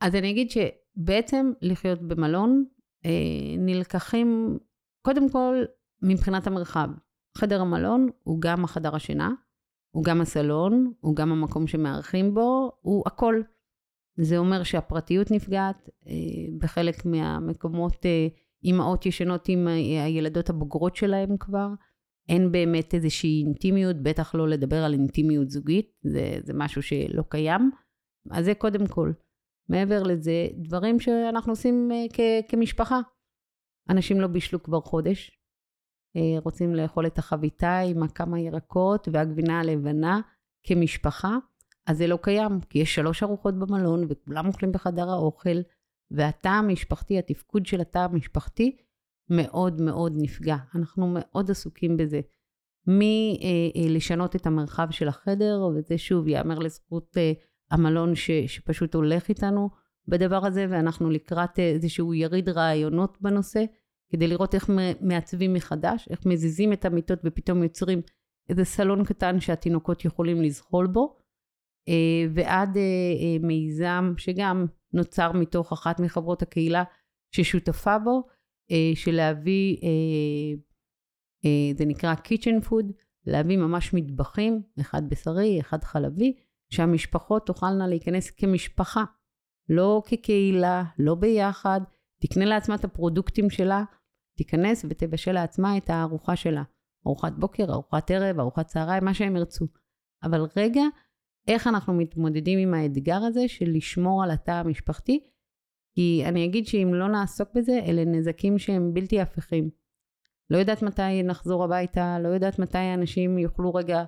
אז 0.01 0.15
אני 0.15 0.31
אגיד 0.31 0.47
שבעצם 0.51 1.51
לחיות 1.61 2.01
במלון 2.01 2.65
אה, 3.05 3.55
נלקחים, 3.57 4.57
קודם 5.01 5.29
כל, 5.29 5.63
מבחינת 6.01 6.47
המרחב. 6.47 6.89
חדר 7.37 7.61
המלון 7.61 8.09
הוא 8.23 8.41
גם 8.41 8.63
החדר 8.63 8.95
השינה, 8.95 9.31
הוא 9.91 10.03
גם 10.03 10.21
הסלון, 10.21 10.93
הוא 10.99 11.15
גם 11.15 11.31
המקום 11.31 11.67
שמארחים 11.67 12.33
בו, 12.33 12.71
הוא 12.81 13.03
הכל. 13.05 13.41
זה 14.17 14.37
אומר 14.37 14.63
שהפרטיות 14.63 15.31
נפגעת, 15.31 15.89
בחלק 16.57 17.05
מהמקומות 17.05 18.05
אימהות 18.63 19.05
ישנות 19.05 19.49
עם 19.49 19.67
הילדות 20.05 20.49
הבוגרות 20.49 20.95
שלהם 20.95 21.37
כבר. 21.37 21.67
אין 22.29 22.51
באמת 22.51 22.93
איזושהי 22.93 23.43
אינטימיות, 23.45 23.95
בטח 24.03 24.35
לא 24.35 24.47
לדבר 24.47 24.83
על 24.83 24.93
אינטימיות 24.93 25.49
זוגית, 25.49 25.91
זה, 26.03 26.39
זה 26.43 26.53
משהו 26.55 26.83
שלא 26.83 27.23
קיים. 27.29 27.71
אז 28.31 28.45
זה 28.45 28.53
קודם 28.53 28.87
כל. 28.87 29.11
מעבר 29.69 30.03
לזה, 30.03 30.47
דברים 30.55 30.99
שאנחנו 30.99 31.51
עושים 31.51 31.89
uh, 31.91 32.13
כ- 32.13 32.51
כמשפחה. 32.51 32.99
אנשים 33.89 34.21
לא 34.21 34.27
בישלו 34.27 34.63
כבר 34.63 34.81
חודש, 34.81 35.31
uh, 36.17 36.43
רוצים 36.43 36.75
לאכול 36.75 37.07
את 37.07 37.17
החביתה 37.17 37.79
עם 37.79 38.03
הכמה 38.03 38.39
ירקות 38.39 39.07
והגבינה 39.11 39.59
הלבנה 39.59 40.21
כמשפחה, 40.63 41.37
אז 41.87 41.97
זה 41.97 42.07
לא 42.07 42.19
קיים, 42.21 42.61
כי 42.69 42.79
יש 42.79 42.95
שלוש 42.95 43.23
ארוחות 43.23 43.59
במלון 43.59 44.05
וכולם 44.09 44.47
אוכלים 44.47 44.71
בחדר 44.71 45.09
האוכל. 45.09 45.57
והתא 46.11 46.47
המשפחתי, 46.47 47.19
התפקוד 47.19 47.65
של 47.65 47.81
התא 47.81 47.97
המשפחתי, 47.99 48.77
מאוד 49.29 49.81
מאוד 49.81 50.13
נפגע. 50.15 50.57
אנחנו 50.75 51.15
מאוד 51.15 51.51
עסוקים 51.51 51.97
בזה. 51.97 52.21
מלשנות 52.87 54.35
אה, 54.35 54.35
אה, 54.35 54.41
את 54.41 54.47
המרחב 54.47 54.87
של 54.91 55.07
החדר, 55.07 55.69
וזה 55.75 55.97
שוב 55.97 56.27
ייאמר 56.27 56.59
לזכות 56.59 57.17
אה, 57.17 57.31
המלון 57.71 58.15
ש, 58.15 58.31
שפשוט 58.31 58.95
הולך 58.95 59.29
איתנו 59.29 59.69
בדבר 60.07 60.45
הזה, 60.45 60.65
ואנחנו 60.69 61.09
לקראת 61.09 61.59
איזשהו 61.59 62.13
יריד 62.13 62.49
רעיונות 62.49 63.17
בנושא, 63.21 63.63
כדי 64.11 64.27
לראות 64.27 64.55
איך 64.55 64.69
מעצבים 65.01 65.53
מחדש, 65.53 66.07
איך 66.09 66.25
מזיזים 66.25 66.73
את 66.73 66.85
המיטות 66.85 67.19
ופתאום 67.23 67.63
יוצרים 67.63 68.01
איזה 68.49 68.65
סלון 68.65 69.03
קטן 69.03 69.39
שהתינוקות 69.39 70.05
יכולים 70.05 70.41
לזחול 70.41 70.87
בו, 70.87 71.15
ועד 72.33 72.77
מיזם 73.41 74.13
שגם 74.17 74.65
נוצר 74.93 75.31
מתוך 75.31 75.71
אחת 75.71 75.99
מחברות 75.99 76.41
הקהילה 76.41 76.83
ששותפה 77.31 77.99
בו, 77.99 78.23
של 78.95 79.11
להביא, 79.11 79.77
זה 81.77 81.85
נקרא 81.85 82.13
kitchen 82.13 82.65
food, 82.69 82.85
להביא 83.25 83.57
ממש 83.57 83.93
מטבחים, 83.93 84.61
אחד 84.81 85.09
בשרי, 85.09 85.59
אחד 85.59 85.83
חלבי, 85.83 86.35
שהמשפחות 86.69 87.45
תוכלנה 87.45 87.87
להיכנס 87.87 88.31
כמשפחה, 88.31 89.03
לא 89.69 90.03
כקהילה, 90.05 90.83
לא 90.99 91.15
ביחד, 91.15 91.81
תקנה 92.21 92.45
לעצמה 92.45 92.75
את 92.75 92.83
הפרודוקטים 92.83 93.49
שלה, 93.49 93.83
תיכנס 94.37 94.85
ותבשל 94.89 95.31
לעצמה 95.31 95.77
את 95.77 95.89
הארוחה 95.89 96.35
שלה. 96.35 96.63
ארוחת 97.07 97.33
בוקר, 97.33 97.65
ארוחת 97.73 98.11
ערב, 98.11 98.39
ארוחת 98.39 98.67
צהריים, 98.67 99.05
מה 99.05 99.13
שהם 99.13 99.35
ירצו. 99.35 99.65
אבל 100.23 100.41
רגע, 100.55 100.83
איך 101.49 101.67
אנחנו 101.67 101.93
מתמודדים 101.93 102.59
עם 102.59 102.73
האתגר 102.73 103.23
הזה 103.23 103.47
של 103.47 103.69
לשמור 103.69 104.23
על 104.23 104.31
התא 104.31 104.51
המשפחתי? 104.51 105.19
כי 105.95 106.23
אני 106.25 106.45
אגיד 106.45 106.67
שאם 106.67 106.93
לא 106.93 107.07
נעסוק 107.07 107.49
בזה, 107.55 107.79
אלה 107.85 108.05
נזקים 108.05 108.57
שהם 108.57 108.93
בלתי 108.93 109.21
הפיכים. 109.21 109.69
לא 110.49 110.57
יודעת 110.57 110.81
מתי 110.81 111.23
נחזור 111.23 111.63
הביתה, 111.63 112.19
לא 112.19 112.27
יודעת 112.27 112.59
מתי 112.59 112.93
אנשים 112.93 113.37
יוכלו 113.37 113.73
רגע 113.73 114.03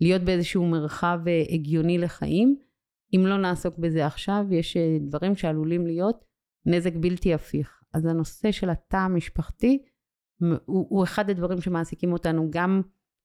להיות 0.00 0.22
באיזשהו 0.22 0.66
מרחב 0.66 1.18
אה, 1.26 1.42
הגיוני 1.50 1.98
לחיים. 1.98 2.56
אם 3.16 3.26
לא 3.26 3.38
נעסוק 3.38 3.78
בזה 3.78 4.06
עכשיו, 4.06 4.44
יש 4.50 4.76
אה, 4.76 4.96
דברים 5.00 5.36
שעלולים 5.36 5.86
להיות 5.86 6.24
נזק 6.66 6.92
בלתי 7.00 7.34
הפיך. 7.34 7.82
אז 7.94 8.06
הנושא 8.06 8.52
של 8.52 8.70
התא 8.70 8.96
המשפחתי 8.96 9.82
הוא, 10.40 10.86
הוא 10.88 11.04
אחד 11.04 11.30
הדברים 11.30 11.60
שמעסיקים 11.60 12.12
אותנו 12.12 12.50
גם 12.50 12.82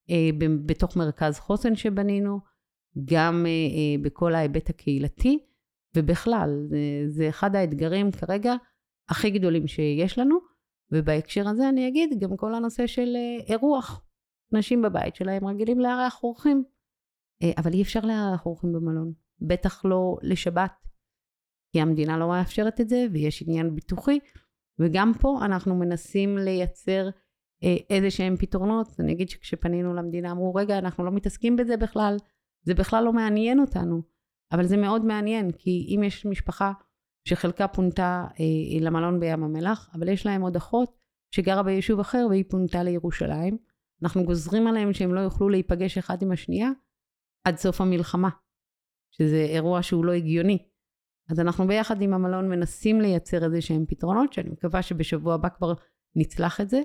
אה, 0.09 0.29
בתוך 0.65 0.97
מרכז 0.97 1.39
חוסן 1.39 1.75
שבנינו, 1.75 2.39
גם 3.05 3.45
אה, 3.45 3.51
אה, 3.51 4.03
בכל 4.03 4.35
ההיבט 4.35 4.69
הקהילתי, 4.69 5.39
ובכלל, 5.95 6.49
זה, 6.69 6.77
זה 7.07 7.29
אחד 7.29 7.55
האתגרים 7.55 8.11
כרגע 8.11 8.53
הכי 9.09 9.29
גדולים 9.29 9.67
שיש 9.67 10.19
לנו, 10.19 10.39
ובהקשר 10.91 11.47
הזה 11.47 11.69
אני 11.69 11.87
אגיד 11.87 12.19
גם 12.19 12.37
כל 12.37 12.55
הנושא 12.55 12.87
של 12.87 13.15
אה, 13.15 13.53
אירוח. 13.53 14.05
נשים 14.51 14.81
בבית 14.81 15.15
שלהם 15.15 15.47
רגילים 15.47 15.79
לארח 15.79 16.23
אורחים, 16.23 16.63
אבל 17.57 17.73
אי 17.73 17.81
אפשר 17.81 17.99
לארח 17.99 18.45
אורחים 18.45 18.73
במלון, 18.73 19.13
בטח 19.41 19.85
לא 19.85 20.17
לשבת, 20.23 20.71
כי 21.71 21.81
המדינה 21.81 22.17
לא 22.17 22.27
מאפשרת 22.27 22.81
את 22.81 22.89
זה, 22.89 23.05
ויש 23.11 23.43
עניין 23.47 23.75
ביטוחי, 23.75 24.19
וגם 24.79 25.11
פה 25.21 25.39
אנחנו 25.45 25.75
מנסים 25.75 26.37
לייצר 26.37 27.09
איזה 27.89 28.11
שהם 28.11 28.35
פתרונות. 28.37 28.87
אני 28.99 29.13
אגיד 29.13 29.29
שכשפנינו 29.29 29.93
למדינה 29.93 30.31
אמרו, 30.31 30.55
רגע, 30.55 30.77
אנחנו 30.77 31.05
לא 31.05 31.11
מתעסקים 31.11 31.55
בזה 31.55 31.77
בכלל, 31.77 32.17
זה 32.61 32.73
בכלל 32.73 33.03
לא 33.03 33.13
מעניין 33.13 33.59
אותנו. 33.59 34.01
אבל 34.51 34.65
זה 34.65 34.77
מאוד 34.77 35.05
מעניין, 35.05 35.51
כי 35.51 35.95
אם 35.95 36.03
יש 36.03 36.25
משפחה 36.25 36.71
שחלקה 37.27 37.67
פונתה 37.67 38.25
אה, 38.39 38.79
למלון 38.81 39.19
בים 39.19 39.43
המלח, 39.43 39.89
אבל 39.93 40.09
יש 40.09 40.25
להם 40.25 40.41
עוד 40.41 40.55
אחות 40.55 40.97
שגרה 41.35 41.63
ביישוב 41.63 41.99
אחר 41.99 42.27
והיא 42.29 42.45
פונתה 42.49 42.83
לירושלים, 42.83 43.57
אנחנו 44.03 44.23
גוזרים 44.23 44.67
עליהם 44.67 44.93
שהם 44.93 45.13
לא 45.13 45.19
יוכלו 45.19 45.49
להיפגש 45.49 45.97
אחד 45.97 46.21
עם 46.21 46.31
השנייה 46.31 46.69
עד 47.47 47.57
סוף 47.57 47.81
המלחמה, 47.81 48.29
שזה 49.11 49.45
אירוע 49.49 49.83
שהוא 49.83 50.05
לא 50.05 50.11
הגיוני. 50.11 50.65
אז 51.29 51.39
אנחנו 51.39 51.67
ביחד 51.67 52.01
עם 52.01 52.13
המלון 52.13 52.49
מנסים 52.49 53.01
לייצר 53.01 53.45
איזה 53.45 53.61
שהם 53.61 53.85
פתרונות, 53.87 54.33
שאני 54.33 54.49
מקווה 54.49 54.81
שבשבוע 54.81 55.33
הבא 55.33 55.49
כבר 55.49 55.73
נצלח 56.15 56.61
את 56.61 56.69
זה, 56.69 56.81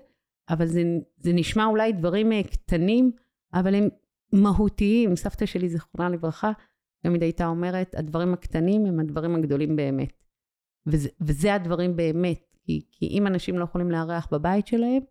אבל 0.51 0.67
זה, 0.67 0.83
זה 1.17 1.33
נשמע 1.33 1.65
אולי 1.67 1.93
דברים 1.93 2.33
אה, 2.33 2.43
קטנים, 2.43 3.13
אבל 3.55 3.75
הם 3.75 3.89
מהותיים. 4.33 5.17
סבתא 5.17 5.47
שלי, 5.47 5.69
זיכרונה 5.69 6.09
לברכה, 6.09 6.53
תמיד 7.03 7.23
הייתה 7.23 7.47
אומרת, 7.47 7.95
הדברים 7.95 8.35
הקטנים 8.35 8.87
הם 8.87 9.01
הדברים 9.01 9.35
הגדולים 9.35 9.77
באמת. 9.77 10.23
וזה, 10.87 11.09
וזה 11.21 11.55
הדברים 11.55 11.97
באמת, 11.97 12.57
כי, 12.65 12.87
כי 12.91 13.07
אם 13.07 13.27
אנשים 13.27 13.59
לא 13.59 13.65
יכולים 13.65 13.91
לארח 13.91 14.29
בבית 14.33 14.67
שלהם, 14.67 15.03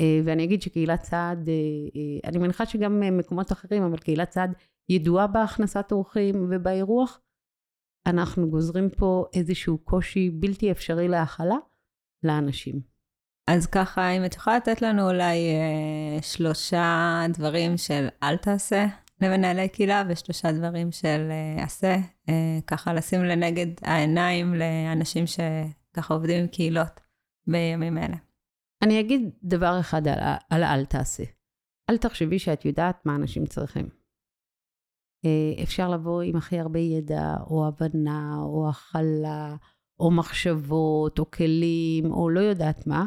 אה, 0.00 0.20
ואני 0.24 0.44
אגיד 0.44 0.62
שקהילת 0.62 1.00
צעד, 1.00 1.48
אה, 1.48 2.28
אני 2.28 2.38
מניחה 2.38 2.66
שגם 2.66 3.18
מקומות 3.18 3.52
אחרים, 3.52 3.82
אבל 3.82 3.98
קהילת 3.98 4.28
צעד 4.28 4.52
ידועה 4.88 5.26
בהכנסת 5.26 5.92
אורחים 5.92 6.46
ובאירוח, 6.50 7.20
אנחנו 8.06 8.50
גוזרים 8.50 8.90
פה 8.90 9.24
איזשהו 9.34 9.78
קושי 9.78 10.30
בלתי 10.30 10.70
אפשרי 10.70 11.08
להכלה 11.08 11.56
לאנשים. 12.22 12.95
אז 13.50 13.66
ככה, 13.66 14.10
אם 14.10 14.24
את 14.24 14.34
יכולה 14.34 14.56
לתת 14.56 14.82
לנו 14.82 15.10
אולי 15.10 15.50
אה, 15.50 16.22
שלושה 16.22 17.22
דברים 17.32 17.76
של 17.76 18.08
אל 18.22 18.36
תעשה 18.36 18.86
למנהלי 19.20 19.68
קהילה, 19.68 20.02
ושלושה 20.08 20.52
דברים 20.52 20.92
של 20.92 21.28
אה, 21.30 21.64
עשה, 21.64 21.96
אה, 22.28 22.58
ככה 22.66 22.94
לשים 22.94 23.24
לנגד 23.24 23.66
העיניים 23.82 24.54
לאנשים 24.54 25.24
שככה 25.26 26.14
עובדים 26.14 26.40
עם 26.40 26.46
קהילות 26.46 27.00
בימים 27.46 27.98
אלה. 27.98 28.16
אני 28.82 29.00
אגיד 29.00 29.30
דבר 29.42 29.80
אחד 29.80 30.08
על, 30.08 30.18
על 30.50 30.64
אל 30.64 30.84
תעשה. 30.84 31.24
אל 31.90 31.98
תחשבי 31.98 32.38
שאת 32.38 32.64
יודעת 32.64 33.06
מה 33.06 33.14
אנשים 33.14 33.46
צריכים. 33.46 33.88
אה, 35.24 35.62
אפשר 35.62 35.90
לבוא 35.90 36.22
עם 36.22 36.36
הכי 36.36 36.58
הרבה 36.58 36.78
ידע, 36.78 37.34
או 37.50 37.66
הבנה, 37.66 38.36
או 38.42 38.68
הכלה, 38.68 39.56
או 40.00 40.10
מחשבות, 40.10 41.18
או 41.18 41.30
כלים, 41.30 42.12
או 42.12 42.30
לא 42.30 42.40
יודעת 42.40 42.86
מה, 42.86 43.06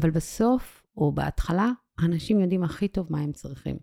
אבל 0.00 0.10
בסוף, 0.10 0.86
או 0.96 1.12
בהתחלה, 1.12 1.72
האנשים 1.98 2.40
יודעים 2.40 2.62
הכי 2.62 2.88
טוב 2.88 3.06
מה 3.10 3.20
הם 3.20 3.32
צריכים. 3.32 3.76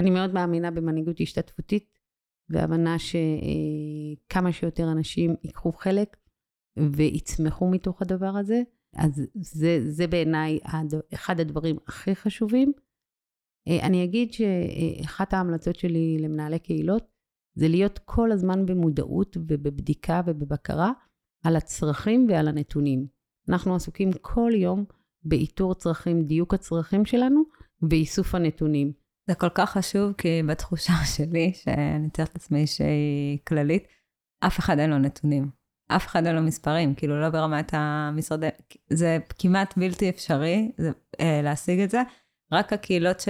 אני 0.00 0.10
מאוד 0.10 0.34
מאמינה 0.34 0.70
במנהיגות 0.70 1.20
השתתפותית, 1.20 1.98
והבנה 2.48 2.96
שכמה 2.98 4.52
שיותר 4.52 4.92
אנשים 4.92 5.34
ייקחו 5.44 5.72
חלק 5.72 6.16
ויצמחו 6.76 7.70
מתוך 7.70 8.02
הדבר 8.02 8.36
הזה, 8.36 8.62
אז 8.96 9.22
זה, 9.34 9.78
זה 9.90 10.06
בעיניי 10.06 10.58
אחד 11.14 11.40
הדברים 11.40 11.76
הכי 11.86 12.14
חשובים. 12.14 12.72
אה, 13.68 13.86
אני 13.86 14.04
אגיד 14.04 14.32
שאחת 14.32 15.32
ההמלצות 15.32 15.76
שלי 15.76 16.18
למנהלי 16.20 16.58
קהילות 16.58 17.10
זה 17.54 17.68
להיות 17.68 17.98
כל 17.98 18.32
הזמן 18.32 18.66
במודעות 18.66 19.36
ובבדיקה 19.36 20.20
ובבקרה 20.26 20.92
על 21.44 21.56
הצרכים 21.56 22.26
ועל 22.28 22.48
הנתונים. 22.48 23.06
אנחנו 23.48 23.74
עסוקים 23.74 24.10
כל 24.20 24.50
יום 24.54 24.84
באיתור 25.24 25.74
צרכים, 25.74 26.24
דיוק 26.24 26.54
הצרכים 26.54 27.04
שלנו 27.04 27.42
ואיסוף 27.90 28.34
הנתונים. 28.34 28.92
זה 29.26 29.34
כל 29.34 29.48
כך 29.48 29.70
חשוב, 29.70 30.12
כי 30.18 30.42
בתחושה 30.46 30.92
שלי, 31.16 31.52
שאני 31.54 32.06
מתארת 32.06 32.30
לעצמי 32.34 32.66
שהיא 32.66 33.38
כללית, 33.48 33.84
אף 34.40 34.58
אחד 34.58 34.78
אין 34.78 34.90
לו 34.90 34.98
נתונים. 34.98 35.50
אף 35.88 36.06
אחד 36.06 36.26
אין 36.26 36.36
לו 36.36 36.42
מספרים, 36.42 36.94
כאילו 36.94 37.20
לא 37.20 37.28
ברמת 37.28 37.70
המשרדי, 37.72 38.48
זה 38.90 39.18
כמעט 39.38 39.74
בלתי 39.76 40.08
אפשרי 40.08 40.72
זה, 40.78 40.90
אה, 41.20 41.40
להשיג 41.42 41.80
את 41.80 41.90
זה. 41.90 42.02
רק 42.52 42.72
הקהילות 42.72 43.20
ש... 43.20 43.28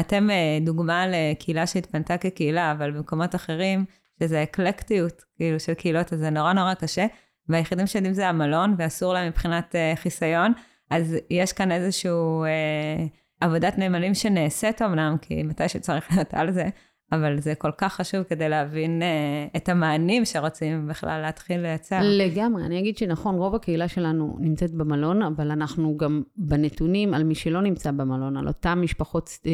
אתם 0.00 0.30
אה, 0.30 0.58
דוגמה 0.64 1.04
לקהילה 1.06 1.66
שהתפנתה 1.66 2.18
כקהילה, 2.18 2.72
אבל 2.72 2.90
במקומות 2.90 3.34
אחרים, 3.34 3.84
שזה 4.22 4.42
אקלקטיות, 4.42 5.24
כאילו, 5.36 5.60
של 5.60 5.74
קהילות, 5.74 6.12
אז 6.12 6.18
זה 6.18 6.30
נורא 6.30 6.52
נורא 6.52 6.74
קשה, 6.74 7.06
והיחידים 7.48 7.86
שיודעים 7.86 8.14
זה 8.14 8.28
המלון, 8.28 8.74
ואסור 8.78 9.14
להם 9.14 9.28
מבחינת 9.28 9.74
אה, 9.74 9.92
חיסיון, 9.96 10.52
אז 10.90 11.16
יש 11.30 11.52
כאן 11.52 11.72
איזשהו 11.72 12.44
אה, 12.44 13.06
עבודת 13.40 13.78
נאמנים 13.78 14.14
שנעשית 14.14 14.82
אמנם, 14.82 15.16
כי 15.22 15.42
מתי 15.42 15.68
שצריך 15.68 16.08
להיות 16.12 16.34
על 16.34 16.50
זה, 16.52 16.68
אבל 17.12 17.40
זה 17.40 17.54
כל 17.54 17.70
כך 17.78 17.94
חשוב 17.94 18.22
כדי 18.22 18.48
להבין 18.48 19.02
uh, 19.02 19.56
את 19.56 19.68
המענים 19.68 20.24
שרוצים 20.24 20.88
בכלל 20.88 21.20
להתחיל 21.20 21.60
לייצר. 21.60 22.00
לגמרי, 22.02 22.64
אני 22.64 22.78
אגיד 22.78 22.96
שנכון, 22.98 23.34
רוב 23.34 23.54
הקהילה 23.54 23.88
שלנו 23.88 24.36
נמצאת 24.40 24.74
במלון, 24.74 25.22
אבל 25.22 25.50
אנחנו 25.50 25.96
גם 25.96 26.22
בנתונים 26.36 27.14
על 27.14 27.24
מי 27.24 27.34
שלא 27.34 27.62
נמצא 27.62 27.90
במלון, 27.90 28.36
על 28.36 28.48
אותן 28.48 28.74
משפחות 28.78 29.28
uh, 29.28 29.42
uh, 29.42 29.46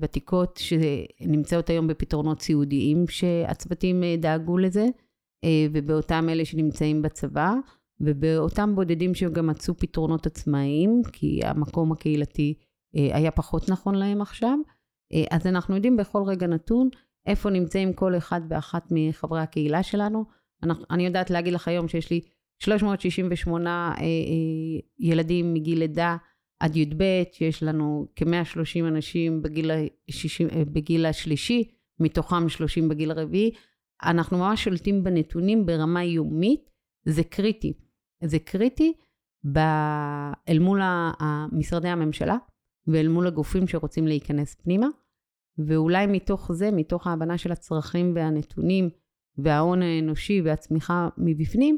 ותיקות 0.00 0.60
שנמצאות 0.62 1.70
היום 1.70 1.86
בפתרונות 1.86 2.42
סיעודיים, 2.42 3.04
שהצוותים 3.08 4.02
uh, 4.02 4.20
דאגו 4.20 4.58
לזה, 4.58 4.86
uh, 4.86 5.48
ובאותם 5.72 6.28
אלה 6.28 6.44
שנמצאים 6.44 7.02
בצבא, 7.02 7.54
ובאותם 8.00 8.74
בודדים 8.74 9.14
שגם 9.14 9.46
מצאו 9.46 9.74
פתרונות 9.74 10.26
עצמאיים, 10.26 11.02
כי 11.12 11.40
המקום 11.44 11.92
הקהילתי 11.92 12.54
uh, 12.58 12.98
היה 13.16 13.30
פחות 13.30 13.68
נכון 13.68 13.94
להם 13.94 14.20
עכשיו. 14.20 14.58
אה, 15.12 15.24
אז 15.30 15.46
אנחנו 15.46 15.74
יודעים 15.74 15.96
בכל 15.96 16.22
רגע 16.26 16.46
נתון 16.46 16.88
איפה 17.26 17.50
נמצאים 17.50 17.92
כל 17.92 18.16
אחד 18.16 18.40
ואחת 18.48 18.88
מחברי 18.90 19.40
הקהילה 19.40 19.82
שלנו. 19.82 20.24
אנחנו, 20.62 20.84
אני 20.90 21.06
יודעת 21.06 21.30
להגיד 21.30 21.52
לך 21.52 21.68
היום 21.68 21.88
שיש 21.88 22.10
לי 22.10 22.20
368 22.58 23.70
אה, 23.70 24.02
אה, 24.02 24.06
ילדים 24.98 25.54
מגיל 25.54 25.78
לידה 25.78 26.16
עד 26.60 26.76
י"ב, 26.76 27.04
שיש 27.32 27.62
לנו 27.62 28.06
כ-130 28.16 28.88
אנשים 28.88 29.42
בגיל, 29.42 29.70
60, 30.10 30.48
אה, 30.48 30.62
בגיל 30.64 31.06
השלישי, 31.06 31.70
מתוכם 32.00 32.48
30 32.48 32.88
בגיל 32.88 33.10
הרביעי. 33.10 33.50
אנחנו 34.02 34.38
ממש 34.38 34.64
שולטים 34.64 35.04
בנתונים 35.04 35.66
ברמה 35.66 36.04
יומית, 36.04 36.70
זה 37.04 37.24
קריטי. 37.24 37.72
זה 38.24 38.38
קריטי 38.38 38.92
ב... 39.52 39.58
אל 40.48 40.58
מול 40.58 40.80
משרדי 41.52 41.88
הממשלה 41.88 42.36
ואל 42.86 43.08
מול 43.08 43.26
הגופים 43.26 43.68
שרוצים 43.68 44.06
להיכנס 44.06 44.54
פנימה, 44.54 44.86
ואולי 45.66 46.06
מתוך 46.06 46.52
זה, 46.52 46.70
מתוך 46.70 47.06
ההבנה 47.06 47.38
של 47.38 47.52
הצרכים 47.52 48.12
והנתונים 48.14 48.90
וההון 49.38 49.82
האנושי 49.82 50.40
והצמיחה 50.44 51.08
מבפנים, 51.18 51.76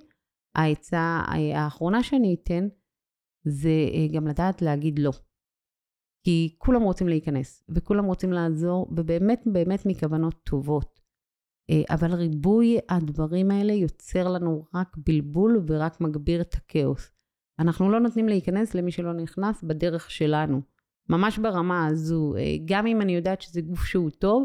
העצה 0.55 1.23
האחרונה 1.55 2.03
שאני 2.03 2.37
אתן 2.43 2.69
זה 3.45 3.89
אה, 3.95 4.15
גם 4.15 4.27
לדעת 4.27 4.63
להגיד 4.63 4.99
לא. 4.99 5.11
כי 6.25 6.55
כולם 6.59 6.83
רוצים 6.83 7.09
להיכנס, 7.09 7.65
וכולם 7.75 8.05
רוצים 8.05 8.33
לעזור, 8.33 8.87
ובאמת 8.97 9.43
באמת 9.47 9.87
מכוונות 9.87 10.35
טובות. 10.45 10.92
אה, 11.71 11.83
אבל 11.91 12.15
ריבוי 12.15 12.79
הדברים 12.89 13.51
האלה 13.51 13.73
יוצר 13.73 14.29
לנו 14.29 14.65
רק 14.75 14.97
בלבול 15.07 15.65
ורק 15.67 16.01
מגביר 16.01 16.41
את 16.41 16.55
הכאוס. 16.55 17.11
אנחנו 17.59 17.91
לא 17.91 18.01
נותנים 18.01 18.29
להיכנס 18.29 18.75
למי 18.75 18.93
שלא 18.93 19.13
נכנס 19.13 19.63
בדרך 19.63 20.11
שלנו. 20.11 20.61
ממש 21.09 21.39
ברמה 21.39 21.87
הזו, 21.87 22.35
אה, 22.37 22.57
גם 22.65 22.87
אם 22.87 23.01
אני 23.01 23.13
יודעת 23.15 23.43
שזה 23.43 23.61
גוף 23.61 23.85
שהוא 23.85 24.11
טוב, 24.11 24.45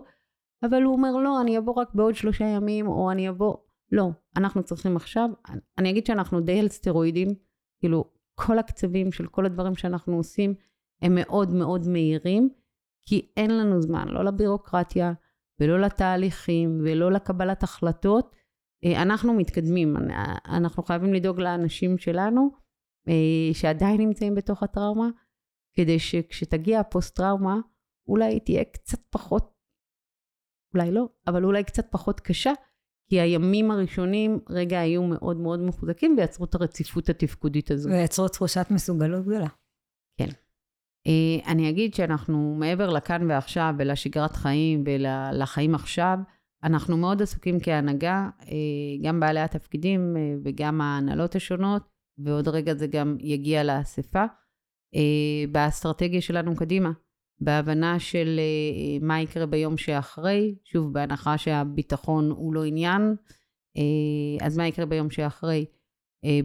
אבל 0.64 0.84
הוא 0.84 0.94
אומר 0.94 1.12
לא, 1.12 1.42
אני 1.42 1.58
אבוא 1.58 1.74
רק 1.74 1.94
בעוד 1.94 2.16
שלושה 2.16 2.46
ימים, 2.46 2.88
או 2.88 3.12
אני 3.12 3.30
אבוא... 3.30 3.56
לא, 3.92 4.10
אנחנו 4.36 4.64
צריכים 4.64 4.96
עכשיו, 4.96 5.30
אני 5.78 5.90
אגיד 5.90 6.06
שאנחנו 6.06 6.42
די 6.42 6.60
על 6.60 6.68
סטרואידים, 6.68 7.28
כאילו 7.80 8.06
כל 8.36 8.60
הקצבים 8.60 9.12
של 9.12 9.28
כל 9.28 9.46
הדברים 9.46 9.76
שאנחנו 9.76 10.18
עושים 10.18 10.54
הם 11.02 11.16
מאוד 11.16 11.54
מאוד 11.54 11.88
מהירים, 11.88 12.50
כי 13.06 13.28
אין 13.38 13.58
לנו 13.58 13.82
זמן, 13.82 14.08
לא 14.08 14.26
לבירוקרטיה 14.26 15.14
ולא 15.60 15.80
לתהליכים 15.80 16.82
ולא 16.84 17.12
לקבלת 17.12 17.64
החלטות. 17.64 18.36
אה, 18.86 19.02
אנחנו 19.02 19.34
מתקדמים, 19.34 19.96
אנחנו 20.46 20.84
חייבים 20.84 21.14
לדאוג 21.14 21.40
לאנשים 21.40 21.98
שלנו 21.98 22.50
אה, 23.08 23.54
שעדיין 23.54 24.02
נמצאים 24.02 24.36
בתוך 24.36 24.64
הטראומה, 24.64 25.10
כדי 25.78 26.00
שכשתגיע 26.00 26.80
הפוסט-טראומה, 26.80 27.60
אולי 28.08 28.40
תהיה 28.40 28.64
קצת 28.64 29.00
פחות, 29.10 29.54
אולי 30.74 30.92
לא, 30.92 31.10
אבל 31.28 31.46
אולי 31.46 31.64
קצת 31.64 31.86
פחות 31.92 32.20
קשה, 32.20 32.54
כי 33.10 33.22
הימים 33.22 33.72
הראשונים 33.72 34.40
רגע 34.50 34.80
היו 34.80 35.04
מאוד 35.04 35.38
מאוד 35.38 35.60
מחוזקים 35.60 36.16
ויצרו 36.18 36.46
את 36.46 36.56
הרציפות 36.56 37.10
התפקודית 37.10 37.72
הזו. 37.72 37.90
ויצרו 37.90 38.28
תחושת 38.28 38.66
מסוגלות 38.72 39.26
גדולה. 39.26 39.48
אה, 41.08 41.52
אני 41.52 41.70
אגיד 41.70 41.94
שאנחנו 41.94 42.56
מעבר 42.60 42.90
לכאן 42.90 43.32
ועכשיו 43.32 43.74
ולשגרת 43.78 44.36
חיים 44.36 44.84
ולחיים 44.86 45.76
עכשיו, 45.76 46.18
אנחנו 46.64 46.98
מאוד 46.98 47.22
עסוקים 47.22 47.60
כהנהגה, 47.64 48.30
אה, 48.42 48.56
גם 49.04 49.20
בעלי 49.20 49.40
התפקידים 49.40 50.18
אה, 50.18 50.36
וגם 50.44 50.82
ההנהלות 50.82 51.36
השונות, 51.36 51.84
ועוד 52.18 52.48
רגע 52.48 52.76
זה 52.76 52.88
גם 52.88 53.18
יגיע 53.20 53.64
לאספה, 53.64 54.24
באסטרטגיה 55.52 56.22
שלנו 56.22 56.56
קדימה. 56.56 56.92
בהבנה 57.42 58.00
של 58.00 58.40
מה 59.02 59.22
יקרה 59.22 59.46
ביום 59.46 59.78
שאחרי, 59.78 60.56
שוב, 60.64 60.94
בהנחה 60.94 61.38
שהביטחון 61.38 62.32
הוא 62.32 62.54
לא 62.54 62.64
עניין, 62.64 63.16
אז 64.42 64.58
מה 64.58 64.68
יקרה 64.68 64.86
ביום 64.86 65.10
שאחרי? 65.10 65.66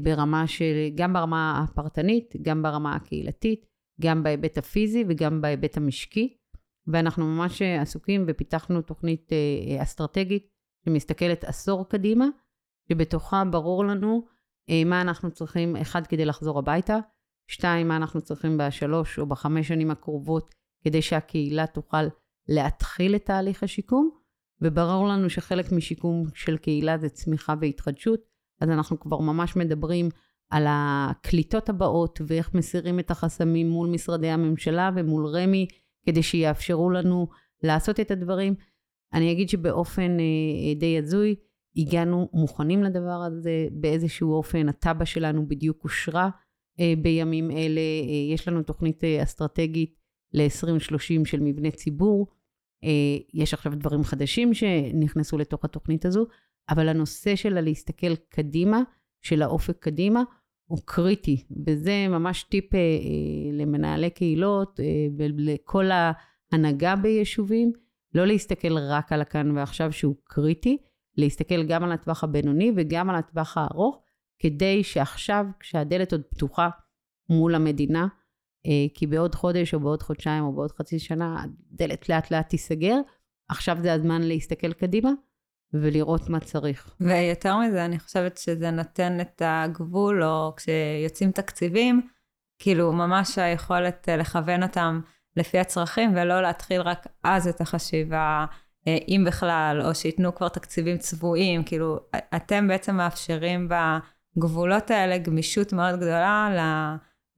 ברמה 0.02 0.46
של, 0.46 0.74
גם 0.94 1.12
ברמה 1.12 1.64
הפרטנית, 1.64 2.34
גם 2.42 2.62
ברמה 2.62 2.94
הקהילתית, 2.94 3.71
גם 4.00 4.22
בהיבט 4.22 4.58
הפיזי 4.58 5.04
וגם 5.08 5.40
בהיבט 5.40 5.76
המשקי. 5.76 6.36
ואנחנו 6.86 7.26
ממש 7.26 7.62
עסוקים 7.62 8.24
ופיתחנו 8.28 8.82
תוכנית 8.82 9.30
אסטרטגית 9.82 10.48
שמסתכלת 10.84 11.44
עשור 11.44 11.88
קדימה, 11.88 12.26
שבתוכה 12.88 13.42
ברור 13.50 13.84
לנו 13.84 14.26
מה 14.86 15.00
אנחנו 15.00 15.30
צריכים, 15.30 15.76
אחד, 15.76 16.06
כדי 16.06 16.24
לחזור 16.24 16.58
הביתה, 16.58 16.98
שתיים, 17.48 17.88
מה 17.88 17.96
אנחנו 17.96 18.20
צריכים 18.20 18.58
בשלוש 18.58 19.18
או 19.18 19.26
בחמש 19.26 19.68
שנים 19.68 19.90
הקרובות 19.90 20.54
כדי 20.84 21.02
שהקהילה 21.02 21.66
תוכל 21.66 22.02
להתחיל 22.48 23.16
את 23.16 23.24
תהליך 23.24 23.62
השיקום, 23.62 24.10
וברור 24.60 25.08
לנו 25.08 25.30
שחלק 25.30 25.72
משיקום 25.72 26.24
של 26.34 26.56
קהילה 26.56 26.98
זה 26.98 27.08
צמיחה 27.08 27.54
והתחדשות, 27.60 28.20
אז 28.60 28.68
אנחנו 28.70 29.00
כבר 29.00 29.18
ממש 29.20 29.56
מדברים 29.56 30.08
על 30.52 30.66
הקליטות 30.68 31.68
הבאות 31.68 32.20
ואיך 32.26 32.54
מסירים 32.54 32.98
את 32.98 33.10
החסמים 33.10 33.70
מול 33.70 33.88
משרדי 33.88 34.28
הממשלה 34.28 34.90
ומול 34.96 35.26
רמ"י, 35.26 35.66
כדי 36.06 36.22
שיאפשרו 36.22 36.90
לנו 36.90 37.28
לעשות 37.62 38.00
את 38.00 38.10
הדברים. 38.10 38.54
אני 39.12 39.32
אגיד 39.32 39.48
שבאופן 39.48 40.20
אה, 40.20 40.74
די 40.74 40.98
הזוי, 40.98 41.34
הגענו 41.76 42.28
מוכנים 42.32 42.82
לדבר 42.82 43.22
הזה, 43.26 43.66
באיזשהו 43.72 44.32
אופן 44.32 44.68
התב"ע 44.68 45.04
שלנו 45.04 45.48
בדיוק 45.48 45.84
אושרה 45.84 46.30
אה, 46.80 46.94
בימים 47.02 47.50
אלה, 47.50 47.80
אה, 47.80 48.34
יש 48.34 48.48
לנו 48.48 48.62
תוכנית 48.62 49.04
אסטרטגית 49.04 49.94
ל-2030 50.32 51.24
של 51.24 51.40
מבני 51.40 51.70
ציבור. 51.70 52.26
יש 53.34 53.54
עכשיו 53.54 53.72
דברים 53.76 54.04
חדשים 54.04 54.54
שנכנסו 54.54 55.38
לתוך 55.38 55.64
התוכנית 55.64 56.04
הזו, 56.04 56.26
אבל 56.70 56.88
הנושא 56.88 57.36
של 57.36 57.60
להסתכל 57.60 58.16
קדימה, 58.16 58.82
של 59.20 59.42
האופק 59.42 59.76
קדימה, 59.78 60.22
הוא 60.66 60.78
קריטי, 60.84 61.44
וזה 61.66 62.08
ממש 62.08 62.42
טיפ 62.42 62.74
אה, 62.74 62.78
אה, 62.78 62.84
למנהלי 63.52 64.10
קהילות 64.10 64.80
ולכל 65.18 65.84
ההנהגה 65.92 66.96
ביישובים, 66.96 67.72
לא 68.14 68.26
להסתכל 68.26 68.78
רק 68.78 69.12
על 69.12 69.20
הכאן 69.20 69.56
ועכשיו 69.56 69.92
שהוא 69.92 70.14
קריטי, 70.24 70.78
להסתכל 71.16 71.62
גם 71.62 71.84
על 71.84 71.92
הטווח 71.92 72.24
הבינוני 72.24 72.72
וגם 72.76 73.10
על 73.10 73.16
הטווח 73.16 73.56
הארוך, 73.58 74.02
כדי 74.38 74.84
שעכשיו, 74.84 75.46
כשהדלת 75.60 76.12
עוד 76.12 76.22
פתוחה 76.30 76.68
מול 77.28 77.54
המדינה, 77.54 78.06
אה, 78.66 78.86
כי 78.94 79.06
בעוד 79.06 79.34
חודש 79.34 79.74
או 79.74 79.80
בעוד 79.80 80.02
חודשיים 80.02 80.44
או 80.44 80.52
בעוד 80.52 80.72
חצי 80.72 80.98
שנה 80.98 81.44
הדלת 81.44 82.08
לאט 82.08 82.30
לאט 82.30 82.48
תיסגר. 82.48 82.96
עכשיו 83.48 83.76
זה 83.80 83.92
הזמן 83.92 84.22
להסתכל 84.22 84.72
קדימה 84.72 85.10
ולראות 85.74 86.28
מה 86.28 86.40
צריך. 86.40 86.94
ויותר 87.00 87.56
מזה, 87.56 87.84
אני 87.84 87.98
חושבת 87.98 88.38
שזה 88.38 88.70
נותן 88.70 89.20
את 89.20 89.42
הגבול, 89.44 90.22
או 90.24 90.52
כשיוצאים 90.56 91.32
תקציבים, 91.32 92.08
כאילו 92.58 92.92
ממש 92.92 93.38
היכולת 93.38 94.08
אה, 94.08 94.16
לכוון 94.16 94.62
אותם 94.62 95.00
לפי 95.36 95.58
הצרכים, 95.58 96.12
ולא 96.16 96.42
להתחיל 96.42 96.80
רק 96.80 97.06
אז 97.22 97.48
את 97.48 97.60
החשיבה, 97.60 98.46
אה, 98.88 98.98
אם 99.08 99.24
בכלל, 99.26 99.82
או 99.84 99.94
שייתנו 99.94 100.34
כבר 100.34 100.48
תקציבים 100.48 100.98
צבועים, 100.98 101.64
כאילו, 101.64 101.98
אתם 102.36 102.68
בעצם 102.68 102.96
מאפשרים 102.96 103.68
בגבולות 103.68 104.90
האלה 104.90 105.18
גמישות 105.18 105.72
מאוד 105.72 105.96
גדולה 105.96 106.48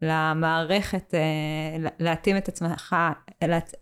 למערכת, 0.03 1.15
אה, 1.15 1.91
להתאים 1.99 2.37
את 2.37 2.49
עצמך, 2.49 2.97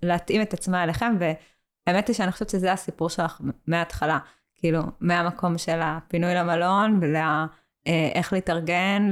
להתאים 0.03 0.43
את 0.43 0.55
עצמה 0.55 0.83
אליכם, 0.83 1.17
והאמת 1.21 2.09
היא 2.09 2.17
שאני 2.17 2.33
חושבת 2.33 2.51
שזה 2.51 2.73
הסיפור 2.73 3.09
שלך 3.09 3.41
מההתחלה, 3.67 4.19
כאילו, 4.63 4.83
מהמקום 5.01 5.59
של 5.59 5.81
הפינוי 5.83 6.35
למלון, 6.35 7.01
ולאיך 7.03 8.33
להתארגן, 8.33 9.11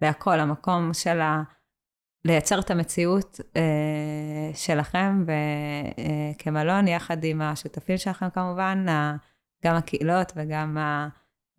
להכל, 0.00 0.40
המקום 0.40 0.94
של 0.94 1.20
ה... 1.20 1.42
לייצר 2.24 2.60
את 2.60 2.70
המציאות 2.70 3.40
אה, 3.56 4.50
שלכם 4.54 5.24
אה, 5.28 6.32
כמלון, 6.38 6.88
יחד 6.88 7.24
עם 7.24 7.42
השותפים 7.42 7.98
שלכם 7.98 8.30
כמובן, 8.30 8.86
גם 9.64 9.76
הקהילות 9.76 10.32
וגם 10.36 10.76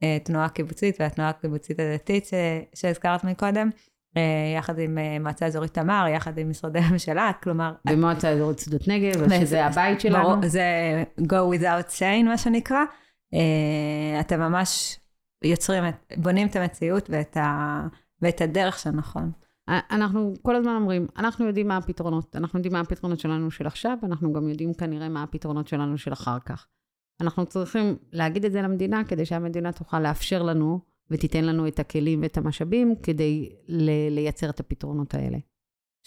התנועה 0.01 0.45
הקיבוצית 0.45 0.95
והתנועה 0.99 1.29
הקיבוצית 1.29 1.79
הדתית 1.79 2.29
שהזכרת 2.75 3.23
מקודם. 3.23 3.69
אה, 4.17 4.53
יחד 4.57 4.79
עם 4.79 4.97
אה, 4.97 5.17
מועצה 5.19 5.45
אזורית 5.45 5.73
תמר, 5.73 6.05
יחד 6.15 6.37
עם 6.37 6.49
משרדי 6.49 6.79
הממשלה, 6.85 7.31
כלומר... 7.43 7.73
במועצה 7.85 8.29
אזורית 8.29 8.59
שדות 8.59 8.87
נגב, 8.87 9.29
שזה 9.39 9.65
הבית 9.65 10.01
שלנו. 10.01 10.47
זה 10.47 10.63
go 11.19 11.57
without 11.57 11.99
chain, 11.99 12.23
מה 12.25 12.37
שנקרא. 12.37 12.83
אה, 13.33 14.19
אתם 14.19 14.39
ממש 14.39 14.99
יוצרים, 15.43 15.83
בונים 16.17 16.47
את 16.47 16.55
המציאות 16.55 17.09
ואת, 17.09 17.37
ה, 17.37 17.81
ואת 18.21 18.41
הדרך 18.41 18.79
שנכון. 18.79 19.31
אנחנו 19.67 20.33
כל 20.41 20.55
הזמן 20.55 20.75
אומרים, 20.75 21.07
אנחנו 21.17 21.45
יודעים 21.45 21.67
מה 21.67 21.77
הפתרונות. 21.77 22.35
אנחנו 22.35 22.59
יודעים 22.59 22.73
מה 22.73 22.79
הפתרונות 22.79 23.19
שלנו 23.19 23.51
של 23.51 23.67
עכשיו, 23.67 23.97
אנחנו 24.03 24.33
גם 24.33 24.49
יודעים 24.49 24.73
כנראה 24.73 25.09
מה 25.09 25.23
הפתרונות 25.23 25.67
שלנו 25.67 25.97
של 25.97 26.13
אחר 26.13 26.39
כך. 26.39 26.67
אנחנו 27.21 27.45
צריכים 27.45 27.97
להגיד 28.11 28.45
את 28.45 28.51
זה 28.51 28.61
למדינה, 28.61 29.03
כדי 29.03 29.25
שהמדינה 29.25 29.71
תוכל 29.71 29.99
לאפשר 29.99 30.43
לנו 30.43 30.79
ותיתן 31.11 31.45
לנו 31.45 31.67
את 31.67 31.79
הכלים 31.79 32.21
ואת 32.21 32.37
המשאבים 32.37 32.95
כדי 33.03 33.55
לייצר 34.09 34.49
את 34.49 34.59
הפתרונות 34.59 35.13
האלה. 35.13 35.37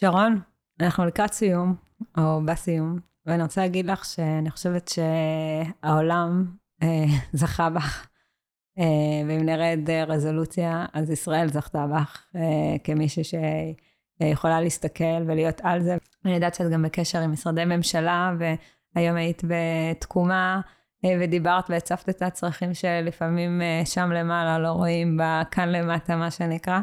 שרון, 0.01 0.41
אנחנו 0.81 1.05
לקראת 1.05 1.33
סיום, 1.33 1.75
או 2.19 2.41
בסיום, 2.45 2.99
ואני 3.27 3.43
רוצה 3.43 3.61
להגיד 3.61 3.87
לך 3.87 4.05
שאני 4.05 4.51
חושבת 4.51 4.89
שהעולם 4.89 6.45
אה, 6.47 6.66
זכה 7.33 7.71
בך. 7.71 8.07
אה, 8.79 9.29
ואם 9.29 9.47
נרד 9.47 9.91
רזולוציה, 10.07 10.87
אז 10.93 11.11
ישראל 11.11 11.49
זכתה 11.49 11.87
בך 11.87 12.25
אה, 12.37 12.77
כמישהי 12.85 13.23
שיכולה 13.25 14.61
להסתכל 14.61 15.23
ולהיות 15.27 15.61
על 15.63 15.83
זה. 15.83 15.97
אני 16.25 16.35
יודעת 16.35 16.55
שאת 16.55 16.71
גם 16.71 16.83
בקשר 16.83 17.21
עם 17.21 17.33
משרדי 17.33 17.65
ממשלה, 17.65 18.33
והיום 18.39 19.17
היית 19.17 19.43
בתקומה 19.45 20.61
ודיברת 21.21 21.71
והצפת 21.71 22.09
את 22.09 22.23
הצרכים 22.23 22.75
שלפעמים 22.75 23.63
שם 23.85 24.13
למעלה 24.13 24.59
לא 24.59 24.69
רואים 24.69 25.19
כאן 25.51 25.69
למטה, 25.69 26.17
מה 26.17 26.31
שנקרא. 26.31 26.81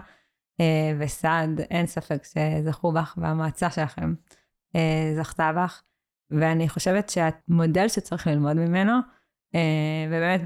וסעד, 0.99 1.59
אין 1.59 1.85
ספק 1.85 2.23
שזכו 2.23 2.91
בך, 2.91 3.15
והמועצה 3.17 3.69
שלכם 3.69 4.13
זכתה 5.15 5.51
בך. 5.55 5.81
ואני 6.31 6.69
חושבת 6.69 7.09
שהמודל 7.09 7.87
שצריך 7.87 8.27
ללמוד 8.27 8.53
ממנו, 8.53 8.93
ובאמת 10.07 10.41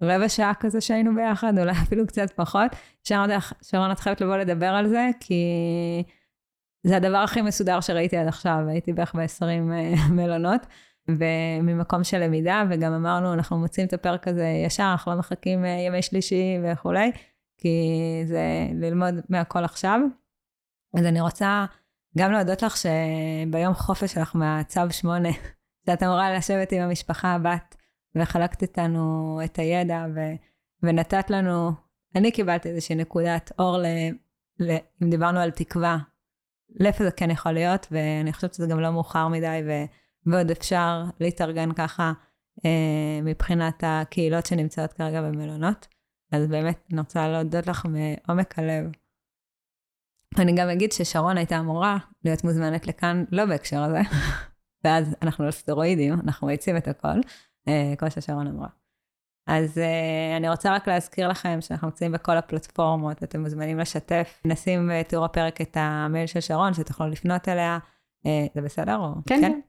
ברבע 0.00 0.28
שעה 0.28 0.52
כזה 0.60 0.80
שהיינו 0.80 1.14
ביחד, 1.14 1.58
אולי 1.58 1.72
אפילו 1.72 2.06
קצת 2.06 2.30
פחות, 2.36 2.70
שאמרתי 3.04 3.32
לך, 3.32 3.52
שרון, 3.62 3.90
את 3.90 4.00
חייבת 4.00 4.20
לבוא 4.20 4.36
לדבר 4.36 4.66
על 4.66 4.88
זה, 4.88 5.08
כי 5.20 5.44
זה 6.86 6.96
הדבר 6.96 7.16
הכי 7.16 7.42
מסודר 7.42 7.80
שראיתי 7.80 8.16
עד 8.16 8.26
עכשיו, 8.26 8.58
הייתי 8.68 8.92
בערך 8.92 9.14
ב-20 9.14 9.44
מלונות. 10.16 10.66
וממקום 11.08 12.04
של 12.04 12.18
למידה, 12.18 12.64
וגם 12.70 12.92
אמרנו, 12.92 13.32
אנחנו 13.32 13.58
מוצאים 13.58 13.86
את 13.86 13.92
הפרק 13.92 14.28
הזה 14.28 14.46
ישר, 14.66 14.88
אנחנו 14.92 15.12
לא 15.12 15.18
מחכים 15.18 15.64
ימי 15.64 16.02
שלישי 16.02 16.58
וכולי, 16.64 17.12
כי 17.58 17.78
זה 18.24 18.66
ללמוד 18.74 19.14
מהכל 19.28 19.64
עכשיו. 19.64 20.00
אז 20.98 21.04
אני 21.06 21.20
רוצה 21.20 21.64
גם 22.18 22.32
להודות 22.32 22.62
לך 22.62 22.76
שביום 22.76 23.74
חופש 23.74 24.12
שלך 24.12 24.36
מהצו 24.36 24.80
שמונה, 24.90 25.28
שאת 25.86 26.02
אמורה 26.02 26.34
לשבת 26.34 26.72
עם 26.72 26.82
המשפחה, 26.82 27.34
הבת, 27.34 27.76
וחלקת 28.14 28.62
איתנו 28.62 29.40
את 29.44 29.58
הידע, 29.58 30.06
ו, 30.14 30.20
ונתת 30.82 31.30
לנו, 31.30 31.72
אני 32.14 32.32
קיבלתי 32.32 32.68
איזושהי 32.68 32.94
נקודת 32.94 33.52
אור, 33.58 33.78
ל, 33.78 33.86
ל, 34.58 34.76
אם 35.02 35.10
דיברנו 35.10 35.40
על 35.40 35.50
תקווה, 35.50 35.98
לאיפה 36.80 37.04
זה 37.04 37.10
כן 37.10 37.30
יכול 37.30 37.52
להיות, 37.52 37.86
ואני 37.90 38.32
חושבת 38.32 38.54
שזה 38.54 38.66
גם 38.66 38.80
לא 38.80 38.90
מאוחר 38.90 39.28
מדי, 39.28 39.60
ו, 39.66 39.70
ועוד 40.26 40.50
אפשר 40.50 41.04
להתארגן 41.20 41.72
ככה 41.72 42.12
אה, 42.64 43.20
מבחינת 43.22 43.84
הקהילות 43.86 44.46
שנמצאות 44.46 44.92
כרגע 44.92 45.22
במלונות. 45.22 45.86
אז 46.32 46.46
באמת, 46.46 46.78
אני 46.92 47.00
רוצה 47.00 47.28
להודות 47.28 47.66
לך 47.66 47.86
מעומק 47.86 48.58
הלב. 48.58 48.84
אני 50.38 50.52
גם 50.56 50.68
אגיד 50.68 50.92
ששרון 50.92 51.36
הייתה 51.36 51.58
אמורה 51.58 51.98
להיות 52.24 52.44
מוזמנת 52.44 52.86
לכאן, 52.86 53.24
לא 53.30 53.46
בהקשר 53.46 53.82
הזה, 53.82 54.00
ואז 54.84 55.16
אנחנו 55.22 55.44
על 55.44 55.50
סטרואידים, 55.50 56.14
אנחנו 56.24 56.46
מאיצים 56.46 56.76
את 56.76 56.88
הכל, 56.88 57.20
כמו 57.98 58.10
ששרון 58.10 58.46
אמרה. 58.46 58.68
אז 59.46 59.78
uh, 59.78 60.36
אני 60.36 60.48
רוצה 60.48 60.74
רק 60.74 60.88
להזכיר 60.88 61.28
לכם 61.28 61.58
שאנחנו 61.60 61.88
נמצאים 61.88 62.12
בכל 62.12 62.36
הפלטפורמות, 62.36 63.22
אתם 63.22 63.40
מוזמנים 63.40 63.78
לשתף. 63.78 64.40
נשים 64.44 64.90
בתיאור 64.92 65.24
הפרק 65.24 65.60
את 65.60 65.76
המייל 65.80 66.26
של 66.26 66.40
שרון, 66.40 66.74
שתוכלו 66.74 67.08
לפנות 67.08 67.48
אליה. 67.48 67.78
Uh, 68.26 68.28
זה 68.54 68.60
בסדר? 68.60 68.96
או... 68.96 69.14
כן, 69.26 69.40
כן. 69.40 69.60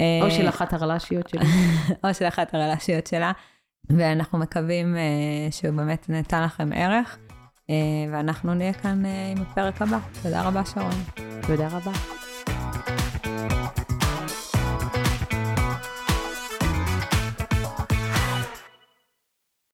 Uh, 0.00 0.24
או 0.24 0.30
של 0.30 0.48
אחת 0.48 0.72
הרל"שיות 0.72 1.28
שלי. 1.28 1.46
או 2.04 2.14
של 2.14 2.28
אחת 2.28 2.54
הרל"שיות 2.54 3.06
שלה. 3.06 3.32
ואנחנו 3.90 4.38
מקווים 4.38 4.94
uh, 4.94 5.52
שהוא 5.52 5.74
באמת 5.74 6.08
נתן 6.08 6.42
לכם 6.44 6.70
ערך, 6.74 7.18
uh, 7.52 7.70
ואנחנו 8.12 8.54
נהיה 8.54 8.72
כאן 8.72 9.02
uh, 9.04 9.36
עם 9.36 9.42
הפרק 9.42 9.82
הבא. 9.82 9.98
תודה 10.22 10.42
רבה, 10.42 10.64
שרון. 10.64 10.92
תודה 11.46 11.68
רבה. 11.68 11.92